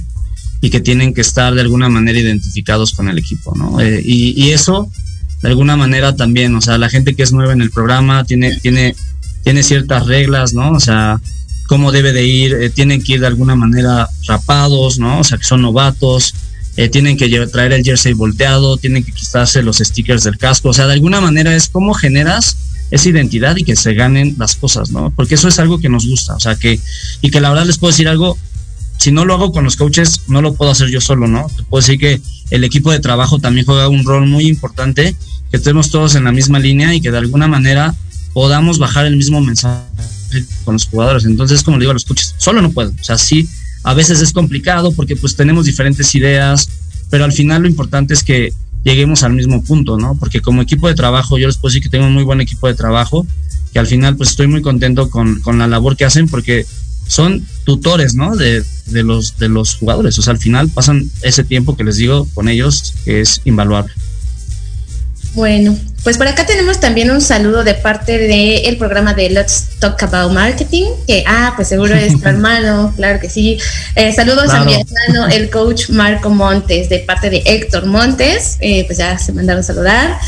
y 0.61 0.69
que 0.69 0.79
tienen 0.79 1.13
que 1.13 1.21
estar 1.21 1.53
de 1.53 1.61
alguna 1.61 1.89
manera 1.89 2.19
identificados 2.19 2.93
con 2.93 3.09
el 3.09 3.17
equipo, 3.17 3.53
¿no? 3.55 3.81
Eh, 3.81 4.01
y, 4.03 4.41
y, 4.41 4.51
eso 4.51 4.89
de 5.43 5.49
alguna 5.49 5.75
manera 5.75 6.15
también, 6.15 6.55
o 6.55 6.61
sea, 6.61 6.77
la 6.77 6.89
gente 6.89 7.15
que 7.15 7.23
es 7.23 7.33
nueva 7.33 7.51
en 7.51 7.61
el 7.61 7.69
programa 7.69 8.23
tiene, 8.23 8.55
tiene, 8.61 8.95
tiene 9.43 9.61
ciertas 9.61 10.07
reglas, 10.07 10.53
¿no? 10.53 10.71
O 10.71 10.79
sea, 10.79 11.19
cómo 11.67 11.91
debe 11.91 12.13
de 12.13 12.25
ir, 12.25 12.53
eh, 12.53 12.69
tienen 12.69 13.03
que 13.03 13.13
ir 13.13 13.19
de 13.19 13.27
alguna 13.27 13.53
manera 13.53 14.07
rapados, 14.25 14.99
¿no? 14.99 15.19
O 15.19 15.23
sea, 15.25 15.37
que 15.37 15.43
son 15.43 15.61
novatos, 15.61 16.33
eh, 16.77 16.87
tienen 16.87 17.17
que 17.17 17.27
traer 17.47 17.73
el 17.73 17.83
jersey 17.83 18.13
volteado, 18.13 18.77
tienen 18.77 19.03
que 19.03 19.11
quitarse 19.11 19.61
los 19.61 19.79
stickers 19.79 20.23
del 20.23 20.37
casco, 20.37 20.69
o 20.69 20.73
sea, 20.73 20.87
de 20.87 20.93
alguna 20.93 21.19
manera 21.19 21.53
es 21.53 21.67
cómo 21.67 21.93
generas 21.93 22.55
esa 22.89 23.09
identidad 23.09 23.57
y 23.57 23.65
que 23.65 23.75
se 23.75 23.93
ganen 23.95 24.35
las 24.39 24.55
cosas, 24.55 24.91
¿no? 24.91 25.11
Porque 25.13 25.35
eso 25.35 25.49
es 25.49 25.59
algo 25.59 25.77
que 25.77 25.89
nos 25.89 26.07
gusta, 26.07 26.35
o 26.35 26.39
sea, 26.39 26.55
que, 26.55 26.79
y 27.21 27.31
que 27.31 27.41
la 27.41 27.49
verdad 27.49 27.65
les 27.65 27.77
puedo 27.79 27.91
decir 27.91 28.07
algo, 28.07 28.37
si 28.97 29.11
no 29.11 29.25
lo 29.25 29.33
hago 29.33 29.51
con 29.51 29.65
los 29.65 29.75
coaches, 29.75 30.21
no 30.27 30.41
lo 30.41 30.53
puedo 30.53 30.71
hacer 30.71 30.87
yo 30.89 31.01
solo, 31.01 31.27
¿no? 31.27 31.51
Te 31.53 31.63
puedo 31.63 31.81
decir 31.81 31.99
que 31.99 32.21
el 32.49 32.63
equipo 32.63 32.91
de 32.91 32.99
trabajo 33.01 33.39
también 33.39 33.65
juega 33.65 33.89
un 33.89 34.05
rol 34.05 34.27
muy 34.27 34.47
importante 34.47 35.17
que 35.53 35.57
estemos 35.57 35.91
todos 35.91 36.15
en 36.15 36.23
la 36.23 36.31
misma 36.31 36.57
línea 36.57 36.95
y 36.95 36.99
que 36.99 37.11
de 37.11 37.19
alguna 37.19 37.47
manera 37.47 37.93
podamos 38.33 38.79
bajar 38.79 39.05
el 39.05 39.15
mismo 39.15 39.39
mensaje 39.39 39.83
con 40.65 40.73
los 40.73 40.87
jugadores. 40.87 41.25
Entonces, 41.25 41.61
como 41.61 41.77
le 41.77 41.81
digo 41.81 41.91
a 41.91 41.93
los 41.93 42.05
coaches, 42.05 42.33
solo 42.39 42.59
no 42.59 42.71
puedo. 42.71 42.89
O 42.89 43.03
sea, 43.03 43.19
sí, 43.19 43.47
a 43.83 43.93
veces 43.93 44.19
es 44.21 44.33
complicado 44.33 44.93
porque 44.93 45.15
pues 45.15 45.35
tenemos 45.35 45.67
diferentes 45.67 46.15
ideas, 46.15 46.67
pero 47.11 47.23
al 47.23 47.33
final 47.33 47.61
lo 47.61 47.67
importante 47.67 48.15
es 48.15 48.23
que 48.23 48.51
lleguemos 48.83 49.21
al 49.21 49.33
mismo 49.33 49.63
punto, 49.63 49.95
¿no? 49.95 50.15
Porque 50.15 50.41
como 50.41 50.59
equipo 50.59 50.87
de 50.87 50.95
trabajo, 50.95 51.37
yo 51.37 51.45
les 51.45 51.57
puedo 51.57 51.69
decir 51.69 51.83
que 51.83 51.89
tengo 51.89 52.07
un 52.07 52.15
muy 52.15 52.23
buen 52.23 52.41
equipo 52.41 52.65
de 52.65 52.73
trabajo, 52.73 53.27
que 53.71 53.77
al 53.77 53.85
final 53.85 54.17
pues 54.17 54.31
estoy 54.31 54.47
muy 54.47 54.63
contento 54.63 55.11
con, 55.11 55.39
con 55.41 55.59
la 55.59 55.67
labor 55.67 55.95
que 55.95 56.05
hacen 56.05 56.29
porque 56.29 56.65
son 57.07 57.45
tutores, 57.63 58.15
¿no? 58.15 58.35
De, 58.35 58.63
de, 58.87 59.03
los, 59.03 59.37
de 59.37 59.49
los 59.49 59.75
jugadores. 59.75 60.17
O 60.17 60.23
sea, 60.23 60.33
al 60.33 60.39
final 60.39 60.69
pasan 60.69 61.11
ese 61.21 61.43
tiempo 61.43 61.77
que 61.77 61.83
les 61.83 61.97
digo 61.97 62.27
con 62.33 62.47
ellos 62.47 62.95
que 63.05 63.21
es 63.21 63.39
invaluable. 63.45 63.93
Bueno, 65.33 65.75
pues 66.03 66.17
por 66.17 66.27
acá 66.27 66.45
tenemos 66.45 66.79
también 66.79 67.09
un 67.09 67.21
saludo 67.21 67.63
de 67.63 67.73
parte 67.73 68.17
del 68.17 68.77
programa 68.77 69.13
de 69.13 69.29
Let's 69.29 69.69
Talk 69.79 70.03
About 70.03 70.31
Marketing, 70.31 70.85
que, 71.07 71.23
ah, 71.25 71.53
pues 71.55 71.69
seguro 71.69 71.95
es 71.95 72.19
tu 72.21 72.27
hermano, 72.27 72.93
claro 72.95 73.19
que 73.19 73.29
sí. 73.29 73.57
Eh, 73.95 74.13
saludos 74.13 74.49
a 74.49 74.63
mi 74.63 74.73
hermano, 74.73 75.33
el 75.33 75.49
coach 75.49 75.89
Marco 75.89 76.29
Montes, 76.29 76.89
de 76.89 76.99
parte 76.99 77.29
de 77.29 77.41
Héctor 77.45 77.85
Montes, 77.85 78.57
eh, 78.59 78.83
pues 78.85 78.99
ya 78.99 79.17
se 79.17 79.31
mandaron 79.31 79.61
a 79.61 79.63
saludar. 79.63 80.19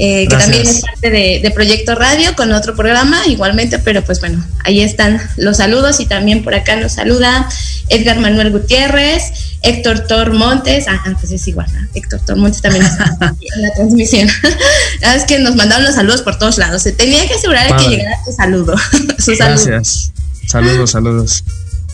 Eh, 0.00 0.28
que 0.28 0.36
también 0.36 0.62
es 0.62 0.82
parte 0.82 1.10
de, 1.10 1.52
Proyecto 1.52 1.96
Radio 1.96 2.36
con 2.36 2.52
otro 2.52 2.76
programa 2.76 3.26
igualmente, 3.26 3.80
pero 3.80 4.04
pues 4.04 4.20
bueno, 4.20 4.44
ahí 4.62 4.80
están 4.80 5.20
los 5.36 5.56
saludos 5.56 5.98
y 5.98 6.06
también 6.06 6.44
por 6.44 6.54
acá 6.54 6.76
nos 6.76 6.92
saluda 6.92 7.48
Edgar 7.88 8.20
Manuel 8.20 8.52
Gutiérrez, 8.52 9.24
Héctor 9.62 10.06
Tor 10.06 10.32
Montes, 10.32 10.86
ah, 10.88 11.02
pues 11.18 11.32
es 11.32 11.48
igual, 11.48 11.66
Héctor 11.94 12.20
Tor 12.20 12.36
Montes 12.36 12.62
también 12.62 12.84
está 12.84 13.16
en 13.56 13.62
la 13.62 13.74
transmisión. 13.74 14.28
es 15.16 15.24
que 15.24 15.40
nos 15.40 15.56
mandaron 15.56 15.84
los 15.84 15.96
saludos 15.96 16.22
por 16.22 16.38
todos 16.38 16.58
lados, 16.58 16.82
se 16.82 16.92
tenía 16.92 17.26
que 17.26 17.34
asegurar 17.34 17.76
que 17.76 17.88
llegara 17.88 18.18
tu 18.24 18.30
saludo. 18.30 18.76
Su 19.18 19.32
Gracias. 19.36 20.12
Saludos, 20.46 20.92
saludos. 20.92 21.42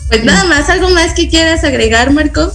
Pues 0.09 0.23
nada 0.23 0.43
más, 0.43 0.69
¿algo 0.69 0.89
más 0.89 1.13
que 1.13 1.27
quieras 1.27 1.63
agregar, 1.63 2.11
Marco? 2.11 2.53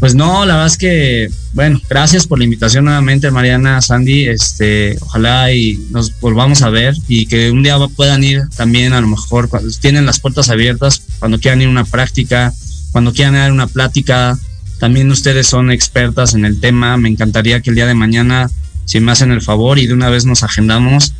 Pues 0.00 0.14
no, 0.14 0.44
la 0.44 0.54
verdad 0.54 0.66
es 0.66 0.76
que, 0.76 1.30
bueno, 1.52 1.80
gracias 1.88 2.26
por 2.26 2.38
la 2.38 2.44
invitación 2.44 2.84
nuevamente, 2.84 3.30
Mariana, 3.30 3.80
Sandy. 3.80 4.26
Este, 4.26 4.98
ojalá 5.00 5.52
y 5.52 5.86
nos 5.90 6.18
volvamos 6.20 6.62
a 6.62 6.70
ver 6.70 6.94
y 7.08 7.26
que 7.26 7.50
un 7.50 7.62
día 7.62 7.78
puedan 7.96 8.22
ir 8.24 8.42
también, 8.56 8.92
a 8.92 9.00
lo 9.00 9.06
mejor, 9.06 9.48
cuando 9.48 9.70
tienen 9.80 10.04
las 10.04 10.20
puertas 10.20 10.50
abiertas, 10.50 11.02
cuando 11.18 11.38
quieran 11.38 11.62
ir 11.62 11.68
a 11.68 11.70
una 11.70 11.84
práctica, 11.84 12.52
cuando 12.92 13.12
quieran 13.12 13.34
dar 13.34 13.52
una 13.52 13.66
plática. 13.66 14.38
También 14.78 15.10
ustedes 15.10 15.46
son 15.46 15.70
expertas 15.70 16.34
en 16.34 16.44
el 16.44 16.60
tema. 16.60 16.96
Me 16.96 17.08
encantaría 17.08 17.60
que 17.60 17.70
el 17.70 17.76
día 17.76 17.86
de 17.86 17.94
mañana, 17.94 18.50
si 18.84 19.00
me 19.00 19.12
hacen 19.12 19.30
el 19.30 19.40
favor 19.40 19.78
y 19.78 19.86
de 19.86 19.94
una 19.94 20.10
vez 20.10 20.26
nos 20.26 20.42
agendamos, 20.42 21.14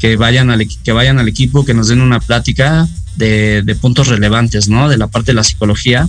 que 0.00 0.16
vayan 0.16 0.48
al, 0.50 0.66
que 0.82 0.92
vayan 0.92 1.18
al 1.18 1.28
equipo, 1.28 1.64
que 1.64 1.74
nos 1.74 1.88
den 1.88 2.00
una 2.00 2.20
plática 2.20 2.88
de, 3.16 3.62
de 3.62 3.74
puntos 3.74 4.06
relevantes, 4.06 4.68
¿no? 4.68 4.88
De 4.88 4.96
la 4.96 5.08
parte 5.08 5.32
de 5.32 5.36
la 5.36 5.44
psicología 5.44 6.08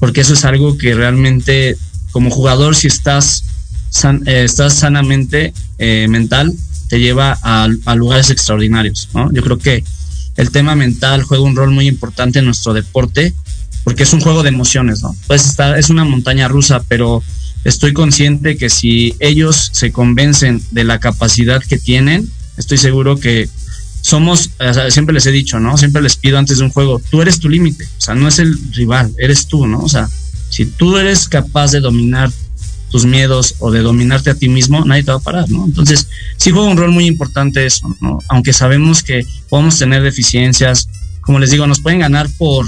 porque 0.00 0.22
eso 0.22 0.34
es 0.34 0.44
algo 0.44 0.76
que 0.76 0.94
realmente 0.94 1.76
como 2.10 2.30
jugador 2.30 2.74
si 2.74 2.88
estás, 2.88 3.44
eh, 4.26 4.42
estás 4.44 4.74
sanamente 4.74 5.54
eh, 5.78 6.06
mental, 6.08 6.52
te 6.88 6.98
lleva 6.98 7.38
a, 7.42 7.68
lugares 7.94 8.30
extraordinarios. 8.30 9.08
Yo 9.32 9.42
creo 9.42 9.58
que 9.58 9.84
el 10.36 10.50
tema 10.50 10.74
mental 10.74 11.22
juega 11.22 11.44
un 11.44 11.54
rol 11.54 11.70
muy 11.70 11.86
importante 11.86 12.40
en 12.40 12.46
nuestro 12.46 12.72
deporte 12.72 13.32
porque 13.84 14.02
es 14.02 14.12
un 14.12 14.20
juego 14.20 14.42
de 14.42 14.48
emociones, 14.48 15.02
¿no? 15.02 15.14
Pues 15.26 15.46
estar, 15.46 15.78
es 15.78 15.88
una 15.88 16.04
montaña 16.04 16.48
rusa, 16.48 16.82
pero 16.88 17.22
estoy 17.64 17.92
consciente 17.92 18.56
que 18.56 18.70
si 18.70 19.14
ellos 19.20 19.70
se 19.72 19.92
convencen 19.92 20.62
de 20.72 20.84
la 20.84 20.98
capacidad 20.98 21.62
que 21.62 21.78
tienen, 21.78 22.28
estoy 22.56 22.78
seguro 22.78 23.18
que 23.18 23.48
somos, 24.00 24.50
siempre 24.88 25.14
les 25.14 25.26
he 25.26 25.30
dicho, 25.30 25.60
¿no? 25.60 25.76
Siempre 25.76 26.02
les 26.02 26.16
pido 26.16 26.38
antes 26.38 26.58
de 26.58 26.64
un 26.64 26.70
juego, 26.70 27.00
tú 27.10 27.22
eres 27.22 27.38
tu 27.38 27.48
límite, 27.48 27.84
o 27.84 28.00
sea, 28.00 28.14
no 28.14 28.28
es 28.28 28.38
el 28.38 28.56
rival, 28.72 29.12
eres 29.18 29.46
tú, 29.46 29.66
¿no? 29.66 29.80
O 29.80 29.88
sea, 29.88 30.08
si 30.48 30.66
tú 30.66 30.96
eres 30.96 31.28
capaz 31.28 31.72
de 31.72 31.80
dominar 31.80 32.30
tus 32.90 33.04
miedos 33.04 33.54
o 33.60 33.70
de 33.70 33.80
dominarte 33.80 34.30
a 34.30 34.34
ti 34.34 34.48
mismo, 34.48 34.84
nadie 34.84 35.04
te 35.04 35.12
va 35.12 35.18
a 35.18 35.22
parar, 35.22 35.48
¿no? 35.50 35.64
Entonces, 35.64 36.08
sí 36.36 36.50
juega 36.50 36.68
un 36.68 36.76
rol 36.76 36.90
muy 36.90 37.06
importante 37.06 37.64
eso, 37.64 37.94
¿no? 38.00 38.18
Aunque 38.28 38.52
sabemos 38.52 39.02
que 39.02 39.24
podemos 39.48 39.78
tener 39.78 40.02
deficiencias, 40.02 40.88
como 41.20 41.38
les 41.38 41.50
digo, 41.50 41.66
nos 41.66 41.80
pueden 41.80 42.00
ganar 42.00 42.28
por 42.36 42.66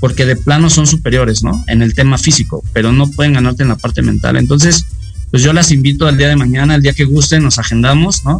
porque 0.00 0.26
de 0.26 0.36
plano 0.36 0.70
son 0.70 0.86
superiores, 0.86 1.42
¿no? 1.42 1.64
En 1.66 1.82
el 1.82 1.94
tema 1.94 2.18
físico, 2.18 2.62
pero 2.72 2.92
no 2.92 3.10
pueden 3.10 3.32
ganarte 3.32 3.64
en 3.64 3.70
la 3.70 3.76
parte 3.76 4.00
mental. 4.02 4.36
Entonces, 4.36 4.84
pues 5.30 5.42
yo 5.42 5.52
las 5.52 5.72
invito 5.72 6.06
al 6.06 6.16
día 6.16 6.28
de 6.28 6.36
mañana, 6.36 6.76
el 6.76 6.82
día 6.82 6.92
que 6.92 7.04
gusten, 7.04 7.42
nos 7.42 7.58
agendamos, 7.58 8.24
¿no? 8.24 8.38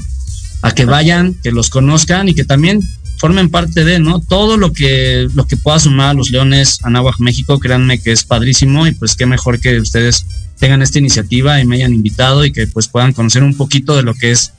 A 0.62 0.72
que 0.72 0.84
vayan, 0.84 1.34
que 1.42 1.52
los 1.52 1.70
conozcan 1.70 2.28
y 2.28 2.34
que 2.34 2.44
también 2.44 2.80
formen 3.18 3.50
parte 3.50 3.84
de, 3.84 3.98
¿no? 3.98 4.20
Todo 4.20 4.56
lo 4.56 4.72
que, 4.72 5.28
lo 5.34 5.46
que 5.46 5.56
pueda 5.56 5.78
sumar 5.78 6.11
a 6.11 6.14
los 6.14 6.30
Leones 6.30 6.78
Anáhuac 6.82 7.18
México, 7.18 7.59
créanme 7.59 8.00
que 8.00 8.12
es 8.12 8.24
padrísimo 8.24 8.86
y 8.86 8.92
pues 8.92 9.16
qué 9.16 9.26
mejor 9.26 9.61
que 9.61 9.80
ustedes 9.80 10.24
tengan 10.59 10.82
esta 10.82 10.98
iniciativa 10.98 11.61
y 11.61 11.66
me 11.66 11.76
hayan 11.76 11.92
invitado 11.92 12.44
y 12.44 12.52
que 12.52 12.66
pues 12.66 12.88
puedan 12.88 13.12
conocer 13.12 13.42
un 13.42 13.56
poquito 13.56 13.96
de 13.96 14.02
lo 14.02 14.14
que 14.14 14.30
es 14.30 14.52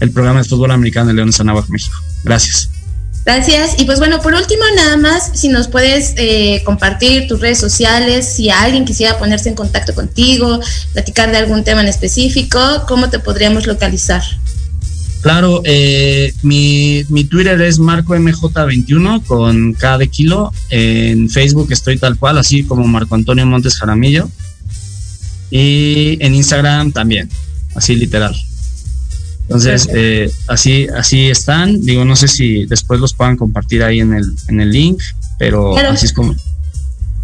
el 0.00 0.10
programa 0.10 0.42
de 0.42 0.48
fútbol 0.48 0.70
americano 0.70 1.08
de 1.08 1.14
Leones 1.14 1.40
Anáhuac 1.40 1.68
México. 1.68 1.96
Gracias. 2.24 2.70
Gracias. 3.24 3.74
Y 3.78 3.84
pues 3.86 3.98
bueno, 3.98 4.20
por 4.20 4.34
último, 4.34 4.62
nada 4.76 4.96
más, 4.96 5.32
si 5.34 5.48
nos 5.48 5.66
puedes 5.66 6.14
eh, 6.16 6.62
compartir 6.64 7.26
tus 7.26 7.40
redes 7.40 7.58
sociales, 7.58 8.28
si 8.28 8.50
alguien 8.50 8.84
quisiera 8.84 9.18
ponerse 9.18 9.48
en 9.48 9.56
contacto 9.56 9.94
contigo, 9.94 10.60
platicar 10.92 11.32
de 11.32 11.38
algún 11.38 11.64
tema 11.64 11.80
en 11.80 11.88
específico, 11.88 12.60
¿cómo 12.86 13.10
te 13.10 13.18
podríamos 13.18 13.66
localizar? 13.66 14.22
Claro, 15.22 15.60
eh, 15.64 16.32
mi, 16.42 17.04
mi, 17.08 17.24
Twitter 17.24 17.60
es 17.60 17.80
MarcoMJ21 17.80 19.24
con 19.24 19.72
K 19.72 19.98
de 19.98 20.08
kilo. 20.08 20.52
En 20.70 21.28
Facebook 21.28 21.72
estoy 21.72 21.98
tal 21.98 22.16
cual, 22.18 22.38
así 22.38 22.62
como 22.62 22.86
Marco 22.86 23.14
Antonio 23.14 23.44
Montes 23.46 23.76
Jaramillo. 23.76 24.28
Y 25.50 26.18
en 26.24 26.34
Instagram 26.34 26.92
también, 26.92 27.28
así 27.74 27.96
literal. 27.96 28.36
Entonces, 29.42 29.88
eh, 29.94 30.30
así, 30.48 30.88
así 30.96 31.26
están. 31.26 31.80
Digo, 31.80 32.04
no 32.04 32.16
sé 32.16 32.26
si 32.26 32.66
después 32.66 33.00
los 33.00 33.14
puedan 33.14 33.36
compartir 33.36 33.82
ahí 33.84 34.00
en 34.00 34.12
el, 34.12 34.24
en 34.48 34.60
el 34.60 34.70
link, 34.70 35.00
pero 35.38 35.76
así 35.76 36.06
es 36.06 36.12
como. 36.12 36.34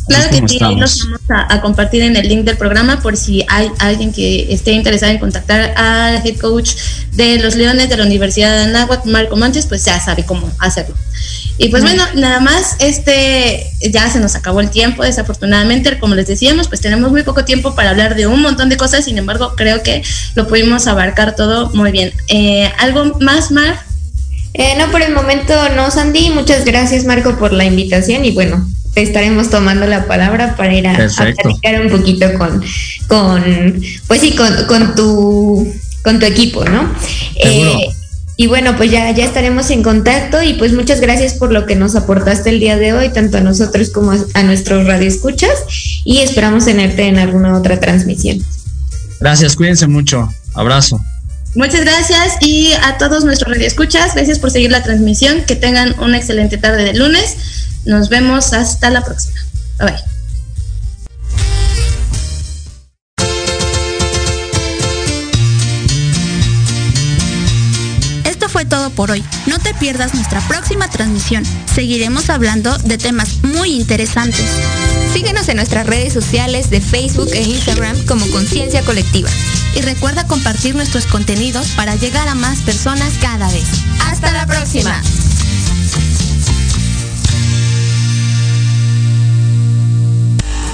Claro 0.09 0.31
que 0.31 0.49
sí, 0.49 0.59
los 0.59 1.07
vamos 1.07 1.07
a, 1.49 1.61
compartir 1.61 2.03
en 2.03 2.17
el 2.17 2.29
link 2.29 2.45
del 2.45 2.57
programa 2.57 3.01
por 3.01 3.17
si 3.17 3.45
hay 3.49 3.71
alguien 3.79 4.13
que 4.13 4.53
esté 4.53 4.73
interesado 4.73 5.13
en 5.13 5.19
contactar 5.19 5.75
al 5.77 6.27
head 6.27 6.39
coach 6.39 6.73
de 7.13 7.39
los 7.39 7.55
Leones 7.55 7.89
de 7.89 7.97
la 7.97 8.05
Universidad 8.05 8.53
de 8.53 8.65
Anáhuac, 8.65 9.05
Marco 9.07 9.37
Montes, 9.37 9.67
pues 9.67 9.85
ya 9.85 10.01
sabe 10.01 10.25
cómo 10.25 10.51
hacerlo. 10.59 10.95
Y 11.59 11.69
pues 11.69 11.83
bueno, 11.83 12.03
nada 12.15 12.41
más, 12.41 12.77
este 12.81 13.71
ya 13.81 14.11
se 14.11 14.19
nos 14.19 14.35
acabó 14.35 14.61
el 14.61 14.71
tiempo, 14.71 15.05
desafortunadamente, 15.05 15.99
como 15.99 16.15
les 16.15 16.27
decíamos, 16.27 16.69
pues 16.69 16.81
tenemos 16.81 17.11
muy 17.11 17.23
poco 17.23 17.45
tiempo 17.45 17.75
para 17.75 17.91
hablar 17.91 18.17
de 18.17 18.27
un 18.27 18.43
montón 18.43 18.69
de 18.69 18.77
cosas, 18.77 19.05
sin 19.05 19.19
embargo, 19.19 19.55
creo 19.57 19.83
que 19.83 20.03
lo 20.35 20.49
pudimos 20.49 20.87
abarcar 20.87 21.37
todo 21.37 21.71
muy 21.75 21.93
bien. 21.93 22.13
Eh, 22.29 22.71
¿Algo 22.79 23.19
más, 23.21 23.51
Mar? 23.51 23.79
Eh, 24.55 24.75
no, 24.79 24.91
por 24.91 25.03
el 25.03 25.15
momento 25.15 25.55
no, 25.77 25.91
Sandy. 25.91 26.31
Muchas 26.31 26.65
gracias, 26.65 27.05
Marco, 27.05 27.39
por 27.39 27.53
la 27.53 27.65
invitación 27.65 28.25
y 28.25 28.33
bueno, 28.33 28.67
te 28.95 29.03
estaremos 29.03 29.51
tomando 29.51 29.87
la 29.87 30.07
palabra 30.07 30.57
para 30.57 30.75
ir 30.75 30.87
a, 30.87 30.95
platicar 30.95 31.81
un 31.83 31.91
poquito 31.91 32.27
con, 32.39 32.63
con 33.09 33.83
pues 34.07 34.21
sí, 34.21 34.33
con, 34.33 34.67
con, 34.67 34.95
tu, 34.95 35.73
con 36.03 36.19
tu 36.19 36.27
equipo, 36.27 36.65
¿no? 36.65 36.93
Eh, 37.37 37.89
y 38.37 38.47
bueno, 38.47 38.77
pues 38.77 38.91
ya, 38.91 39.11
ya 39.13 39.25
estaremos 39.25 39.71
en 39.71 39.83
contacto 39.83 40.43
y 40.43 40.55
pues 40.55 40.73
muchas 40.73 41.01
gracias 41.01 41.35
por 41.35 41.53
lo 41.53 41.67
que 41.67 41.77
nos 41.77 41.95
aportaste 41.95 42.51
el 42.51 42.61
día 42.61 42.77
de 42.77 42.93
hoy, 42.93 43.11
tanto 43.11 43.39
a 43.39 43.41
nosotros 43.41 43.91
como 43.91 44.13
a 44.13 44.43
nuestros 44.43 44.87
radioescuchas 44.87 45.53
y 46.05 46.19
esperamos 46.19 46.65
tenerte 46.65 47.07
en 47.07 47.19
alguna 47.19 47.57
otra 47.57 47.79
transmisión. 47.79 48.45
Gracias, 49.21 49.55
cuídense 49.55 49.87
mucho. 49.87 50.29
Abrazo. 50.55 51.01
Muchas 51.55 51.83
gracias 51.83 52.39
y 52.41 52.73
a 52.83 52.97
todos 52.97 53.25
nuestros 53.25 53.53
radioescuchas, 53.53 54.15
gracias 54.15 54.39
por 54.39 54.51
seguir 54.51 54.73
la 54.73 54.83
transmisión, 54.83 55.43
que 55.47 55.55
tengan 55.55 55.95
una 56.01 56.17
excelente 56.17 56.57
tarde 56.57 56.85
de 56.85 56.95
lunes. 56.95 57.37
Nos 57.85 58.09
vemos 58.09 58.53
hasta 58.53 58.91
la 58.91 59.05
próxima. 59.05 59.41
Bye 59.79 59.93
bye. 59.93 60.03
Esto 68.25 68.49
fue 68.49 68.65
todo 68.65 68.91
por 68.91 69.11
hoy. 69.11 69.25
No 69.47 69.59
te 69.59 69.75
pierdas 69.75 70.15
nuestra 70.15 70.41
próxima 70.49 70.89
transmisión. 70.89 71.45
Seguiremos 71.73 72.31
hablando 72.31 72.77
de 72.79 72.99
temas 72.99 73.43
muy 73.43 73.71
interesantes. 73.75 74.47
Síguenos 75.13 75.49
en 75.49 75.57
nuestras 75.57 75.87
redes 75.87 76.13
sociales 76.13 76.71
de 76.71 76.81
Facebook 76.81 77.29
e 77.33 77.43
Instagram 77.43 77.97
como 78.07 78.27
Conciencia 78.29 78.83
Colectiva. 78.83 79.31
Y 79.75 79.83
recuerda 79.83 80.27
compartir 80.27 80.75
nuestros 80.75 81.07
contenidos 81.07 81.69
para 81.77 81.97
llegar 81.97 82.29
a 82.29 82.35
más 82.35 82.61
personas 82.61 83.13
cada 83.21 83.49
vez. 83.49 83.67
Hasta 84.11 84.33
la 84.33 84.47
próxima. 84.47 85.01